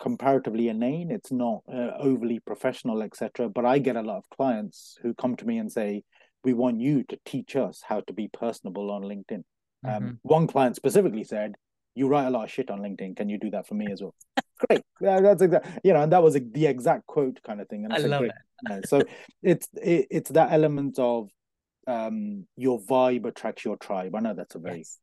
comparatively 0.01 0.68
inane. 0.68 1.11
It's 1.11 1.32
not 1.32 1.62
uh, 1.72 1.92
overly 1.99 2.40
professional 2.40 3.03
etc 3.03 3.49
but 3.49 3.64
i 3.64 3.78
get 3.78 3.96
a 3.96 4.03
lot 4.03 4.18
of 4.18 4.24
clients 4.36 4.96
who 5.03 5.14
come 5.14 5.36
to 5.36 5.46
me 5.46 5.59
and 5.59 5.70
say 5.70 6.03
we 6.44 6.53
want 6.55 6.80
you 6.80 7.05
to 7.05 7.18
teach 7.24 7.57
us 7.57 7.82
how 7.88 8.01
to 8.01 8.12
be 8.12 8.28
personable 8.28 8.90
on 8.90 9.03
linkedin. 9.03 9.44
Um, 9.84 9.92
mm-hmm. 9.92 10.07
um, 10.09 10.18
one 10.22 10.46
client 10.49 10.76
specifically 10.76 11.24
said 11.24 11.55
you 11.94 12.09
write 12.09 12.26
a 12.26 12.30
lot 12.30 12.44
of 12.44 12.51
shit 12.51 12.70
on 12.70 12.80
linkedin. 12.80 13.16
Can 13.16 13.28
you 13.28 13.38
do 13.38 13.51
that 13.51 13.66
for 13.66 13.74
me 13.74 13.86
as 13.92 14.03
well 14.03 14.14
great. 14.67 14.83
Yeah, 15.01 15.21
that's 15.21 15.43
exactly 15.43 15.73
you 15.85 15.93
know, 15.93 16.03
and 16.03 16.13
that 16.13 16.23
was 16.23 16.37
a, 16.37 16.41
the 16.41 16.67
exact 16.67 17.07
quote 17.07 17.41
kind 17.43 17.61
of 17.61 17.69
thing. 17.69 17.85
And 17.85 17.95
I, 17.95 17.97
I 17.97 18.01
love 18.01 18.23
great. 18.23 18.33
it. 18.33 18.37
no. 18.69 18.81
So 18.85 19.05
it's 19.43 19.69
it, 19.81 20.07
it's 20.11 20.31
that 20.31 20.53
element 20.53 20.99
of 20.99 21.31
um 21.87 22.47
your 22.57 22.81
vibe 22.81 23.27
attracts 23.27 23.65
your 23.65 23.77
tribe. 23.77 24.15
I 24.15 24.21
know 24.21 24.35
that's 24.35 24.55
a 24.55 24.59
very 24.59 24.79
Yes. 24.79 24.99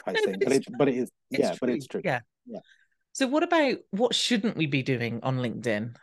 trite 0.00 0.16
No, 0.16 0.32
thing, 0.32 0.40
but 0.42 0.52
it 0.52 0.78
but 0.78 0.88
it 0.88 0.94
is 0.96 1.10
It's 1.30 1.40
yeah, 1.40 1.54
but 1.60 1.70
it's 1.70 1.86
true. 1.86 2.02
Yeah. 2.04 2.20
Yeah. 2.46 2.60
So 3.12 3.26
what 3.26 3.42
about 3.42 3.78
what 3.90 4.14
shouldn't 4.14 4.56
we 4.56 4.66
be 4.66 4.82
doing 4.82 5.20
on 5.22 5.38
LinkedIn? 5.38 5.94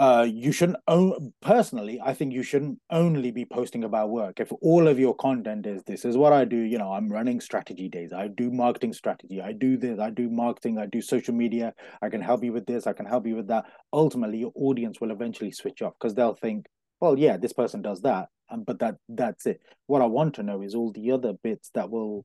Uh 0.00 0.26
you 0.26 0.50
shouldn't 0.50 0.78
own 0.88 1.30
personally 1.42 2.00
i 2.02 2.14
think 2.14 2.32
you 2.32 2.42
shouldn't 2.42 2.78
only 2.90 3.30
be 3.30 3.44
posting 3.44 3.84
about 3.84 4.08
work. 4.08 4.40
If 4.40 4.50
all 4.62 4.88
of 4.88 4.98
your 4.98 5.14
content 5.14 5.66
is 5.66 5.82
this 5.84 6.06
is 6.06 6.16
what 6.16 6.32
i 6.32 6.44
do 6.46 6.56
you 6.56 6.78
know 6.78 6.92
i'm 6.92 7.12
running 7.12 7.40
strategy 7.40 7.88
days. 7.88 8.12
I 8.12 8.28
do 8.28 8.50
marketing 8.50 8.94
strategy. 8.94 9.42
I 9.42 9.52
do 9.52 9.76
this. 9.76 9.98
I 10.00 10.08
do 10.10 10.30
marketing. 10.30 10.78
I 10.78 10.86
do 10.86 11.02
social 11.02 11.34
media. 11.34 11.74
I 12.00 12.08
can 12.08 12.22
help 12.22 12.42
you 12.42 12.52
with 12.52 12.66
this. 12.66 12.86
I 12.86 12.94
can 12.94 13.04
help 13.04 13.26
you 13.26 13.36
with 13.36 13.48
that. 13.48 13.66
Ultimately 13.92 14.38
your 14.38 14.52
audience 14.54 15.00
will 15.00 15.10
eventually 15.10 15.52
switch 15.52 15.82
off 15.82 15.92
because 16.00 16.14
they'll 16.14 16.34
think 16.34 16.66
well 17.00 17.18
yeah 17.18 17.36
this 17.36 17.52
person 17.52 17.82
does 17.82 18.00
that 18.02 18.28
um, 18.50 18.64
but 18.64 18.78
that 18.78 18.96
that's 19.08 19.44
it. 19.44 19.60
What 19.86 20.02
i 20.02 20.06
want 20.06 20.34
to 20.36 20.42
know 20.42 20.62
is 20.62 20.74
all 20.74 20.92
the 20.92 21.10
other 21.12 21.34
bits 21.44 21.70
that 21.74 21.90
will 21.90 22.24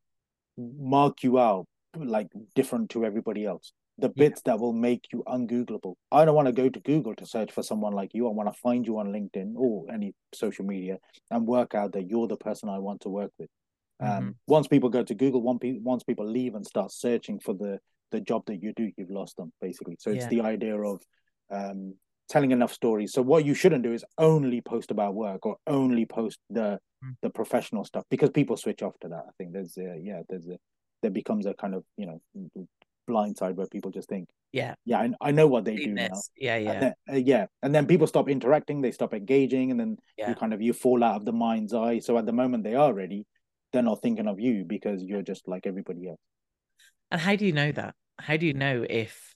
mark 0.57 1.23
you 1.23 1.37
out 1.39 1.65
like 1.97 2.27
different 2.55 2.89
to 2.91 3.05
everybody 3.05 3.45
else 3.45 3.73
the 3.97 4.09
Yeah. 4.15 4.27
bits 4.27 4.41
that 4.43 4.59
will 4.59 4.73
make 4.73 5.07
you 5.13 5.23
ungoogleable. 5.27 5.95
I 6.11 6.25
don't 6.25 6.35
want 6.35 6.47
to 6.47 6.51
go 6.51 6.69
to 6.69 6.79
Google 6.81 7.15
to 7.15 7.25
search 7.25 7.51
for 7.51 7.63
someone 7.63 7.93
like 7.93 8.13
you. 8.13 8.27
I 8.27 8.31
want 8.31 8.53
to 8.53 8.59
find 8.59 8.85
you 8.85 8.99
on 8.99 9.07
LinkedIn 9.07 9.53
or 9.55 9.89
any 9.91 10.13
social 10.33 10.65
media 10.65 10.99
and 11.31 11.47
work 11.47 11.75
out 11.75 11.93
that 11.93 12.09
you're 12.09 12.27
the 12.27 12.37
person 12.37 12.69
I 12.69 12.79
want 12.79 13.01
to 13.01 13.09
work 13.09 13.31
with. 13.39 13.49
Um, 14.01 14.25
Mhm. 14.25 14.35
once 14.47 14.67
people 14.67 14.89
go 14.89 15.03
to 15.03 15.15
Google, 15.15 15.41
one 15.41 15.59
pe- 15.59 15.79
once 15.79 16.03
people 16.03 16.25
leave 16.27 16.55
and 16.55 16.65
start 16.65 16.91
searching 16.91 17.39
for 17.39 17.53
the 17.53 17.79
the 18.11 18.21
job 18.21 18.43
that 18.45 18.61
you 18.61 18.71
do, 18.73 18.91
you've 18.97 19.09
lost 19.09 19.35
them 19.35 19.51
basically. 19.61 19.95
So 19.99 20.11
it's 20.11 20.25
Yeah. 20.25 20.29
the 20.29 20.41
idea 20.41 20.79
of 20.79 21.01
um, 21.49 21.95
telling 22.29 22.51
enough 22.51 22.71
stories. 22.73 23.13
So 23.13 23.21
what 23.21 23.45
you 23.45 23.53
shouldn't 23.53 23.83
do 23.83 23.93
is 23.93 24.05
only 24.17 24.61
post 24.61 24.91
about 24.91 25.15
work 25.15 25.45
or 25.45 25.57
only 25.67 26.05
post 26.05 26.39
the 26.49 26.79
Mm. 27.03 27.15
the 27.21 27.29
professional 27.29 27.83
stuff 27.85 28.03
because 28.09 28.29
people 28.31 28.57
switch 28.57 28.81
off 28.83 28.97
to 28.99 29.07
that. 29.09 29.23
I 29.27 29.31
think 29.37 29.53
there's 29.53 29.77
a, 29.77 29.97
yeah 30.01 30.21
there's 30.29 30.47
a 30.47 30.57
there 31.01 31.11
becomes 31.11 31.45
a 31.45 31.53
kind 31.53 31.73
of 31.75 31.83
you 31.97 32.05
know 32.07 32.21
blind 33.05 33.37
side 33.37 33.55
where 33.57 33.67
people 33.67 33.91
just 33.91 34.09
think 34.09 34.27
Yeah. 34.51 34.75
yeah 34.85 34.99
I, 34.99 35.11
I 35.21 35.31
know 35.31 35.47
what 35.47 35.65
they 35.65 35.75
do 35.75 35.93
now 35.93 36.07
this. 36.09 36.29
Yeah, 36.37 36.55
And 36.55 36.65
yeah. 36.65 36.79
then- 36.79 36.93
uh, 37.11 37.15
yeah 37.17 37.45
and 37.63 37.73
then 37.75 37.85
people 37.87 38.07
stop 38.07 38.29
interacting 38.29 38.81
they 38.81 38.91
stop 38.91 39.13
engaging 39.13 39.71
and 39.71 39.79
then 39.79 39.97
Yeah. 40.17 40.29
you 40.29 40.35
kind 40.35 40.53
of 40.53 40.61
you 40.61 40.73
fall 40.73 41.03
out 41.03 41.15
of 41.15 41.25
the 41.25 41.33
mind's 41.33 41.73
eye 41.73 41.99
so 41.99 42.17
at 42.17 42.25
the 42.25 42.33
moment 42.33 42.63
they 42.63 42.75
are 42.75 42.93
ready 42.93 43.25
they're 43.71 43.81
not 43.83 44.01
thinking 44.01 44.27
of 44.27 44.39
you 44.39 44.63
because 44.65 45.03
you're 45.03 45.21
just 45.21 45.47
like 45.47 45.65
everybody 45.67 46.07
else 46.07 46.19
And 47.11 47.19
how 47.21 47.35
do 47.35 47.45
you 47.45 47.53
know 47.53 47.71
that? 47.71 47.93
How 48.19 48.37
do 48.37 48.45
you 48.45 48.53
know 48.53 48.85
if 48.89 49.35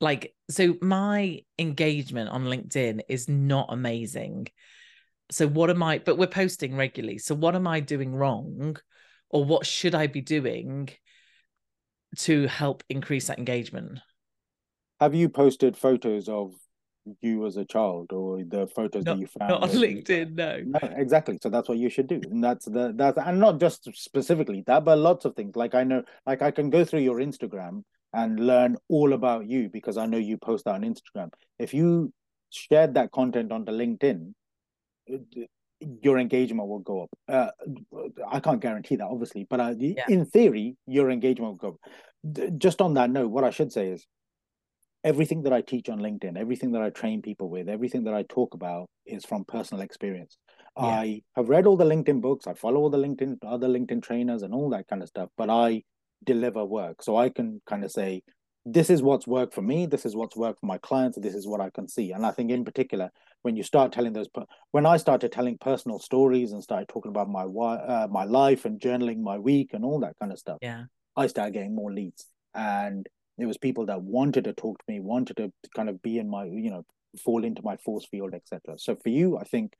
like 0.00 0.34
so 0.50 0.74
my 0.82 1.40
engagement 1.58 2.28
on 2.30 2.44
LinkedIn 2.44 3.00
is 3.08 3.28
not 3.28 3.66
amazing. 3.70 4.46
So 5.30 5.48
what 5.48 5.70
am 5.70 5.82
I 5.82 5.98
but 5.98 6.16
we're 6.18 6.26
posting 6.28 6.76
regularly. 6.76 7.18
So 7.18 7.34
what 7.34 7.54
am 7.56 7.66
I 7.66 7.80
doing 7.80 8.14
wrong 8.14 8.76
or 9.30 9.44
what 9.44 9.66
should 9.66 9.94
I 9.94 10.06
be 10.06 10.20
doing 10.20 10.88
to 12.18 12.46
help 12.46 12.82
increase 12.88 13.26
that 13.28 13.38
engagement? 13.38 13.98
have 15.00 15.14
you 15.14 15.28
posted 15.28 15.76
photos 15.76 16.28
of 16.28 16.54
you 17.20 17.46
as 17.46 17.56
a 17.56 17.64
child 17.64 18.12
or 18.12 18.42
the 18.42 18.66
photos 18.66 19.04
Not, 19.04 19.14
that 19.14 19.20
you 19.20 19.26
found 19.26 19.50
not 19.50 19.62
on 19.62 19.68
LinkedIn, 19.68 20.34
no. 20.34 20.62
No, 20.66 20.78
exactly. 20.96 21.38
So 21.40 21.48
that's 21.48 21.68
what 21.68 21.78
you 21.78 21.88
should 21.88 22.08
do. 22.08 22.20
And 22.30 22.42
that's 22.42 22.64
the 22.64 22.92
that's 22.96 23.18
and 23.18 23.38
not 23.38 23.60
just 23.60 23.88
specifically 23.94 24.64
that, 24.66 24.84
but 24.84 24.98
lots 24.98 25.24
of 25.24 25.36
things. 25.36 25.54
Like 25.54 25.74
I 25.74 25.84
know, 25.84 26.02
like 26.26 26.42
I 26.42 26.50
can 26.50 26.70
go 26.70 26.84
through 26.84 27.00
your 27.00 27.18
Instagram 27.18 27.82
and 28.12 28.40
learn 28.40 28.76
all 28.88 29.12
about 29.12 29.46
you 29.46 29.68
because 29.68 29.96
I 29.96 30.06
know 30.06 30.18
you 30.18 30.36
post 30.38 30.64
that 30.64 30.74
on 30.74 30.82
Instagram. 30.82 31.30
If 31.58 31.74
you 31.74 32.12
shared 32.50 32.94
that 32.94 33.12
content 33.12 33.52
onto 33.52 33.72
LinkedIn, 33.72 34.32
it- 35.06 35.50
your 35.80 36.18
engagement 36.18 36.68
will 36.68 36.78
go 36.78 37.02
up. 37.02 37.10
Uh, 37.28 37.50
I 38.28 38.40
can't 38.40 38.60
guarantee 38.60 38.96
that, 38.96 39.06
obviously, 39.06 39.46
but 39.48 39.60
uh, 39.60 39.74
in 40.08 40.24
theory, 40.24 40.76
your 40.86 41.10
engagement 41.10 41.52
will 41.52 41.70
go 41.70 41.78
up. 41.78 42.58
Just 42.58 42.80
on 42.80 42.94
that 42.94 43.10
note, 43.10 43.30
what 43.30 43.44
I 43.44 43.50
should 43.50 43.72
say 43.72 43.88
is 43.88 44.06
everything 45.04 45.42
that 45.44 45.52
I 45.52 45.60
teach 45.60 45.88
on 45.88 46.00
LinkedIn, 46.00 46.36
everything 46.36 46.72
that 46.72 46.82
I 46.82 46.90
train 46.90 47.22
people 47.22 47.48
with, 47.48 47.68
everything 47.68 48.04
that 48.04 48.14
I 48.14 48.24
talk 48.24 48.54
about 48.54 48.88
is 49.04 49.24
from 49.24 49.44
personal 49.44 49.82
experience. 49.82 50.36
Yeah. 50.76 50.84
I 50.86 51.22
have 51.36 51.48
read 51.48 51.66
all 51.66 51.76
the 51.76 51.84
LinkedIn 51.84 52.20
books, 52.20 52.46
I 52.46 52.54
follow 52.54 52.80
all 52.80 52.90
the 52.90 52.98
LinkedIn 52.98 53.38
other 53.46 53.68
LinkedIn 53.68 54.02
trainers 54.02 54.42
and 54.42 54.52
all 54.52 54.70
that 54.70 54.88
kind 54.88 55.02
of 55.02 55.08
stuff, 55.08 55.28
but 55.36 55.48
I 55.48 55.82
deliver 56.24 56.64
work. 56.64 57.02
So 57.02 57.16
I 57.16 57.28
can 57.28 57.62
kind 57.66 57.84
of 57.84 57.92
say, 57.92 58.22
this 58.68 58.90
is 58.90 59.00
what's 59.00 59.28
worked 59.28 59.54
for 59.54 59.62
me, 59.62 59.86
this 59.86 60.04
is 60.04 60.16
what's 60.16 60.36
worked 60.36 60.58
for 60.58 60.66
my 60.66 60.78
clients, 60.78 61.16
this 61.16 61.34
is 61.34 61.46
what 61.46 61.60
I 61.60 61.70
can 61.70 61.86
see. 61.86 62.10
And 62.10 62.26
I 62.26 62.32
think 62.32 62.50
in 62.50 62.64
particular, 62.64 63.10
when 63.42 63.54
you 63.54 63.62
start 63.62 63.92
telling 63.92 64.12
those 64.12 64.28
when 64.72 64.84
I 64.84 64.96
started 64.96 65.30
telling 65.30 65.56
personal 65.56 66.00
stories 66.00 66.50
and 66.50 66.60
started 66.60 66.88
talking 66.88 67.10
about 67.10 67.30
my 67.30 67.44
uh, 67.44 68.08
my 68.10 68.24
life 68.24 68.64
and 68.64 68.80
journaling 68.80 69.20
my 69.20 69.38
week 69.38 69.70
and 69.72 69.84
all 69.84 70.00
that 70.00 70.16
kind 70.18 70.32
of 70.32 70.38
stuff, 70.40 70.58
Yeah. 70.60 70.84
I 71.14 71.28
started 71.28 71.52
getting 71.54 71.76
more 71.76 71.92
leads. 71.92 72.26
And 72.54 73.06
it 73.38 73.46
was 73.46 73.56
people 73.56 73.86
that 73.86 74.02
wanted 74.02 74.44
to 74.44 74.52
talk 74.52 74.78
to 74.78 74.84
me, 74.88 74.98
wanted 74.98 75.36
to 75.36 75.52
kind 75.76 75.88
of 75.88 76.02
be 76.02 76.18
in 76.18 76.28
my, 76.28 76.44
you 76.46 76.70
know, 76.70 76.84
fall 77.24 77.44
into 77.44 77.62
my 77.62 77.76
force 77.76 78.06
field, 78.10 78.34
etc. 78.34 78.78
So 78.78 78.96
for 78.96 79.10
you, 79.10 79.38
I 79.38 79.44
think 79.44 79.74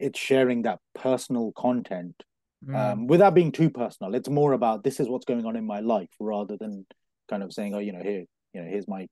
it's 0.00 0.18
sharing 0.18 0.62
that 0.62 0.80
personal 0.94 1.52
content 1.52 2.14
Mm. 2.66 2.74
um, 2.74 3.06
without 3.06 3.34
being 3.34 3.52
too 3.52 3.70
personal. 3.70 4.16
It's 4.16 4.28
more 4.28 4.52
about 4.52 4.82
this 4.82 4.98
is 4.98 5.08
what's 5.08 5.24
going 5.24 5.46
on 5.46 5.54
in 5.54 5.64
my 5.64 5.78
life 5.78 6.08
rather 6.18 6.56
than 6.56 6.84
kind 7.28 7.42
of 7.42 7.52
saying, 7.52 7.74
oh, 7.74 7.78
you 7.78 7.92
know, 7.92 8.02
here, 8.02 8.24
you 8.54 8.62
know, 8.62 8.68
here's 8.68 8.88
my 8.88 9.06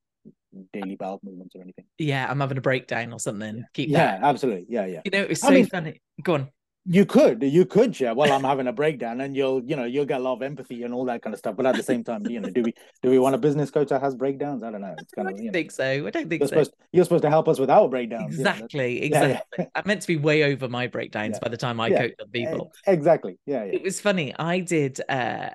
daily 0.73 0.95
bowel 0.95 1.19
movements 1.23 1.55
or 1.55 1.61
anything. 1.61 1.85
yeah, 1.97 2.27
I'm 2.29 2.39
having 2.39 2.57
a 2.57 2.61
breakdown 2.61 3.13
or 3.13 3.19
something. 3.19 3.63
Keep 3.73 3.89
Yeah, 3.89 4.19
that. 4.19 4.23
absolutely. 4.23 4.65
Yeah, 4.69 4.85
yeah. 4.85 5.01
You 5.05 5.11
know, 5.11 5.21
it 5.21 5.29
was 5.29 5.43
I 5.43 5.47
so 5.47 5.53
mean- 5.53 5.67
funny. 5.67 6.01
Go 6.21 6.33
on. 6.35 6.49
You 6.89 7.05
could, 7.05 7.43
you 7.43 7.65
could 7.65 7.93
share. 7.93 8.15
Well, 8.15 8.31
I'm 8.31 8.45
having 8.45 8.67
a 8.67 8.71
breakdown, 8.71 9.19
and 9.19 9.35
you'll, 9.35 9.61
you 9.65 9.75
know, 9.75 9.83
you'll 9.83 10.05
get 10.05 10.21
a 10.21 10.23
lot 10.23 10.35
of 10.35 10.41
empathy 10.41 10.83
and 10.83 10.93
all 10.93 11.03
that 11.07 11.21
kind 11.21 11.33
of 11.33 11.37
stuff. 11.37 11.57
But 11.57 11.65
at 11.65 11.75
the 11.75 11.83
same 11.83 12.01
time, 12.01 12.25
you 12.27 12.39
know, 12.39 12.49
do 12.49 12.61
we, 12.61 12.73
do 13.03 13.09
we 13.09 13.19
want 13.19 13.35
a 13.35 13.37
business 13.37 13.69
coach 13.69 13.89
that 13.89 13.99
has 14.01 14.15
breakdowns? 14.15 14.63
I 14.63 14.71
don't 14.71 14.79
know. 14.79 14.95
It's 14.97 15.11
kind 15.11 15.27
I 15.27 15.31
don't 15.31 15.39
you 15.41 15.47
know, 15.47 15.51
think 15.51 15.71
so. 15.71 15.83
I 15.83 16.09
don't 16.09 16.29
think 16.29 16.39
you're 16.39 16.47
so. 16.47 16.53
supposed, 16.53 16.73
you're 16.93 17.03
supposed 17.03 17.23
to 17.23 17.29
help 17.29 17.49
us 17.49 17.59
with 17.59 17.69
our 17.69 17.89
breakdowns. 17.89 18.37
you 18.37 18.43
know, 18.45 18.51
Exactly, 18.51 19.01
yeah, 19.11 19.19
yeah. 19.21 19.25
exactly. 19.25 19.67
I 19.75 19.81
meant 19.85 20.01
to 20.03 20.07
be 20.07 20.15
way 20.15 20.45
over 20.45 20.69
my 20.69 20.87
breakdowns 20.87 21.33
Yeah. 21.33 21.39
by 21.43 21.49
the 21.49 21.57
time 21.57 21.81
I 21.81 21.87
Yeah. 21.89 21.97
coach 22.03 22.13
other 22.21 22.29
people. 22.31 22.71
Exactly. 22.87 23.37
Yeah, 23.45 23.65
yeah. 23.65 23.73
It 23.73 23.83
was 23.83 23.99
funny. 23.99 24.33
I 24.39 24.61
did 24.61 25.01
uh 25.09 25.49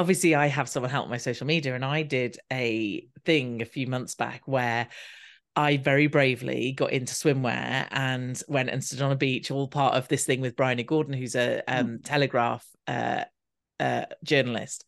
obviously 0.00 0.34
I 0.34 0.46
have 0.46 0.66
someone 0.66 0.90
help 0.90 1.10
my 1.10 1.18
social 1.18 1.46
media 1.46 1.74
and 1.74 1.84
I 1.84 2.02
did 2.02 2.38
a 2.50 3.06
thing 3.26 3.60
a 3.60 3.66
few 3.66 3.86
months 3.86 4.14
back 4.14 4.40
where 4.46 4.88
I 5.54 5.76
very 5.76 6.06
bravely 6.06 6.72
got 6.72 6.92
into 6.92 7.12
swimwear 7.12 7.86
and 7.90 8.42
went 8.48 8.70
and 8.70 8.82
stood 8.82 9.02
on 9.02 9.12
a 9.12 9.16
beach, 9.16 9.50
all 9.50 9.68
part 9.68 9.94
of 9.94 10.08
this 10.08 10.24
thing 10.24 10.40
with 10.40 10.56
Bryony 10.56 10.84
Gordon, 10.84 11.12
who's 11.12 11.34
a 11.34 11.62
um, 11.68 11.98
Telegraph 12.02 12.66
uh, 12.86 13.24
uh, 13.78 14.06
journalist. 14.24 14.86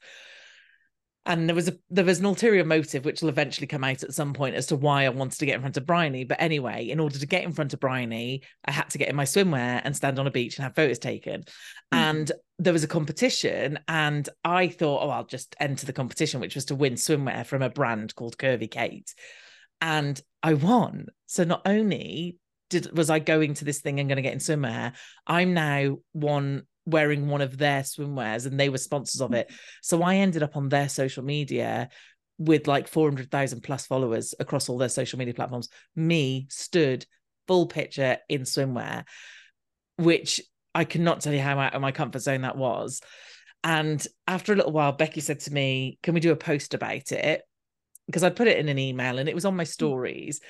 And 1.25 1.49
there 1.49 1.55
was 1.55 1.68
a 1.68 1.79
there 1.89 2.05
was 2.05 2.18
an 2.18 2.25
ulterior 2.25 2.64
motive 2.64 3.05
which 3.05 3.23
will 3.23 3.29
eventually 3.29 3.68
come 3.68 3.85
out 3.85 4.03
at 4.03 4.12
some 4.12 4.33
point 4.33 4.57
as 4.57 4.66
to 4.66 4.77
why 4.77 5.05
I 5.05 5.09
wanted 5.11 5.39
to 5.39 5.47
get 5.47 5.55
in 5.55 5.61
front 5.61 5.77
of 5.77 5.87
Bryony. 5.87 6.25
But 6.25 6.41
anyway, 6.41 6.89
in 6.89 6.99
order 6.99 7.16
to 7.18 7.27
get 7.27 7.45
in 7.45 7.53
front 7.53 7.73
of 7.73 7.81
Bryony, 7.81 8.43
I 8.64 8.73
had 8.73 8.91
to 8.91 8.99
get 8.99 9.09
in 9.09 9.14
my 9.14 9.25
swimwear 9.25 9.81
and 9.85 9.95
stand 9.95 10.18
on 10.18 10.27
a 10.27 10.33
beach 10.33 10.57
and 10.57 10.64
have 10.64 10.75
photos 10.75 10.99
taken. 10.99 11.45
Hmm. 11.93 11.99
And 11.99 12.33
there 12.59 12.73
was 12.73 12.83
a 12.83 12.89
competition, 12.89 13.79
and 13.87 14.29
I 14.45 14.68
thought, 14.68 15.05
oh, 15.05 15.11
I'll 15.11 15.25
just 15.25 15.55
enter 15.61 15.87
the 15.87 15.93
competition, 15.93 16.41
which 16.41 16.57
was 16.57 16.66
to 16.66 16.75
win 16.75 16.95
swimwear 16.95 17.47
from 17.47 17.62
a 17.62 17.70
brand 17.70 18.14
called 18.16 18.37
Curvy 18.37 18.70
Kate. 18.70 19.14
And 19.81 20.20
I 20.43 20.55
won. 20.55 21.07
So 21.27 21.45
not 21.45 21.62
only 21.66 22.39
did 22.68 22.97
was 22.97 23.11
I 23.11 23.18
going 23.20 23.55
to 23.55 23.64
this 23.64 23.81
thing 23.81 24.01
and 24.01 24.09
going 24.09 24.16
to 24.16 24.23
get 24.23 24.33
in 24.33 24.39
swimwear, 24.39 24.95
I'm 25.27 25.55
now 25.55 25.99
one 26.12 26.62
wearing 26.85 27.28
one 27.28 27.41
of 27.41 27.59
their 27.59 27.83
swimwears 27.83 28.47
and 28.47 28.59
they 28.59 28.68
were 28.68 28.78
sponsors 28.78 29.20
of 29.20 29.30
mm. 29.30 29.37
it. 29.37 29.53
So 29.83 30.03
I 30.03 30.16
ended 30.16 30.43
up 30.43 30.57
on 30.57 30.68
their 30.68 30.89
social 30.89 31.22
media 31.24 31.89
with 32.39 32.66
like 32.66 32.89
400,000 32.89 33.61
plus 33.61 33.87
followers 33.87 34.35
across 34.41 34.68
all 34.68 34.78
their 34.78 34.89
social 34.89 35.18
media 35.18 35.35
platforms. 35.35 35.68
Me 35.95 36.47
stood 36.51 37.07
full 37.47 37.66
picture 37.66 38.18
in 38.28 38.43
swimwear, 38.43 39.05
which 39.97 40.41
I 40.74 40.85
cannot 40.85 41.20
tell 41.20 41.33
you 41.33 41.41
how 41.41 41.59
out 41.59 41.74
of 41.74 41.83
my 41.83 41.93
comfort 41.93 42.20
zone 42.20 42.43
that 42.43 42.57
was. 42.57 43.01
And 43.64 44.05
after 44.26 44.53
a 44.53 44.57
little 44.57 44.72
while, 44.72 44.93
Becky 44.93 45.20
said 45.20 45.41
to 45.41 45.53
me, 45.53 45.99
Can 46.03 46.14
we 46.14 46.20
do 46.20 46.33
a 46.33 46.37
post 46.37 46.74
about 46.74 47.12
it? 47.12 47.43
Because 48.07 48.24
I 48.24 48.30
put 48.30 48.49
it 48.49 48.59
in 48.59 48.68
an 48.68 48.78
email 48.78 49.18
and 49.18 49.28
it 49.28 49.35
was 49.35 49.45
on 49.45 49.57
my 49.57 49.64
mm. 49.64 49.68
stories. 49.68 50.41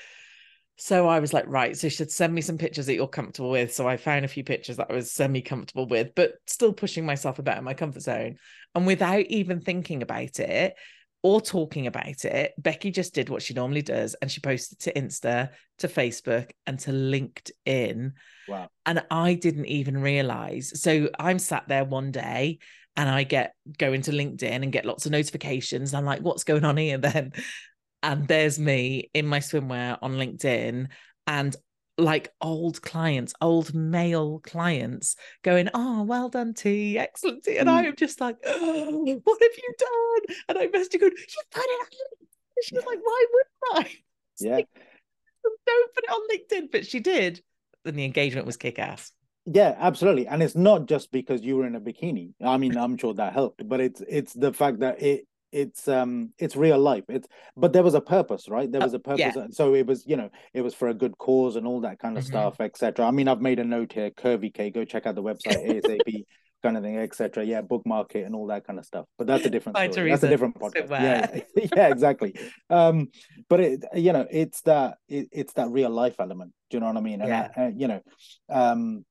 So 0.77 1.07
I 1.07 1.20
was 1.20 1.33
like, 1.33 1.45
right, 1.47 1.77
so 1.77 1.87
you 1.87 1.91
should 1.91 2.11
send 2.11 2.35
me 2.35 2.41
some 2.41 2.59
pictures 2.59 2.87
that 2.87 2.95
you're 2.95 3.07
comfortable 3.07 3.51
with. 3.51 3.73
So 3.73 3.87
I 3.87 3.97
found 3.97 4.25
a 4.25 4.29
few 4.29 4.43
pictures 4.43 4.79
that 4.79 4.91
I 4.91 4.95
was 4.95 5.12
semi 5.12 5.43
comfortable 5.43 5.87
with, 5.87 6.14
but 6.14 6.33
still 6.47 6.73
pushing 6.73 7.07
myself 7.07 7.39
a 7.39 7.43
bit 7.43 7.59
in 7.59 7.64
my 7.64 7.75
comfort 7.75 8.03
zone. 8.03 8.37
And 8.75 8.87
without 8.87 9.27
even 9.27 9.61
thinking 9.61 10.03
about 10.03 10.41
it 10.41 10.75
or 11.23 11.41
talking 11.41 11.87
about 11.87 12.25
it, 12.25 12.53
Becky 12.59 12.91
just 12.91 13.14
did 13.14 13.29
what 13.29 13.43
she 13.43 13.55
normally 13.55 13.83
does 13.83 14.14
and 14.14 14.31
she 14.31 14.41
posted 14.41 14.81
to 14.81 14.93
Insta, 14.95 15.51
to 15.79 15.89
Facebook, 15.89 16.51
and 16.66 16.79
to 16.81 16.91
LinkedIn. 16.91 18.12
Wow. 18.49 18.68
And 18.87 19.05
I 19.11 19.35
didn't 19.35 19.66
even 19.66 20.01
realize. 20.01 20.81
So 20.81 21.11
I'm 21.18 21.39
sat 21.39 21.68
there 21.68 21.85
one 21.85 22.11
day 22.11 22.59
and 22.97 23.09
I 23.09 23.25
get 23.25 23.55
go 23.79 23.93
into 23.93 24.11
LinkedIn 24.11 24.62
and 24.62 24.73
get 24.73 24.85
lots 24.85 25.07
of 25.07 25.12
notifications. 25.12 25.95
I'm 25.95 26.05
like, 26.05 26.20
what's 26.20 26.45
going 26.45 26.64
on 26.64 26.77
here 26.77 26.99
then? 26.99 27.33
And 28.03 28.26
there's 28.26 28.59
me 28.59 29.11
in 29.14 29.26
my 29.26 29.38
swimwear 29.38 29.98
on 30.03 30.14
LinkedIn. 30.14 30.88
And 31.26 31.57
like 31.98 32.32
old 32.40 32.82
clients, 32.82 33.34
old 33.40 33.74
male 33.74 34.40
clients 34.40 35.16
going, 35.42 35.68
Oh, 35.74 36.03
well 36.03 36.28
done, 36.28 36.55
T, 36.55 36.98
excellent 36.98 37.44
T. 37.44 37.59
And 37.59 37.68
mm. 37.68 37.72
I 37.72 37.84
am 37.84 37.96
just 37.96 38.20
like, 38.20 38.36
oh, 38.44 39.20
What 39.24 39.42
have 39.42 39.57
you 39.57 39.74
done? 39.78 40.36
And 40.48 40.59
I 40.59 40.66
messaged 40.66 40.94
her 40.94 40.98
going, 40.98 41.12
You 41.12 41.42
put 41.50 41.64
it 41.64 41.80
on 41.80 41.86
LinkedIn. 41.86 42.26
She 42.64 42.74
was 42.74 42.84
like, 42.86 42.98
Why 43.03 43.26
wouldn't 43.32 43.86
I? 43.86 43.96
yeah. 44.40 44.55
Like, 44.57 44.68
Don't 45.66 45.94
put 45.94 46.05
it 46.05 46.11
on 46.11 46.28
LinkedIn. 46.36 46.72
But 46.72 46.86
she 46.86 47.00
did. 47.00 47.42
And 47.84 47.98
the 47.98 48.05
engagement 48.05 48.46
was 48.46 48.57
kick 48.57 48.78
ass. 48.78 49.12
Yeah, 49.44 49.74
absolutely. 49.78 50.28
And 50.28 50.42
it's 50.42 50.55
not 50.55 50.86
just 50.86 51.11
because 51.11 51.42
you 51.42 51.57
were 51.57 51.66
in 51.66 51.74
a 51.74 51.80
bikini. 51.80 52.32
I 52.44 52.59
mean, 52.59 52.76
I'm 52.76 52.96
sure 52.96 53.12
that 53.14 53.32
helped, 53.32 53.68
but 53.68 53.80
it's 53.80 54.00
it's 54.09 54.32
the 54.32 54.53
fact 54.53 54.80
that 54.80 55.03
it 55.03 55.26
it's 55.53 55.86
um 55.86 56.30
it's 56.38 56.57
real 56.57 56.78
life. 56.78 57.05
It's 57.09 57.28
but 57.57 57.72
there 57.72 57.82
was 57.82 57.94
a 57.94 58.00
purpose 58.00 58.48
right? 58.48 58.70
There 58.70 58.80
was 58.80 58.94
a 58.94 58.98
purpose 58.98 59.34
yeah. 59.36 59.46
so 59.50 59.74
it 59.74 59.86
was 59.86 60.07
you 60.07 60.16
know 60.16 60.30
it 60.55 60.62
was 60.62 60.74
for 60.74 60.88
a 60.88 60.94
good 60.94 61.16
cause 61.18 61.57
and 61.57 61.66
all 61.66 61.80
that 61.82 61.98
kind 61.98 62.16
of 62.16 62.24
mm-hmm. 62.24 62.32
stuff 62.32 62.61
etc 62.61 63.07
i 63.07 63.11
mean 63.11 63.28
i've 63.28 63.40
made 63.40 63.59
a 63.59 63.64
note 63.64 63.92
here 63.92 64.11
curvy 64.11 64.53
k 64.53 64.70
go 64.70 64.84
check 64.84 65.07
out 65.07 65.14
the 65.14 65.22
website 65.22 65.61
asap 65.68 66.24
kind 66.62 66.76
of 66.76 66.82
thing 66.82 66.96
etc 66.96 67.44
yeah 67.44 67.61
bookmark 67.61 68.14
it 68.14 68.24
and 68.24 68.34
all 68.34 68.46
that 68.46 68.64
kind 68.64 68.78
of 68.78 68.84
stuff. 68.84 69.07
But 69.18 69.26
that's 69.26 69.44
a 69.44 69.50
different 69.50 69.76
that's 69.76 70.22
a 70.22 70.28
different 70.28 70.59
podcast. 70.59 70.90
yeah 70.90 71.40
yeah 71.76 71.88
exactly. 71.88 72.34
Um 72.70 73.09
but 73.48 73.61
it 73.61 73.84
you 73.94 74.12
know 74.12 74.26
it's 74.30 74.61
that 74.62 74.98
it, 75.09 75.28
it's 75.32 75.55
that 75.55 75.70
real 75.70 75.90
life 75.90 76.14
element. 76.20 76.53
Do 76.70 76.76
you 76.76 76.80
know 76.80 76.86
what 76.86 76.96
i 76.96 77.00
mean? 77.00 77.20
And 77.20 77.30
yeah. 77.30 77.48
I, 77.57 77.64
uh, 77.64 77.70
you 77.74 77.88
know 77.88 78.00
um 78.48 79.05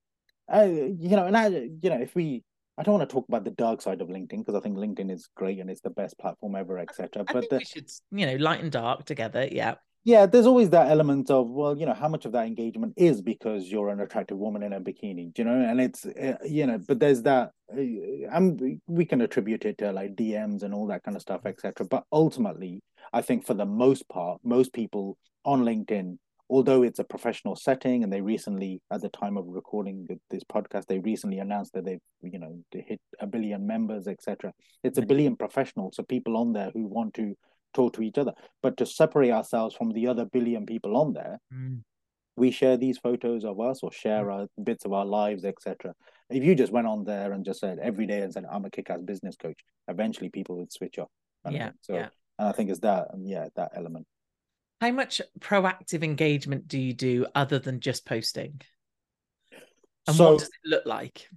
I, 0.50 0.66
you 0.66 1.16
know 1.18 1.26
and 1.26 1.38
I 1.38 1.48
you 1.48 1.90
know 1.90 2.00
if 2.00 2.16
we 2.16 2.44
I 2.78 2.84
don't 2.84 2.98
want 2.98 3.10
to 3.10 3.14
talk 3.14 3.28
about 3.28 3.44
the 3.44 3.52
dark 3.52 3.82
side 3.82 4.02
of 4.02 4.08
LinkedIn 4.08 4.40
because 4.40 4.56
I 4.56 4.60
think 4.60 4.78
LinkedIn 4.78 5.12
is 5.12 5.30
great 5.36 5.60
and 5.60 5.70
it's 5.70 5.82
the 5.82 5.90
best 5.90 6.18
platform 6.18 6.56
ever, 6.56 6.80
etc. 6.80 7.26
But 7.32 7.50
the, 7.50 7.58
we 7.58 7.66
should, 7.66 7.90
you 8.12 8.26
know, 8.26 8.36
light 8.38 8.62
and 8.62 8.72
dark 8.72 9.06
together. 9.06 9.48
Yeah. 9.52 9.76
Yeah, 10.04 10.26
there's 10.26 10.48
always 10.48 10.72
that 10.72 10.90
element 10.90 11.30
of 11.30 11.48
well, 11.48 11.78
you 11.78 11.86
know, 11.86 11.94
how 11.94 12.08
much 12.08 12.26
of 12.26 12.32
that 12.32 12.48
engagement 12.48 12.94
is 12.98 13.22
because 13.22 13.68
you're 13.68 13.90
an 13.90 14.00
attractive 14.00 14.38
woman 14.38 14.64
in 14.64 14.74
a 14.74 14.82
bikini, 14.82 15.38
you 15.38 15.44
know, 15.44 15.54
and 15.54 15.80
it's 15.80 16.08
uh, 16.08 16.38
you 16.44 16.66
know, 16.66 16.80
but 16.80 17.00
there's 17.00 17.22
that, 17.22 17.52
I'm 17.72 18.80
we 18.88 19.06
can 19.06 19.22
attribute 19.22 19.64
it 19.66 19.78
to 19.78 19.92
like 19.92 20.16
DMs 20.16 20.64
and 20.64 20.74
all 20.74 20.88
that 20.88 21.04
kind 21.04 21.16
of 21.16 21.22
stuff, 21.22 21.42
etc. 21.46 21.86
But 21.86 22.06
ultimately, 22.12 22.82
I 23.14 23.22
think 23.22 23.46
for 23.46 23.54
the 23.54 23.68
most 23.68 24.10
part, 24.10 24.42
most 24.44 24.74
people 24.74 25.20
on 25.46 25.64
LinkedIn 25.66 26.18
although 26.52 26.84
it's 26.84 27.00
a 27.00 27.04
professional 27.04 27.56
setting 27.56 28.04
and 28.04 28.12
they 28.12 28.20
recently 28.20 28.82
at 28.92 29.02
the 29.02 29.10
time 29.10 29.38
of 29.38 29.46
recording 29.48 30.06
this 30.30 30.44
podcast 30.44 30.86
they 30.88 31.00
recently 31.00 31.40
announced 31.40 31.72
that 31.74 31.86
they've 31.86 32.02
you 32.22 32.38
know 32.38 32.62
they 32.72 32.84
hit 32.88 33.00
a 33.22 33.26
billion 33.26 33.66
members 33.66 34.08
etc 34.08 34.52
it's 34.84 34.98
a 34.98 35.02
billion 35.02 35.36
professionals 35.36 35.96
so 35.96 36.04
people 36.04 36.36
on 36.36 36.52
there 36.52 36.70
who 36.74 36.86
want 36.86 37.14
to 37.14 37.34
talk 37.74 37.94
to 37.94 38.04
each 38.04 38.18
other 38.18 38.34
but 38.62 38.76
to 38.76 38.86
separate 38.86 39.32
ourselves 39.32 39.74
from 39.74 39.92
the 39.92 40.06
other 40.06 40.26
billion 40.26 40.66
people 40.66 40.98
on 40.98 41.14
there 41.14 41.40
mm. 41.54 41.80
we 42.36 42.52
share 42.52 42.76
these 42.76 42.98
photos 42.98 43.46
of 43.46 43.60
us 43.62 43.80
or 43.82 43.92
share 43.92 44.26
mm. 44.26 44.34
our 44.34 44.48
bits 44.62 44.84
of 44.84 44.92
our 44.92 45.06
lives 45.06 45.46
etc 45.46 45.94
if 46.30 46.44
you 46.44 46.54
just 46.54 46.74
went 46.74 46.88
on 46.88 47.06
there 47.06 47.32
and 47.32 47.46
just 47.46 47.62
said 47.62 47.80
every 47.82 48.06
day 48.06 48.22
and 48.22 48.34
said 48.34 48.44
i'm 48.52 48.66
a 48.66 48.70
kick-ass 48.70 49.02
business 49.02 49.38
coach 49.38 49.60
eventually 49.88 50.30
people 50.30 50.58
would 50.58 50.72
switch 50.72 51.00
off 51.00 51.10
yeah 51.50 51.72
so 51.80 51.94
yeah. 51.94 52.10
and 52.40 52.50
i 52.50 52.52
think 52.52 52.70
it's 52.70 52.82
that 52.82 53.08
yeah 53.24 53.48
that 53.56 53.72
element 53.74 54.06
how 54.82 54.92
much 54.92 55.22
proactive 55.40 56.04
engagement 56.04 56.68
do 56.68 56.80
you 56.80 56.94
do 56.94 57.28
other 57.36 57.60
than 57.60 57.80
just 57.80 58.04
posting? 58.04 58.60
And 60.08 60.16
so, 60.16 60.32
what 60.32 60.40
does 60.40 60.48
it 60.48 60.70
look 60.70 60.86
like? 60.88 61.28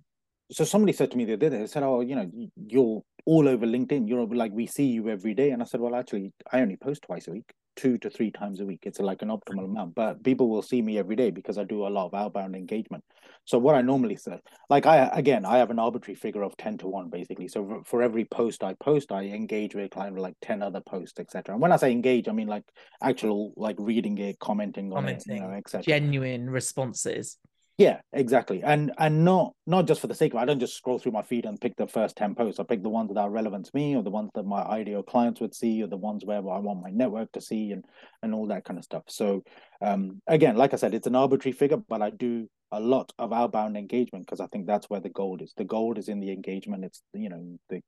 So 0.50 0.64
somebody 0.64 0.94
said 0.94 1.10
to 1.10 1.16
me 1.16 1.26
the 1.26 1.34
other 1.34 1.50
day, 1.50 1.58
they 1.58 1.66
said, 1.66 1.82
"Oh, 1.82 2.00
you 2.00 2.16
know, 2.16 2.30
you're 2.66 3.02
all 3.26 3.46
over 3.46 3.66
LinkedIn. 3.66 4.08
You're 4.08 4.26
like 4.26 4.52
we 4.52 4.66
see 4.66 4.86
you 4.86 5.10
every 5.10 5.34
day." 5.34 5.50
And 5.50 5.62
I 5.62 5.66
said, 5.66 5.80
"Well, 5.80 5.94
actually, 5.94 6.32
I 6.50 6.60
only 6.60 6.76
post 6.76 7.02
twice 7.02 7.28
a 7.28 7.32
week 7.32 7.52
two 7.76 7.98
to 7.98 8.10
three 8.10 8.30
times 8.30 8.60
a 8.60 8.64
week. 8.64 8.80
It's 8.84 9.00
like 9.00 9.22
an 9.22 9.28
optimal 9.28 9.64
amount. 9.64 9.94
But 9.94 10.22
people 10.22 10.48
will 10.48 10.62
see 10.62 10.82
me 10.82 10.98
every 10.98 11.16
day 11.16 11.30
because 11.30 11.58
I 11.58 11.64
do 11.64 11.86
a 11.86 11.88
lot 11.88 12.06
of 12.06 12.14
outbound 12.14 12.54
engagement. 12.54 13.04
So 13.44 13.58
what 13.58 13.74
I 13.74 13.82
normally 13.82 14.16
say, 14.16 14.40
like 14.70 14.86
I 14.86 15.08
again, 15.12 15.44
I 15.44 15.58
have 15.58 15.70
an 15.70 15.78
arbitrary 15.78 16.14
figure 16.14 16.42
of 16.42 16.56
ten 16.56 16.78
to 16.78 16.88
one 16.88 17.10
basically. 17.10 17.48
So 17.48 17.82
for, 17.84 18.02
every 18.02 18.24
post 18.24 18.62
I 18.62 18.74
post, 18.74 19.12
I 19.12 19.24
engage 19.24 19.74
with 19.74 19.90
kind 19.90 20.16
of 20.16 20.22
like 20.22 20.34
ten 20.40 20.62
other 20.62 20.80
posts, 20.80 21.20
etc. 21.20 21.54
And 21.54 21.62
when 21.62 21.72
I 21.72 21.76
say 21.76 21.92
engage, 21.92 22.28
I 22.28 22.32
mean 22.32 22.48
like 22.48 22.64
actual 23.02 23.52
like 23.56 23.76
reading 23.78 24.18
it, 24.18 24.38
commenting, 24.38 24.90
commenting 24.90 25.32
on 25.32 25.36
it, 25.36 25.42
you 25.42 25.48
know, 25.48 25.54
etc. 25.54 25.82
Genuine 25.82 26.48
responses. 26.48 27.38
Yeah, 27.76 28.00
exactly. 28.12 28.62
And 28.62 28.92
and 28.98 29.24
not 29.24 29.54
not 29.66 29.88
just 29.88 30.00
for 30.00 30.06
the 30.06 30.14
sake 30.14 30.32
of 30.32 30.38
it. 30.38 30.42
I 30.42 30.44
don't 30.44 30.60
just 30.60 30.76
scroll 30.76 31.00
through 31.00 31.10
my 31.10 31.22
feed 31.22 31.44
and 31.44 31.60
pick 31.60 31.74
the 31.76 31.88
first 31.88 32.14
10 32.16 32.36
posts. 32.36 32.60
I 32.60 32.62
pick 32.62 32.84
the 32.84 32.88
ones 32.88 33.08
that 33.12 33.18
are 33.18 33.30
relevant 33.30 33.66
to 33.66 33.72
me 33.74 33.96
or 33.96 34.02
the 34.02 34.10
ones 34.10 34.30
that 34.36 34.44
my 34.44 34.62
ideal 34.62 35.02
clients 35.02 35.40
would 35.40 35.54
see 35.54 35.82
or 35.82 35.88
the 35.88 35.96
ones 35.96 36.24
where 36.24 36.38
I 36.38 36.58
want 36.58 36.82
my 36.82 36.90
network 36.90 37.32
to 37.32 37.40
see 37.40 37.72
and 37.72 37.84
and 38.22 38.32
all 38.32 38.46
that 38.46 38.64
kind 38.64 38.78
of 38.78 38.84
stuff. 38.84 39.02
So 39.08 39.42
um 39.82 40.22
again, 40.28 40.56
like 40.56 40.72
I 40.72 40.76
said, 40.76 40.94
it's 40.94 41.08
an 41.08 41.16
arbitrary 41.16 41.52
figure, 41.52 41.78
but 41.88 42.00
I 42.00 42.10
do 42.10 42.48
a 42.70 42.78
lot 42.78 43.12
of 43.18 43.32
outbound 43.32 43.76
engagement 43.76 44.24
because 44.26 44.40
I 44.40 44.46
think 44.46 44.66
that's 44.66 44.88
where 44.88 45.00
the 45.00 45.08
gold 45.08 45.42
is. 45.42 45.52
The 45.56 45.64
gold 45.64 45.98
is 45.98 46.08
in 46.08 46.20
the 46.20 46.30
engagement. 46.30 46.84
It's 46.84 47.02
you 47.12 47.28
know, 47.28 47.58
the 47.70 47.82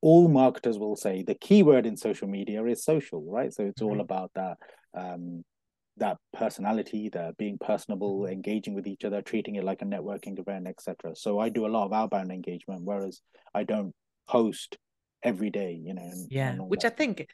all 0.00 0.26
marketers 0.26 0.78
will 0.78 0.96
say 0.96 1.22
the 1.22 1.36
keyword 1.36 1.86
in 1.86 1.96
social 1.96 2.26
media 2.26 2.64
is 2.64 2.82
social, 2.82 3.22
right? 3.30 3.52
So 3.52 3.62
it's 3.62 3.80
mm-hmm. 3.80 3.90
all 3.90 4.00
about 4.00 4.32
that 4.34 4.58
um 4.92 5.44
that 5.98 6.16
personality, 6.32 7.08
that 7.10 7.36
being 7.36 7.58
personable, 7.58 8.20
mm-hmm. 8.20 8.32
engaging 8.32 8.74
with 8.74 8.86
each 8.86 9.04
other, 9.04 9.22
treating 9.22 9.56
it 9.56 9.64
like 9.64 9.82
a 9.82 9.86
networking 9.86 10.38
event, 10.38 10.66
etc. 10.66 11.14
So 11.14 11.38
I 11.38 11.48
do 11.48 11.66
a 11.66 11.68
lot 11.68 11.86
of 11.86 11.92
outbound 11.92 12.30
engagement, 12.30 12.82
whereas 12.84 13.20
I 13.54 13.64
don't 13.64 13.94
post 14.28 14.76
every 15.22 15.50
day, 15.50 15.78
you 15.80 15.94
know. 15.94 16.02
And, 16.02 16.28
yeah, 16.30 16.50
and 16.50 16.68
which 16.68 16.82
that. 16.82 16.92
I 16.92 16.96
think, 16.96 17.28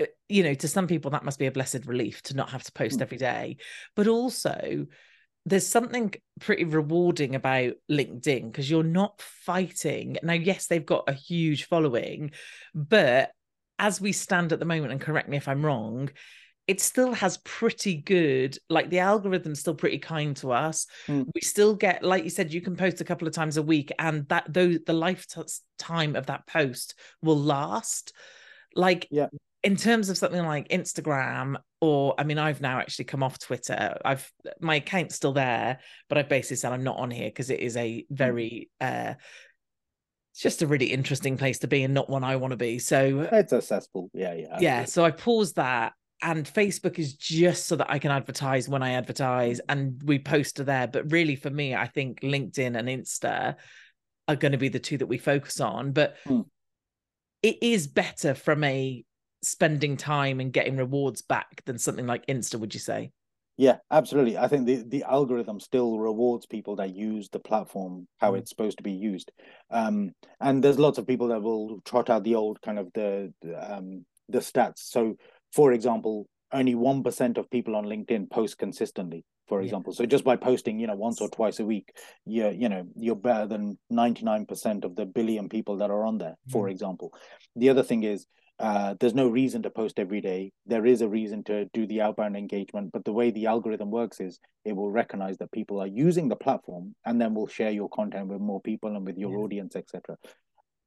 uh, 0.00 0.06
you 0.28 0.42
know, 0.42 0.54
to 0.54 0.68
some 0.68 0.86
people 0.86 1.10
that 1.12 1.24
must 1.24 1.38
be 1.38 1.46
a 1.46 1.52
blessed 1.52 1.86
relief 1.86 2.22
to 2.22 2.36
not 2.36 2.50
have 2.50 2.62
to 2.64 2.72
post 2.72 2.98
mm. 2.98 3.02
every 3.02 3.18
day, 3.18 3.56
but 3.94 4.06
also 4.06 4.86
there's 5.44 5.66
something 5.66 6.12
pretty 6.40 6.64
rewarding 6.64 7.36
about 7.36 7.74
LinkedIn 7.90 8.50
because 8.50 8.68
you're 8.68 8.82
not 8.82 9.20
fighting. 9.20 10.16
Now, 10.22 10.32
yes, 10.32 10.66
they've 10.66 10.84
got 10.84 11.04
a 11.06 11.12
huge 11.12 11.64
following, 11.64 12.32
but 12.74 13.30
as 13.78 14.00
we 14.00 14.10
stand 14.12 14.52
at 14.52 14.58
the 14.58 14.64
moment, 14.64 14.90
and 14.90 15.00
correct 15.00 15.28
me 15.28 15.36
if 15.36 15.46
I'm 15.46 15.64
wrong, 15.64 16.10
it 16.66 16.80
still 16.80 17.12
has 17.12 17.38
pretty 17.38 17.94
good 17.94 18.58
like 18.68 18.90
the 18.90 18.98
algorithm's 18.98 19.60
still 19.60 19.74
pretty 19.74 19.98
kind 19.98 20.36
to 20.36 20.52
us 20.52 20.86
mm. 21.06 21.26
we 21.34 21.40
still 21.40 21.74
get 21.74 22.02
like 22.02 22.24
you 22.24 22.30
said 22.30 22.52
you 22.52 22.60
can 22.60 22.76
post 22.76 23.00
a 23.00 23.04
couple 23.04 23.26
of 23.26 23.34
times 23.34 23.56
a 23.56 23.62
week 23.62 23.92
and 23.98 24.28
that 24.28 24.44
though 24.48 24.74
the 24.86 24.92
lifetime 24.92 26.16
of 26.16 26.26
that 26.26 26.46
post 26.46 26.94
will 27.22 27.38
last 27.38 28.12
like 28.74 29.06
yeah 29.10 29.28
in 29.62 29.74
terms 29.74 30.10
of 30.10 30.18
something 30.18 30.44
like 30.44 30.68
instagram 30.68 31.56
or 31.80 32.14
i 32.18 32.24
mean 32.24 32.38
i've 32.38 32.60
now 32.60 32.78
actually 32.78 33.04
come 33.04 33.22
off 33.22 33.38
twitter 33.38 33.98
i've 34.04 34.30
my 34.60 34.76
account's 34.76 35.14
still 35.14 35.32
there 35.32 35.78
but 36.08 36.18
i've 36.18 36.28
basically 36.28 36.56
said 36.56 36.72
i'm 36.72 36.84
not 36.84 36.98
on 36.98 37.10
here 37.10 37.28
because 37.28 37.50
it 37.50 37.60
is 37.60 37.76
a 37.76 38.04
hmm. 38.08 38.14
very 38.14 38.70
mm. 38.80 39.10
uh 39.10 39.14
it's 40.32 40.42
just 40.42 40.60
a 40.60 40.66
really 40.66 40.92
interesting 40.92 41.38
place 41.38 41.60
to 41.60 41.66
be 41.66 41.82
and 41.82 41.94
not 41.94 42.10
one 42.10 42.22
I 42.22 42.36
want 42.36 42.50
to 42.50 42.58
be. 42.58 42.78
So 42.78 43.26
it's 43.32 43.54
accessible. 43.54 44.10
Yeah, 44.12 44.34
yeah. 44.34 44.58
Yeah. 44.60 44.84
So 44.84 45.02
I 45.02 45.10
paused 45.10 45.56
that 45.56 45.94
and 46.22 46.46
Facebook 46.46 46.98
is 46.98 47.14
just 47.14 47.66
so 47.66 47.76
that 47.76 47.90
I 47.90 47.98
can 47.98 48.10
advertise 48.10 48.68
when 48.68 48.82
I 48.82 48.92
advertise 48.92 49.60
and 49.68 50.00
we 50.02 50.18
post 50.18 50.56
to 50.56 50.64
there. 50.64 50.86
But 50.86 51.12
really, 51.12 51.36
for 51.36 51.50
me, 51.50 51.74
I 51.74 51.86
think 51.86 52.20
LinkedIn 52.20 52.76
and 52.76 52.88
Insta 52.88 53.56
are 54.28 54.36
going 54.36 54.52
to 54.52 54.58
be 54.58 54.68
the 54.68 54.78
two 54.78 54.98
that 54.98 55.06
we 55.06 55.18
focus 55.18 55.60
on. 55.60 55.92
But 55.92 56.16
hmm. 56.26 56.42
it 57.42 57.58
is 57.62 57.86
better 57.86 58.34
from 58.34 58.64
a 58.64 59.04
spending 59.42 59.96
time 59.96 60.40
and 60.40 60.52
getting 60.52 60.76
rewards 60.76 61.22
back 61.22 61.62
than 61.66 61.78
something 61.78 62.06
like 62.06 62.26
Insta, 62.26 62.58
would 62.58 62.74
you 62.74 62.80
say? 62.80 63.12
Yeah, 63.58 63.76
absolutely. 63.90 64.36
I 64.36 64.48
think 64.48 64.66
the, 64.66 64.84
the 64.86 65.04
algorithm 65.04 65.60
still 65.60 65.98
rewards 65.98 66.44
people 66.44 66.76
that 66.76 66.94
use 66.94 67.30
the 67.30 67.38
platform 67.38 68.06
how 68.18 68.32
mm. 68.32 68.38
it's 68.38 68.50
supposed 68.50 68.76
to 68.78 68.82
be 68.82 68.92
used. 68.92 69.32
Um, 69.70 70.12
and 70.40 70.62
there's 70.62 70.78
lots 70.78 70.98
of 70.98 71.06
people 71.06 71.28
that 71.28 71.42
will 71.42 71.80
trot 71.84 72.10
out 72.10 72.24
the 72.24 72.34
old 72.34 72.60
kind 72.60 72.78
of 72.78 72.92
the 72.92 73.32
um, 73.58 74.04
the 74.28 74.38
stats. 74.38 74.78
So 74.78 75.16
for 75.56 75.72
example, 75.72 76.28
only 76.52 76.74
1% 76.74 77.38
of 77.38 77.50
people 77.50 77.76
on 77.76 77.86
LinkedIn 77.86 78.30
post 78.30 78.58
consistently, 78.58 79.24
for 79.48 79.62
example. 79.62 79.92
Yeah. 79.94 79.98
So 79.98 80.06
just 80.06 80.22
by 80.22 80.36
posting, 80.36 80.78
you 80.78 80.86
know, 80.86 80.94
once 80.94 81.20
or 81.22 81.30
twice 81.30 81.60
a 81.60 81.64
week, 81.64 81.88
you're 82.26 82.52
you 82.52 82.68
know, 82.68 82.84
you're 82.94 83.16
better 83.16 83.46
than 83.46 83.78
99% 83.90 84.84
of 84.84 84.94
the 84.94 85.06
billion 85.06 85.48
people 85.48 85.78
that 85.78 85.90
are 85.90 86.04
on 86.04 86.18
there, 86.18 86.36
for 86.52 86.66
mm. 86.66 86.70
example. 86.70 87.12
The 87.56 87.70
other 87.70 87.82
thing 87.82 88.02
is 88.02 88.26
uh, 88.58 88.94
there's 89.00 89.14
no 89.14 89.28
reason 89.28 89.62
to 89.62 89.70
post 89.70 89.98
every 89.98 90.20
day. 90.20 90.52
There 90.66 90.84
is 90.84 91.00
a 91.00 91.08
reason 91.08 91.42
to 91.44 91.64
do 91.72 91.86
the 91.86 92.02
outbound 92.02 92.36
engagement, 92.36 92.90
but 92.92 93.06
the 93.06 93.12
way 93.12 93.30
the 93.30 93.46
algorithm 93.46 93.90
works 93.90 94.20
is 94.20 94.38
it 94.66 94.76
will 94.76 94.90
recognize 94.90 95.38
that 95.38 95.52
people 95.52 95.80
are 95.80 95.86
using 95.86 96.28
the 96.28 96.36
platform 96.36 96.94
and 97.06 97.18
then 97.18 97.34
will 97.34 97.48
share 97.48 97.70
your 97.70 97.88
content 97.88 98.28
with 98.28 98.40
more 98.40 98.60
people 98.60 98.94
and 98.94 99.06
with 99.06 99.16
your 99.16 99.32
yeah. 99.32 99.38
audience, 99.38 99.74
etc. 99.74 100.16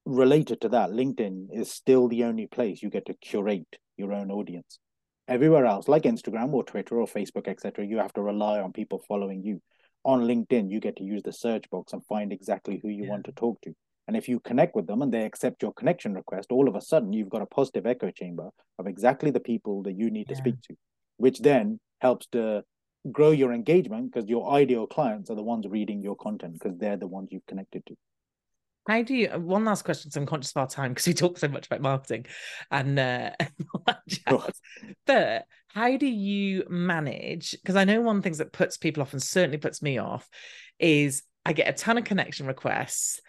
Related 0.05 0.61
to 0.61 0.69
that, 0.69 0.91
LinkedIn 0.91 1.47
is 1.53 1.71
still 1.71 2.07
the 2.07 2.23
only 2.23 2.45
place 2.45 2.83
you 2.83 2.91
get 2.91 3.07
to 3.07 3.13
curate 3.15 3.77
your 3.99 4.13
own 4.13 4.31
audience. 4.31 4.79
Everywhere 5.27 5.65
else, 5.65 5.87
like 5.87 6.03
Instagram 6.03 6.53
or 6.53 6.63
Twitter 6.63 6.99
or 6.99 7.05
Facebook, 7.05 7.47
etc., 7.47 7.85
you 7.85 7.97
have 7.97 8.13
to 8.13 8.21
rely 8.21 8.59
on 8.59 8.73
people 8.73 9.03
following 9.07 9.43
you. 9.43 9.61
On 10.05 10.21
LinkedIn, 10.21 10.71
you 10.71 10.79
get 10.79 10.95
to 10.95 11.03
use 11.03 11.21
the 11.23 11.33
search 11.33 11.69
box 11.69 11.93
and 11.93 12.03
find 12.05 12.31
exactly 12.31 12.79
who 12.81 12.89
you 12.89 13.03
yeah. 13.03 13.09
want 13.09 13.25
to 13.25 13.31
talk 13.33 13.61
to. 13.61 13.75
And 14.07 14.17
if 14.17 14.27
you 14.27 14.39
connect 14.39 14.75
with 14.75 14.87
them 14.87 15.03
and 15.03 15.13
they 15.13 15.23
accept 15.23 15.61
your 15.61 15.73
connection 15.73 16.15
request, 16.15 16.51
all 16.51 16.67
of 16.67 16.75
a 16.75 16.81
sudden 16.81 17.13
you've 17.13 17.29
got 17.29 17.43
a 17.43 17.45
positive 17.45 17.85
echo 17.85 18.09
chamber 18.09 18.49
of 18.79 18.87
exactly 18.87 19.29
the 19.29 19.39
people 19.39 19.83
that 19.83 19.95
you 19.95 20.09
need 20.09 20.25
yeah. 20.29 20.35
to 20.35 20.41
speak 20.41 20.61
to, 20.63 20.75
which 21.17 21.41
then 21.41 21.79
helps 22.01 22.25
to 22.31 22.63
grow 23.11 23.31
your 23.31 23.53
engagement 23.53 24.11
because 24.11 24.27
your 24.27 24.51
ideal 24.51 24.87
clients 24.87 25.29
are 25.29 25.35
the 25.35 25.43
ones 25.43 25.67
reading 25.67 26.01
your 26.01 26.15
content 26.15 26.53
because 26.53 26.77
they're 26.77 26.97
the 26.97 27.07
ones 27.07 27.29
you've 27.31 27.45
connected 27.45 27.85
to. 27.85 27.95
How 28.89 29.03
do 29.03 29.13
you? 29.13 29.27
One 29.27 29.65
last 29.65 29.85
question. 29.85 30.09
So 30.09 30.19
I'm 30.19 30.25
conscious 30.25 30.49
of 30.49 30.57
our 30.57 30.67
time 30.67 30.93
because 30.93 31.05
we 31.05 31.13
talk 31.13 31.37
so 31.37 31.47
much 31.47 31.67
about 31.67 31.79
marketing, 31.79 32.25
and 32.71 32.97
uh, 32.97 33.29
but 35.05 35.45
how 35.67 35.97
do 35.97 36.07
you 36.07 36.63
manage? 36.67 37.51
Because 37.51 37.75
I 37.75 37.83
know 37.83 38.01
one 38.01 38.17
of 38.17 38.23
the 38.23 38.25
things 38.25 38.39
that 38.39 38.51
puts 38.51 38.77
people 38.77 39.03
off 39.03 39.13
and 39.13 39.21
certainly 39.21 39.59
puts 39.59 39.83
me 39.83 39.99
off 39.99 40.27
is 40.79 41.21
I 41.45 41.53
get 41.53 41.69
a 41.69 41.73
ton 41.73 41.99
of 41.99 42.03
connection 42.03 42.47
requests 42.47 43.21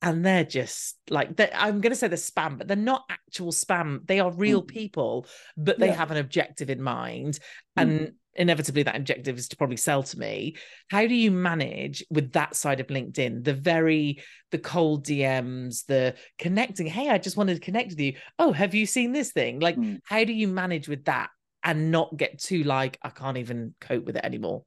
and 0.00 0.24
they're 0.24 0.44
just 0.44 0.96
like 1.10 1.36
they're, 1.36 1.50
i'm 1.54 1.80
going 1.80 1.92
to 1.92 1.96
say 1.96 2.08
they're 2.08 2.16
spam 2.18 2.58
but 2.58 2.66
they're 2.66 2.76
not 2.76 3.04
actual 3.08 3.52
spam 3.52 4.04
they 4.08 4.18
are 4.18 4.32
real 4.32 4.60
mm. 4.60 4.66
people 4.66 5.26
but 5.56 5.78
they 5.78 5.86
yeah. 5.86 5.94
have 5.94 6.10
an 6.10 6.16
objective 6.16 6.68
in 6.70 6.82
mind 6.82 7.34
mm. 7.34 7.82
and 7.82 8.12
inevitably 8.34 8.82
that 8.84 8.96
objective 8.96 9.38
is 9.38 9.48
to 9.48 9.56
probably 9.56 9.76
sell 9.76 10.02
to 10.02 10.18
me. 10.18 10.56
How 10.88 11.06
do 11.06 11.14
you 11.14 11.30
manage 11.30 12.04
with 12.10 12.32
that 12.32 12.56
side 12.56 12.80
of 12.80 12.86
linkedin? 12.88 13.44
The 13.44 13.54
very 13.54 14.22
the 14.50 14.58
cold 14.58 15.06
dms 15.06 15.86
the 15.86 16.14
connecting 16.38 16.86
hey 16.86 17.08
i 17.08 17.16
just 17.16 17.38
wanted 17.38 17.54
to 17.54 17.60
connect 17.60 17.90
with 17.90 18.00
you. 18.00 18.14
Oh 18.38 18.52
have 18.52 18.74
you 18.74 18.86
seen 18.86 19.12
this 19.12 19.32
thing? 19.32 19.60
Like 19.60 19.76
mm. 19.76 20.00
how 20.04 20.24
do 20.24 20.32
you 20.32 20.48
manage 20.48 20.88
with 20.88 21.04
that 21.06 21.30
and 21.64 21.90
not 21.90 22.16
get 22.16 22.38
too 22.38 22.64
like 22.64 22.98
i 23.02 23.08
can't 23.08 23.38
even 23.38 23.74
cope 23.80 24.04
with 24.04 24.16
it 24.16 24.24
anymore 24.24 24.64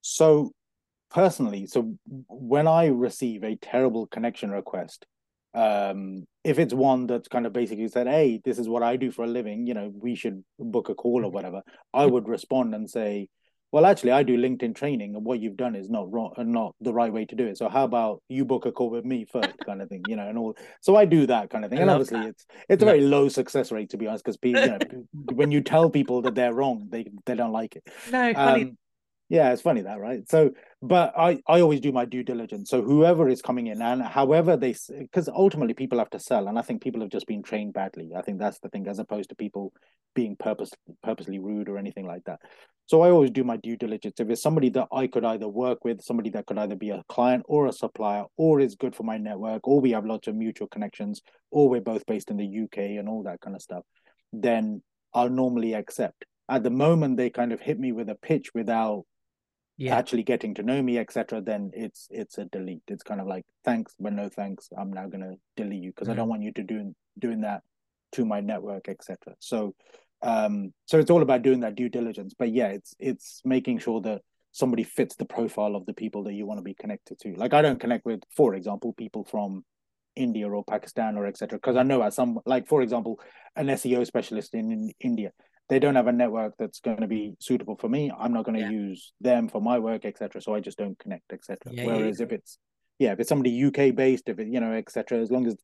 so 0.00 0.52
personally 1.10 1.66
so 1.66 1.94
when 2.28 2.66
i 2.66 2.86
receive 2.86 3.42
a 3.44 3.56
terrible 3.56 4.06
connection 4.06 4.50
request 4.50 5.06
um 5.58 6.24
if 6.44 6.58
it's 6.60 6.72
one 6.72 7.08
that's 7.08 7.26
kind 7.26 7.44
of 7.44 7.52
basically 7.52 7.88
said 7.88 8.06
hey 8.06 8.40
this 8.44 8.60
is 8.60 8.68
what 8.68 8.82
i 8.82 8.94
do 8.94 9.10
for 9.10 9.24
a 9.24 9.26
living 9.26 9.66
you 9.66 9.74
know 9.74 9.92
we 9.92 10.14
should 10.14 10.44
book 10.58 10.88
a 10.88 10.94
call 10.94 11.18
or 11.18 11.22
mm-hmm. 11.22 11.34
whatever 11.34 11.62
i 11.92 12.06
would 12.06 12.28
respond 12.28 12.76
and 12.76 12.88
say 12.88 13.28
well 13.72 13.84
actually 13.84 14.12
i 14.12 14.22
do 14.22 14.38
linkedin 14.38 14.72
training 14.72 15.16
and 15.16 15.24
what 15.24 15.40
you've 15.40 15.56
done 15.56 15.74
is 15.74 15.90
not 15.90 16.10
wrong 16.12 16.32
and 16.36 16.52
not 16.52 16.76
the 16.80 16.92
right 16.92 17.12
way 17.12 17.24
to 17.24 17.34
do 17.34 17.44
it 17.44 17.58
so 17.58 17.68
how 17.68 17.82
about 17.82 18.22
you 18.28 18.44
book 18.44 18.66
a 18.66 18.72
call 18.72 18.88
with 18.88 19.04
me 19.04 19.24
first 19.24 19.58
kind 19.66 19.82
of 19.82 19.88
thing 19.88 20.02
you 20.06 20.14
know 20.14 20.28
and 20.28 20.38
all 20.38 20.56
so 20.80 20.94
i 20.94 21.04
do 21.04 21.26
that 21.26 21.50
kind 21.50 21.64
of 21.64 21.72
thing 21.72 21.80
and 21.80 21.90
obviously 21.90 22.20
that. 22.20 22.28
it's 22.28 22.46
it's 22.68 22.82
a 22.84 22.86
very 22.86 23.00
low 23.00 23.28
success 23.28 23.72
rate 23.72 23.90
to 23.90 23.96
be 23.96 24.06
honest 24.06 24.24
because 24.24 24.36
people 24.36 24.62
you 24.62 24.68
know 24.68 24.78
when 25.34 25.50
you 25.50 25.60
tell 25.60 25.90
people 25.90 26.22
that 26.22 26.36
they're 26.36 26.54
wrong 26.54 26.86
they 26.88 27.04
they 27.26 27.34
don't 27.34 27.52
like 27.52 27.74
it 27.74 27.82
no 28.12 28.32
um, 28.36 28.78
yeah, 29.28 29.52
it's 29.52 29.60
funny 29.60 29.82
that, 29.82 30.00
right? 30.00 30.26
So, 30.28 30.52
but 30.80 31.12
I 31.16 31.40
I 31.46 31.60
always 31.60 31.80
do 31.80 31.92
my 31.92 32.06
due 32.06 32.22
diligence. 32.22 32.70
So 32.70 32.80
whoever 32.80 33.28
is 33.28 33.42
coming 33.42 33.66
in 33.66 33.82
and 33.82 34.00
however 34.02 34.56
they, 34.56 34.74
because 34.98 35.28
ultimately 35.28 35.74
people 35.74 35.98
have 35.98 36.10
to 36.10 36.18
sell, 36.18 36.48
and 36.48 36.58
I 36.58 36.62
think 36.62 36.82
people 36.82 37.02
have 37.02 37.10
just 37.10 37.26
been 37.26 37.42
trained 37.42 37.74
badly. 37.74 38.12
I 38.16 38.22
think 38.22 38.38
that's 38.38 38.58
the 38.60 38.70
thing, 38.70 38.88
as 38.88 38.98
opposed 38.98 39.28
to 39.28 39.34
people 39.34 39.72
being 40.14 40.34
purpose 40.34 40.70
purposely 41.02 41.38
rude 41.38 41.68
or 41.68 41.76
anything 41.76 42.06
like 42.06 42.24
that. 42.24 42.40
So 42.86 43.02
I 43.02 43.10
always 43.10 43.30
do 43.30 43.44
my 43.44 43.58
due 43.58 43.76
diligence. 43.76 44.18
If 44.18 44.30
it's 44.30 44.42
somebody 44.42 44.70
that 44.70 44.88
I 44.90 45.06
could 45.06 45.26
either 45.26 45.46
work 45.46 45.84
with, 45.84 46.00
somebody 46.00 46.30
that 46.30 46.46
could 46.46 46.56
either 46.56 46.76
be 46.76 46.88
a 46.88 47.04
client 47.10 47.44
or 47.46 47.66
a 47.66 47.72
supplier, 47.72 48.24
or 48.38 48.60
is 48.60 48.76
good 48.76 48.96
for 48.96 49.02
my 49.02 49.18
network, 49.18 49.68
or 49.68 49.78
we 49.82 49.90
have 49.90 50.06
lots 50.06 50.26
of 50.26 50.36
mutual 50.36 50.68
connections, 50.68 51.20
or 51.50 51.68
we're 51.68 51.82
both 51.82 52.06
based 52.06 52.30
in 52.30 52.38
the 52.38 52.62
UK 52.62 52.98
and 52.98 53.10
all 53.10 53.24
that 53.24 53.42
kind 53.42 53.54
of 53.54 53.60
stuff, 53.60 53.82
then 54.32 54.82
I'll 55.12 55.28
normally 55.28 55.74
accept. 55.74 56.24
At 56.48 56.62
the 56.62 56.70
moment, 56.70 57.18
they 57.18 57.28
kind 57.28 57.52
of 57.52 57.60
hit 57.60 57.78
me 57.78 57.92
with 57.92 58.08
a 58.08 58.14
pitch 58.14 58.54
without 58.54 59.04
yeah. 59.78 59.96
actually 59.96 60.24
getting 60.24 60.54
to 60.54 60.62
know 60.62 60.82
me, 60.82 60.98
etc., 60.98 61.40
then 61.40 61.70
it's 61.72 62.08
it's 62.10 62.36
a 62.36 62.44
delete. 62.44 62.82
It's 62.88 63.04
kind 63.04 63.20
of 63.20 63.26
like 63.26 63.46
thanks, 63.64 63.94
but 63.98 64.12
no 64.12 64.28
thanks. 64.28 64.68
I'm 64.76 64.92
now 64.92 65.06
gonna 65.06 65.34
delete 65.56 65.82
you 65.82 65.90
because 65.90 66.08
mm-hmm. 66.08 66.12
I 66.12 66.16
don't 66.16 66.28
want 66.28 66.42
you 66.42 66.52
to 66.52 66.62
do 66.62 66.94
doing 67.18 67.42
that 67.42 67.62
to 68.12 68.24
my 68.24 68.40
network, 68.40 68.88
etc. 68.88 69.34
So 69.38 69.74
um 70.20 70.74
so 70.86 70.98
it's 70.98 71.10
all 71.10 71.22
about 71.22 71.42
doing 71.42 71.60
that 71.60 71.76
due 71.76 71.88
diligence. 71.88 72.34
But 72.36 72.52
yeah, 72.52 72.68
it's 72.68 72.94
it's 72.98 73.40
making 73.44 73.78
sure 73.78 74.00
that 74.02 74.22
somebody 74.50 74.82
fits 74.82 75.14
the 75.14 75.24
profile 75.24 75.76
of 75.76 75.86
the 75.86 75.94
people 75.94 76.24
that 76.24 76.34
you 76.34 76.44
want 76.44 76.58
to 76.58 76.64
be 76.64 76.74
connected 76.74 77.18
to. 77.20 77.34
Like 77.34 77.54
I 77.54 77.62
don't 77.62 77.78
connect 77.78 78.04
with, 78.04 78.22
for 78.36 78.54
example, 78.54 78.92
people 78.92 79.24
from 79.24 79.64
India 80.16 80.48
or 80.48 80.64
Pakistan 80.64 81.16
or 81.16 81.26
etc. 81.26 81.58
Because 81.58 81.76
I 81.76 81.84
know 81.84 82.02
as 82.02 82.16
some 82.16 82.40
like 82.44 82.66
for 82.66 82.82
example, 82.82 83.20
an 83.54 83.68
SEO 83.68 84.04
specialist 84.04 84.54
in, 84.54 84.72
in 84.72 84.92
India, 85.00 85.30
they 85.68 85.78
don't 85.78 85.94
have 85.94 86.06
a 86.06 86.12
network 86.12 86.54
that's 86.58 86.80
going 86.80 87.00
to 87.00 87.06
be 87.06 87.34
suitable 87.40 87.76
for 87.76 87.88
me. 87.88 88.10
I'm 88.18 88.32
not 88.32 88.44
going 88.44 88.56
to 88.56 88.62
yeah. 88.62 88.70
use 88.70 89.12
them 89.20 89.48
for 89.48 89.60
my 89.60 89.78
work 89.78 90.04
etc 90.04 90.40
so 90.40 90.54
i 90.54 90.60
just 90.60 90.78
don't 90.78 90.98
connect 90.98 91.32
etc 91.32 91.58
yeah, 91.70 91.84
whereas 91.86 92.20
yeah, 92.20 92.26
if 92.26 92.32
it's 92.32 92.58
yeah 92.98 93.12
if 93.12 93.20
it's 93.20 93.28
somebody 93.28 93.64
uk 93.64 93.94
based 93.94 94.28
if 94.28 94.38
it 94.38 94.48
you 94.48 94.60
know 94.60 94.72
etc 94.72 95.18
as 95.18 95.30
long 95.30 95.46
as 95.46 95.56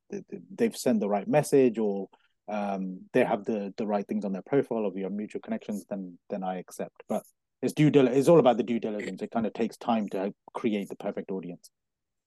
they've 0.55 0.75
sent 0.75 0.99
the 0.99 1.09
right 1.09 1.27
message 1.27 1.77
or 1.77 2.07
um, 2.47 3.01
they 3.13 3.23
have 3.23 3.45
the 3.45 3.73
the 3.77 3.87
right 3.87 4.07
things 4.07 4.25
on 4.25 4.31
their 4.31 4.43
profile 4.43 4.85
of 4.85 4.95
your 4.95 5.09
mutual 5.09 5.41
connections 5.41 5.85
then 5.89 6.17
then 6.29 6.43
i 6.43 6.57
accept. 6.57 7.03
But 7.09 7.23
it's 7.61 7.73
due 7.73 7.89
diligence 7.89 8.19
it's 8.19 8.27
all 8.27 8.39
about 8.39 8.57
the 8.57 8.63
due 8.63 8.79
diligence. 8.79 9.21
It 9.21 9.31
kind 9.31 9.45
of 9.45 9.53
takes 9.53 9.77
time 9.77 10.07
to 10.09 10.33
create 10.53 10.89
the 10.89 10.95
perfect 10.95 11.31
audience. 11.31 11.69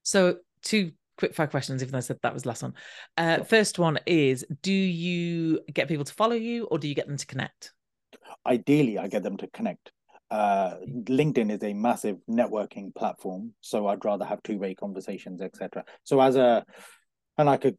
So 0.02 0.38
two 0.62 0.92
quick 1.18 1.34
fire 1.34 1.46
questions, 1.46 1.82
even 1.82 1.92
though 1.92 1.98
I 1.98 2.02
said 2.02 2.18
that 2.22 2.32
was 2.32 2.44
the 2.44 2.48
last 2.48 2.62
one. 2.62 2.74
Uh, 3.16 3.36
sure. 3.36 3.44
First 3.44 3.78
one 3.78 3.98
is 4.06 4.46
Do 4.62 4.72
you 4.72 5.60
get 5.72 5.88
people 5.88 6.04
to 6.04 6.14
follow 6.14 6.36
you 6.36 6.64
or 6.66 6.78
do 6.78 6.88
you 6.88 6.94
get 6.94 7.06
them 7.06 7.16
to 7.16 7.26
connect? 7.26 7.72
Ideally, 8.46 8.98
I 8.98 9.08
get 9.08 9.22
them 9.22 9.36
to 9.38 9.46
connect. 9.48 9.92
Uh, 10.30 10.76
LinkedIn 10.86 11.50
is 11.50 11.62
a 11.62 11.72
massive 11.72 12.18
networking 12.30 12.94
platform, 12.94 13.52
so 13.60 13.86
I'd 13.86 14.04
rather 14.04 14.24
have 14.24 14.42
two 14.42 14.58
way 14.58 14.74
conversations, 14.74 15.40
etc. 15.40 15.84
So, 16.04 16.20
as 16.20 16.36
a, 16.36 16.64
and 17.38 17.48
I 17.48 17.56
could 17.56 17.78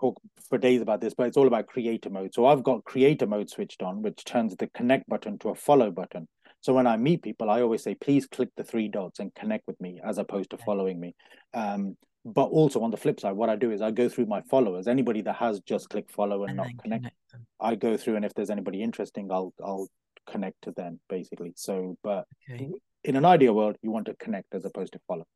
talk 0.00 0.20
for 0.48 0.56
days 0.56 0.80
about 0.80 1.00
this, 1.00 1.14
but 1.14 1.26
it's 1.26 1.36
all 1.36 1.48
about 1.48 1.66
creator 1.66 2.10
mode. 2.10 2.32
So, 2.32 2.46
I've 2.46 2.62
got 2.62 2.84
creator 2.84 3.26
mode 3.26 3.50
switched 3.50 3.82
on, 3.82 4.02
which 4.02 4.24
turns 4.24 4.54
the 4.54 4.68
connect 4.68 5.08
button 5.08 5.38
to 5.40 5.48
a 5.48 5.54
follow 5.56 5.90
button. 5.90 6.28
So 6.60 6.74
when 6.74 6.86
I 6.86 6.96
meet 6.96 7.22
people, 7.22 7.50
I 7.50 7.62
always 7.62 7.82
say, 7.82 7.94
please 7.94 8.26
click 8.26 8.48
the 8.56 8.64
three 8.64 8.88
dots 8.88 9.20
and 9.20 9.34
connect 9.34 9.66
with 9.66 9.80
me 9.80 10.00
as 10.04 10.18
opposed 10.18 10.50
to 10.50 10.58
following 10.58 10.98
me. 10.98 11.14
Um, 11.54 11.96
but 12.24 12.44
also 12.44 12.82
on 12.82 12.90
the 12.90 12.96
flip 12.96 13.20
side, 13.20 13.32
what 13.32 13.48
I 13.48 13.56
do 13.56 13.70
is 13.70 13.80
I 13.80 13.90
go 13.90 14.08
through 14.08 14.26
my 14.26 14.42
followers. 14.42 14.88
Anybody 14.88 15.22
that 15.22 15.36
has 15.36 15.60
just 15.60 15.88
click 15.88 16.10
follow 16.10 16.42
and, 16.42 16.50
and 16.50 16.56
not 16.56 16.66
connect, 16.82 17.02
connect 17.04 17.16
I 17.60 17.74
go 17.74 17.96
through, 17.96 18.16
and 18.16 18.24
if 18.24 18.34
there's 18.34 18.50
anybody 18.50 18.82
interesting, 18.82 19.30
I'll 19.30 19.52
I'll 19.64 19.88
connect 20.28 20.62
to 20.62 20.72
them 20.72 21.00
basically. 21.08 21.52
So, 21.56 21.96
but 22.02 22.26
okay. 22.50 22.70
in 23.04 23.16
an 23.16 23.24
ideal 23.24 23.54
world, 23.54 23.76
you 23.82 23.90
want 23.90 24.06
to 24.06 24.14
connect 24.14 24.54
as 24.54 24.64
opposed 24.64 24.92
to 24.92 25.00
follow. 25.06 25.26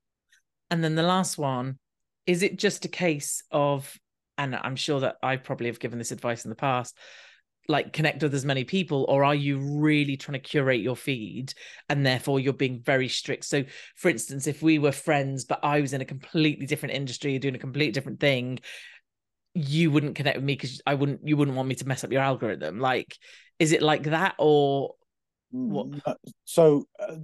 And 0.71 0.83
then 0.83 0.95
the 0.95 1.03
last 1.03 1.39
one, 1.39 1.79
is 2.27 2.43
it 2.43 2.59
just 2.59 2.85
a 2.85 2.89
case 2.89 3.43
of, 3.51 3.99
and 4.39 4.55
I'm 4.55 4.77
sure 4.77 5.01
that 5.01 5.17
I 5.23 5.37
probably 5.37 5.67
have 5.67 5.81
given 5.81 5.99
this 5.99 6.13
advice 6.13 6.45
in 6.45 6.51
the 6.51 6.57
past, 6.57 6.97
like 7.69 7.93
connect 7.93 8.23
with 8.23 8.35
as 8.35 8.45
many 8.45 8.65
people 8.65 9.07
or 9.09 9.25
are 9.25 9.35
you 9.35 9.59
really 9.59 10.17
trying 10.17 10.35
to 10.35 10.39
curate 10.39 10.81
your 10.81 10.97
feed 10.97 11.55
and 11.89 12.05
therefore 12.05 12.41
you're 12.41 12.53
being 12.53 12.81
very 12.81 13.09
strict? 13.09 13.45
So 13.45 13.65
for 13.97 14.09
instance 14.09 14.47
if 14.47 14.63
we 14.63 14.79
were 14.79 14.93
friends 14.93 15.45
but 15.45 15.61
i 15.63 15.81
was 15.81 15.93
in 15.93 16.01
a 16.01 16.05
completely 16.05 16.67
different 16.67 16.95
industry 16.95 17.39
doing 17.39 17.55
a 17.55 17.59
completely 17.59 17.93
different 17.93 18.21
thing 18.21 18.59
you 19.55 19.91
wouldn't 19.91 20.15
connect 20.15 20.37
with 20.37 20.45
me 20.45 20.55
because 20.55 20.81
i 20.87 20.95
wouldn't 20.95 21.21
you 21.25 21.37
wouldn't 21.37 21.57
want 21.57 21.69
me 21.69 21.75
to 21.75 21.87
mess 21.87 22.05
up 22.05 22.13
your 22.13 22.23
algorithm. 22.23 22.81
Like 22.81 23.17
is 23.59 23.73
it 23.73 23.83
like 23.83 24.05
that 24.05 24.35
or 24.39 24.95
what? 25.51 25.89
So 26.45 26.87
uh, 26.99 27.17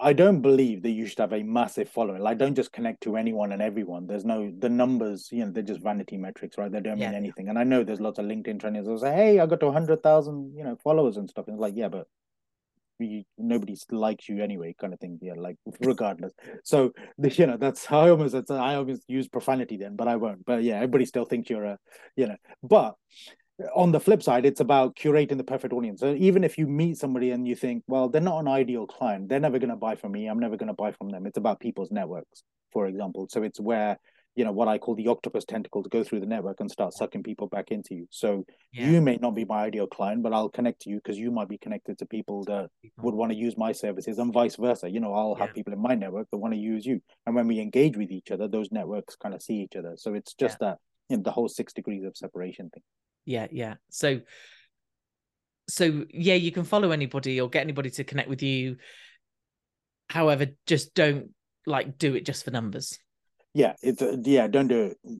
I 0.00 0.12
don't 0.12 0.40
believe 0.40 0.82
that 0.82 0.90
you 0.90 1.06
should 1.06 1.18
have 1.18 1.32
a 1.32 1.42
massive 1.42 1.88
following. 1.88 2.22
Like, 2.22 2.38
don't 2.38 2.54
just 2.54 2.72
connect 2.72 3.02
to 3.02 3.16
anyone 3.16 3.52
and 3.52 3.60
everyone. 3.60 4.06
There's 4.06 4.24
no 4.24 4.52
the 4.58 4.68
numbers. 4.68 5.28
You 5.30 5.44
know, 5.44 5.52
they're 5.52 5.62
just 5.62 5.82
vanity 5.82 6.16
metrics, 6.16 6.56
right? 6.58 6.70
They 6.70 6.80
don't 6.80 6.98
yeah. 6.98 7.10
mean 7.10 7.16
anything. 7.16 7.48
And 7.48 7.58
I 7.58 7.64
know 7.64 7.84
there's 7.84 8.00
lots 8.00 8.18
of 8.18 8.24
LinkedIn 8.24 8.60
trainers 8.60 8.86
that 8.86 9.00
say, 9.00 9.12
"Hey, 9.12 9.40
I 9.40 9.46
got 9.46 9.60
to 9.60 9.70
hundred 9.70 10.02
thousand, 10.02 10.54
you 10.56 10.64
know, 10.64 10.76
followers 10.82 11.16
and 11.16 11.28
stuff." 11.28 11.46
And 11.48 11.54
it's 11.54 11.60
like, 11.60 11.74
yeah, 11.76 11.88
but 11.88 12.06
you, 12.98 13.24
nobody 13.38 13.76
likes 13.90 14.28
you 14.28 14.42
anyway, 14.42 14.74
kind 14.78 14.92
of 14.92 15.00
thing. 15.00 15.18
Yeah, 15.20 15.34
like 15.36 15.56
regardless. 15.80 16.32
so 16.64 16.92
you 17.18 17.46
know, 17.46 17.56
that's 17.56 17.90
I 17.90 18.10
almost 18.10 18.34
I 18.50 18.74
almost 18.74 19.02
use 19.08 19.28
profanity 19.28 19.76
then, 19.76 19.96
but 19.96 20.08
I 20.08 20.16
won't. 20.16 20.44
But 20.44 20.62
yeah, 20.62 20.76
everybody 20.76 21.04
still 21.04 21.24
thinks 21.24 21.50
you're 21.50 21.64
a, 21.64 21.78
you 22.16 22.26
know. 22.26 22.36
But 22.62 22.94
on 23.74 23.92
the 23.92 24.00
flip 24.00 24.22
side, 24.22 24.44
it's 24.44 24.60
about 24.60 24.96
curating 24.96 25.36
the 25.36 25.44
perfect 25.44 25.72
audience. 25.72 26.00
So 26.00 26.14
even 26.14 26.44
if 26.44 26.58
you 26.58 26.66
meet 26.66 26.96
somebody 26.96 27.30
and 27.30 27.46
you 27.46 27.54
think, 27.54 27.84
well, 27.86 28.08
they're 28.08 28.20
not 28.20 28.40
an 28.40 28.48
ideal 28.48 28.86
client, 28.86 29.28
they're 29.28 29.40
never 29.40 29.58
going 29.58 29.70
to 29.70 29.76
buy 29.76 29.96
from 29.96 30.12
me. 30.12 30.26
I'm 30.26 30.38
never 30.38 30.56
going 30.56 30.68
to 30.68 30.74
buy 30.74 30.92
from 30.92 31.10
them. 31.10 31.26
It's 31.26 31.38
about 31.38 31.60
people's 31.60 31.90
networks, 31.90 32.42
for 32.72 32.86
example. 32.86 33.26
So 33.30 33.42
it's 33.42 33.60
where 33.60 33.98
you 34.36 34.44
know 34.44 34.52
what 34.52 34.68
I 34.68 34.78
call 34.78 34.94
the 34.94 35.08
octopus 35.08 35.44
tentacle 35.44 35.82
to 35.82 35.88
go 35.88 36.04
through 36.04 36.20
the 36.20 36.26
network 36.26 36.60
and 36.60 36.70
start 36.70 36.94
sucking 36.94 37.24
people 37.24 37.48
back 37.48 37.72
into 37.72 37.94
you. 37.94 38.06
So 38.10 38.44
yeah. 38.72 38.88
you 38.88 39.00
may 39.00 39.18
not 39.20 39.34
be 39.34 39.44
my 39.44 39.64
ideal 39.64 39.88
client, 39.88 40.22
but 40.22 40.32
I'll 40.32 40.48
connect 40.48 40.82
to 40.82 40.90
you 40.90 40.96
because 40.96 41.18
you 41.18 41.30
might 41.30 41.48
be 41.48 41.58
connected 41.58 41.98
to 41.98 42.06
people 42.06 42.44
that 42.44 42.70
would 42.98 43.14
want 43.14 43.32
to 43.32 43.36
use 43.36 43.58
my 43.58 43.72
services 43.72 44.18
and 44.18 44.32
vice 44.32 44.56
versa. 44.56 44.88
You 44.88 45.00
know, 45.00 45.12
I'll 45.12 45.34
yeah. 45.36 45.46
have 45.46 45.54
people 45.54 45.72
in 45.72 45.82
my 45.82 45.94
network 45.94 46.28
that 46.30 46.38
want 46.38 46.54
to 46.54 46.60
use 46.60 46.86
you. 46.86 47.00
And 47.26 47.34
when 47.34 47.48
we 47.48 47.58
engage 47.58 47.96
with 47.96 48.12
each 48.12 48.30
other, 48.30 48.46
those 48.46 48.70
networks 48.70 49.16
kind 49.16 49.34
of 49.34 49.42
see 49.42 49.56
each 49.56 49.76
other. 49.76 49.94
So 49.96 50.14
it's 50.14 50.34
just 50.34 50.58
yeah. 50.60 50.68
that 50.68 50.78
you 51.08 51.16
know, 51.16 51.22
the 51.24 51.32
whole 51.32 51.48
six 51.48 51.72
degrees 51.72 52.04
of 52.04 52.16
separation 52.16 52.70
thing 52.70 52.82
yeah 53.24 53.46
yeah 53.50 53.74
so 53.90 54.20
so 55.68 56.04
yeah 56.10 56.34
you 56.34 56.52
can 56.52 56.64
follow 56.64 56.90
anybody 56.90 57.40
or 57.40 57.48
get 57.48 57.62
anybody 57.62 57.90
to 57.90 58.04
connect 58.04 58.28
with 58.28 58.42
you 58.42 58.76
however 60.08 60.46
just 60.66 60.94
don't 60.94 61.30
like 61.66 61.98
do 61.98 62.14
it 62.14 62.24
just 62.24 62.44
for 62.44 62.50
numbers 62.50 62.98
yeah, 63.52 63.74
it's 63.82 64.00
uh, 64.00 64.16
yeah, 64.22 64.46
don't 64.46 64.68
do 64.68 64.94
it 65.02 65.18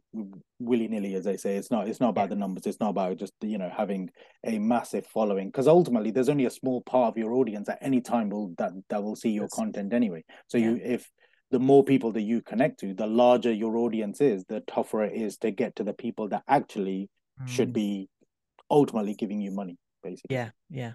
willy 0.60 0.86
nilly, 0.86 1.14
as 1.14 1.24
they 1.24 1.36
say. 1.36 1.56
It's 1.56 1.70
not. 1.70 1.88
It's 1.88 1.98
not 1.98 2.10
about 2.10 2.22
yeah. 2.22 2.28
the 2.28 2.36
numbers. 2.36 2.64
It's 2.64 2.78
not 2.78 2.90
about 2.90 3.16
just 3.16 3.32
you 3.40 3.58
know 3.58 3.70
having 3.76 4.10
a 4.44 4.58
massive 4.58 5.04
following 5.06 5.48
because 5.48 5.66
ultimately 5.66 6.12
there's 6.12 6.28
only 6.28 6.46
a 6.46 6.50
small 6.50 6.80
part 6.82 7.12
of 7.12 7.18
your 7.18 7.32
audience 7.32 7.68
at 7.68 7.78
any 7.80 8.00
time 8.00 8.30
will 8.30 8.54
that 8.58 8.70
that 8.88 9.02
will 9.02 9.16
see 9.16 9.30
your 9.30 9.44
yes. 9.44 9.54
content 9.54 9.92
anyway. 9.92 10.22
So 10.46 10.58
yeah. 10.58 10.70
you 10.70 10.80
if 10.82 11.10
the 11.50 11.58
more 11.58 11.82
people 11.82 12.12
that 12.12 12.22
you 12.22 12.40
connect 12.40 12.78
to, 12.80 12.94
the 12.94 13.08
larger 13.08 13.52
your 13.52 13.76
audience 13.76 14.20
is, 14.20 14.44
the 14.44 14.60
tougher 14.60 15.02
it 15.02 15.20
is 15.20 15.36
to 15.38 15.50
get 15.50 15.74
to 15.76 15.84
the 15.84 15.92
people 15.92 16.28
that 16.28 16.44
actually 16.46 17.08
mm. 17.42 17.48
should 17.48 17.72
be 17.72 18.08
ultimately 18.70 19.14
giving 19.14 19.40
you 19.40 19.50
money, 19.50 19.76
basically. 20.02 20.34
Yeah, 20.34 20.50
yeah. 20.68 20.92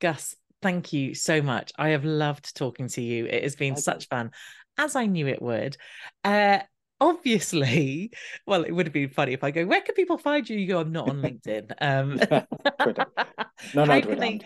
Gus, 0.00 0.34
thank 0.62 0.92
you 0.92 1.14
so 1.14 1.42
much. 1.42 1.72
I 1.78 1.90
have 1.90 2.04
loved 2.04 2.56
talking 2.56 2.88
to 2.88 3.02
you. 3.02 3.26
It 3.26 3.42
has 3.42 3.56
been 3.56 3.74
okay. 3.74 3.80
such 3.80 4.08
fun 4.08 4.30
as 4.78 4.96
I 4.96 5.06
knew 5.06 5.26
it 5.26 5.40
would. 5.40 5.76
Uh, 6.24 6.58
obviously, 7.00 8.12
well, 8.46 8.64
it 8.64 8.72
would 8.72 8.86
have 8.86 8.92
been 8.92 9.08
funny 9.08 9.32
if 9.32 9.44
I 9.44 9.50
go, 9.50 9.66
where 9.66 9.80
can 9.80 9.94
people 9.94 10.18
find 10.18 10.48
you? 10.48 10.58
You 10.58 10.68
go, 10.68 10.80
I'm 10.80 10.92
not 10.92 11.08
on 11.08 11.22
LinkedIn. 11.22 11.72
Um, 11.80 12.16
no, 12.30 13.04
no, 13.84 13.92
how 13.92 14.00
can, 14.00 14.18
they, 14.18 14.40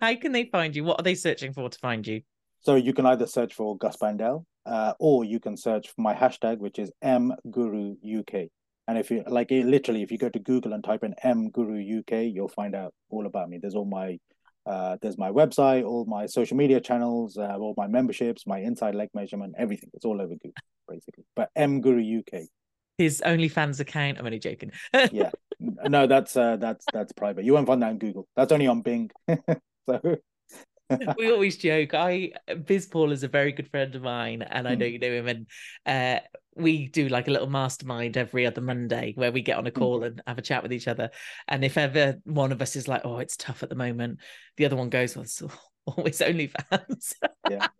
how 0.00 0.14
can 0.16 0.32
they 0.32 0.44
find 0.46 0.74
you? 0.74 0.84
What 0.84 1.00
are 1.00 1.04
they 1.04 1.14
searching 1.14 1.52
for 1.52 1.68
to 1.68 1.78
find 1.78 2.06
you? 2.06 2.22
So 2.60 2.76
you 2.76 2.92
can 2.92 3.06
either 3.06 3.26
search 3.26 3.54
for 3.54 3.76
Gus 3.76 3.96
Bhandal, 3.96 4.44
uh, 4.66 4.94
or 5.00 5.24
you 5.24 5.40
can 5.40 5.56
search 5.56 5.88
for 5.88 6.00
my 6.00 6.14
hashtag, 6.14 6.58
which 6.58 6.78
is 6.78 6.92
mguruuk. 7.02 8.50
And 8.88 8.98
if 8.98 9.10
you 9.10 9.22
like, 9.26 9.50
literally, 9.50 10.02
if 10.02 10.10
you 10.10 10.18
go 10.18 10.28
to 10.28 10.38
Google 10.38 10.72
and 10.72 10.82
type 10.82 11.04
in 11.04 11.14
M 11.22 11.50
Guru 11.50 12.00
UK, 12.00 12.32
you'll 12.32 12.48
find 12.48 12.74
out 12.74 12.92
all 13.10 13.26
about 13.26 13.48
me. 13.48 13.58
There's 13.60 13.74
all 13.74 13.84
my 13.84 14.18
uh, 14.66 14.96
there's 15.02 15.18
my 15.18 15.30
website, 15.30 15.84
all 15.84 16.04
my 16.04 16.26
social 16.26 16.56
media 16.56 16.80
channels, 16.80 17.36
uh, 17.36 17.56
all 17.56 17.74
my 17.76 17.86
memberships, 17.86 18.46
my 18.46 18.58
inside 18.58 18.94
leg 18.94 19.08
measurement, 19.14 19.54
everything. 19.58 19.90
It's 19.94 20.04
all 20.04 20.20
over 20.20 20.34
Google, 20.34 20.52
basically. 20.88 21.24
But 21.34 21.50
M 21.56 21.80
Guru 21.80 22.20
UK. 22.20 22.42
His 22.98 23.22
OnlyFans 23.24 23.80
account. 23.80 24.18
I'm 24.18 24.26
only 24.26 24.38
joking. 24.38 24.72
yeah, 25.12 25.30
no, 25.60 26.06
that's 26.06 26.36
uh, 26.36 26.56
that's 26.56 26.84
that's 26.92 27.12
private. 27.12 27.44
You 27.44 27.54
won't 27.54 27.66
find 27.66 27.82
that 27.82 27.90
on 27.90 27.98
Google. 27.98 28.28
That's 28.36 28.52
only 28.52 28.66
on 28.66 28.82
Bing. 28.82 29.10
so 29.88 30.18
we 31.18 31.30
always 31.30 31.56
joke. 31.56 31.94
I 31.94 32.32
Biz 32.64 32.86
Paul 32.86 33.12
is 33.12 33.22
a 33.22 33.28
very 33.28 33.52
good 33.52 33.68
friend 33.68 33.94
of 33.94 34.02
mine, 34.02 34.42
and 34.42 34.68
I 34.68 34.74
know 34.74 34.86
hmm. 34.86 34.92
you 34.92 34.98
know 34.98 35.12
him. 35.12 35.28
And 35.28 35.46
uh, 35.86 36.20
we 36.54 36.88
do 36.88 37.08
like 37.08 37.28
a 37.28 37.30
little 37.30 37.48
mastermind 37.48 38.16
every 38.16 38.46
other 38.46 38.60
Monday 38.60 39.12
where 39.14 39.32
we 39.32 39.42
get 39.42 39.58
on 39.58 39.66
a 39.66 39.70
hmm. 39.70 39.78
call 39.78 40.00
mm. 40.00 40.06
and 40.06 40.22
have 40.26 40.38
a 40.38 40.42
chat 40.42 40.62
with 40.62 40.72
each 40.72 40.88
other. 40.88 41.10
And 41.48 41.64
if 41.64 41.78
ever 41.78 42.18
one 42.24 42.52
of 42.52 42.62
us 42.62 42.76
is 42.76 42.88
like, 42.88 43.02
"Oh, 43.04 43.18
it's 43.18 43.36
tough 43.36 43.62
at 43.62 43.68
the 43.68 43.74
moment," 43.74 44.18
the 44.56 44.66
other 44.66 44.76
one 44.76 44.90
goes, 44.90 45.16
"Well, 45.16 45.24
it's 45.24 45.42
always 45.86 46.18
OnlyFans." 46.20 47.14
yeah. 47.50 47.66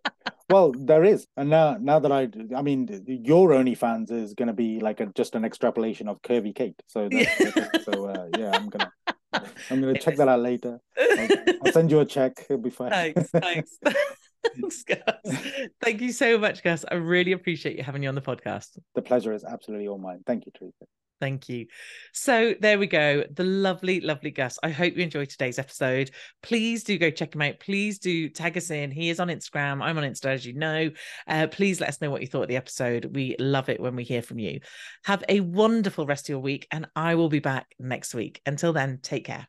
Well, 0.51 0.75
there 0.77 1.03
is, 1.03 1.27
and 1.39 1.49
now 1.49 1.79
now 1.81 1.99
that 1.99 2.13
I, 2.13 2.29
I 2.55 2.61
mean, 2.61 2.87
your 3.07 3.51
OnlyFans 3.51 4.11
is 4.11 4.35
going 4.35 4.49
to 4.49 4.53
be 4.53 4.81
like 4.81 5.01
a, 5.01 5.07
just 5.07 5.35
an 5.35 5.47
extrapolation 5.47 6.09
of 6.09 6.21
Curvy 6.21 6.55
Kate. 6.55 6.75
So, 6.89 7.09
that's, 7.11 7.85
so 7.87 8.07
uh, 8.07 8.29
yeah, 8.37 8.51
I'm 8.53 8.69
gonna. 8.69 8.93
I'm 9.71 9.81
gonna 9.81 9.99
check 9.99 10.17
that 10.17 10.29
out 10.29 10.41
later. 10.41 10.79
I'll, 11.01 11.29
I'll, 11.65 11.73
send 11.73 11.91
you 11.91 12.01
a 12.01 12.05
check. 12.05 12.45
It'll 12.51 12.59
be 12.59 12.69
fine. 12.69 12.91
Thanks. 12.91 13.31
Thanks. 13.31 13.79
Thanks, 14.45 14.85
Gus. 14.85 14.99
Thank 15.81 16.01
you 16.01 16.13
so 16.13 16.39
much, 16.39 16.63
Gus. 16.63 16.85
I 16.91 16.95
really 16.95 17.33
appreciate 17.33 17.77
you 17.77 17.83
having 17.83 18.03
you 18.03 18.09
on 18.09 18.15
the 18.15 18.21
podcast. 18.21 18.79
The 18.95 19.03
pleasure 19.03 19.33
is 19.33 19.45
absolutely 19.45 19.89
all 19.89 19.99
mine. 19.99 20.23
Thank 20.27 20.47
you, 20.47 20.53
Teresa. 20.53 20.85
Thank 21.23 21.49
you. 21.49 21.67
So 22.13 22.55
there 22.61 22.81
we 22.81 22.89
go. 22.89 23.23
The 23.33 23.45
lovely, 23.45 24.01
lovely 24.01 24.33
Gus. 24.33 24.59
I 24.61 24.71
hope 24.71 24.97
you 24.97 25.05
enjoyed 25.05 25.31
today's 25.31 25.61
episode. 25.61 26.11
Please 26.43 26.83
do 26.83 26.99
go 26.99 27.11
check 27.11 27.37
him 27.37 27.43
out. 27.43 27.61
Please 27.61 28.01
do 28.01 28.29
tag 28.29 28.57
us 28.57 28.73
in. 28.73 28.91
He 28.91 29.09
is 29.09 29.21
on 29.21 29.29
Instagram. 29.29 29.81
I'm 29.81 29.97
on 29.97 30.03
Insta, 30.03 30.27
as 30.27 30.45
you 30.45 30.55
know. 30.55 30.91
Uh, 31.29 31.47
please 31.47 31.81
let 31.81 31.91
us 31.91 32.01
know 32.01 32.11
what 32.11 32.23
you 32.23 32.27
thought 32.27 32.43
of 32.43 32.49
the 32.49 32.57
episode. 32.57 33.15
We 33.15 33.37
love 33.39 33.69
it 33.69 33.79
when 33.79 33.95
we 33.95 34.03
hear 34.03 34.21
from 34.21 34.41
you. 34.41 34.59
Have 35.05 35.23
a 35.29 35.39
wonderful 35.39 36.07
rest 36.07 36.25
of 36.25 36.31
your 36.31 36.41
week, 36.41 36.67
and 36.73 36.89
I 36.97 37.15
will 37.15 37.29
be 37.29 37.39
back 37.39 37.67
next 37.79 38.15
week. 38.15 38.41
Until 38.45 38.73
then, 38.73 38.99
take 39.01 39.27
care. 39.27 39.47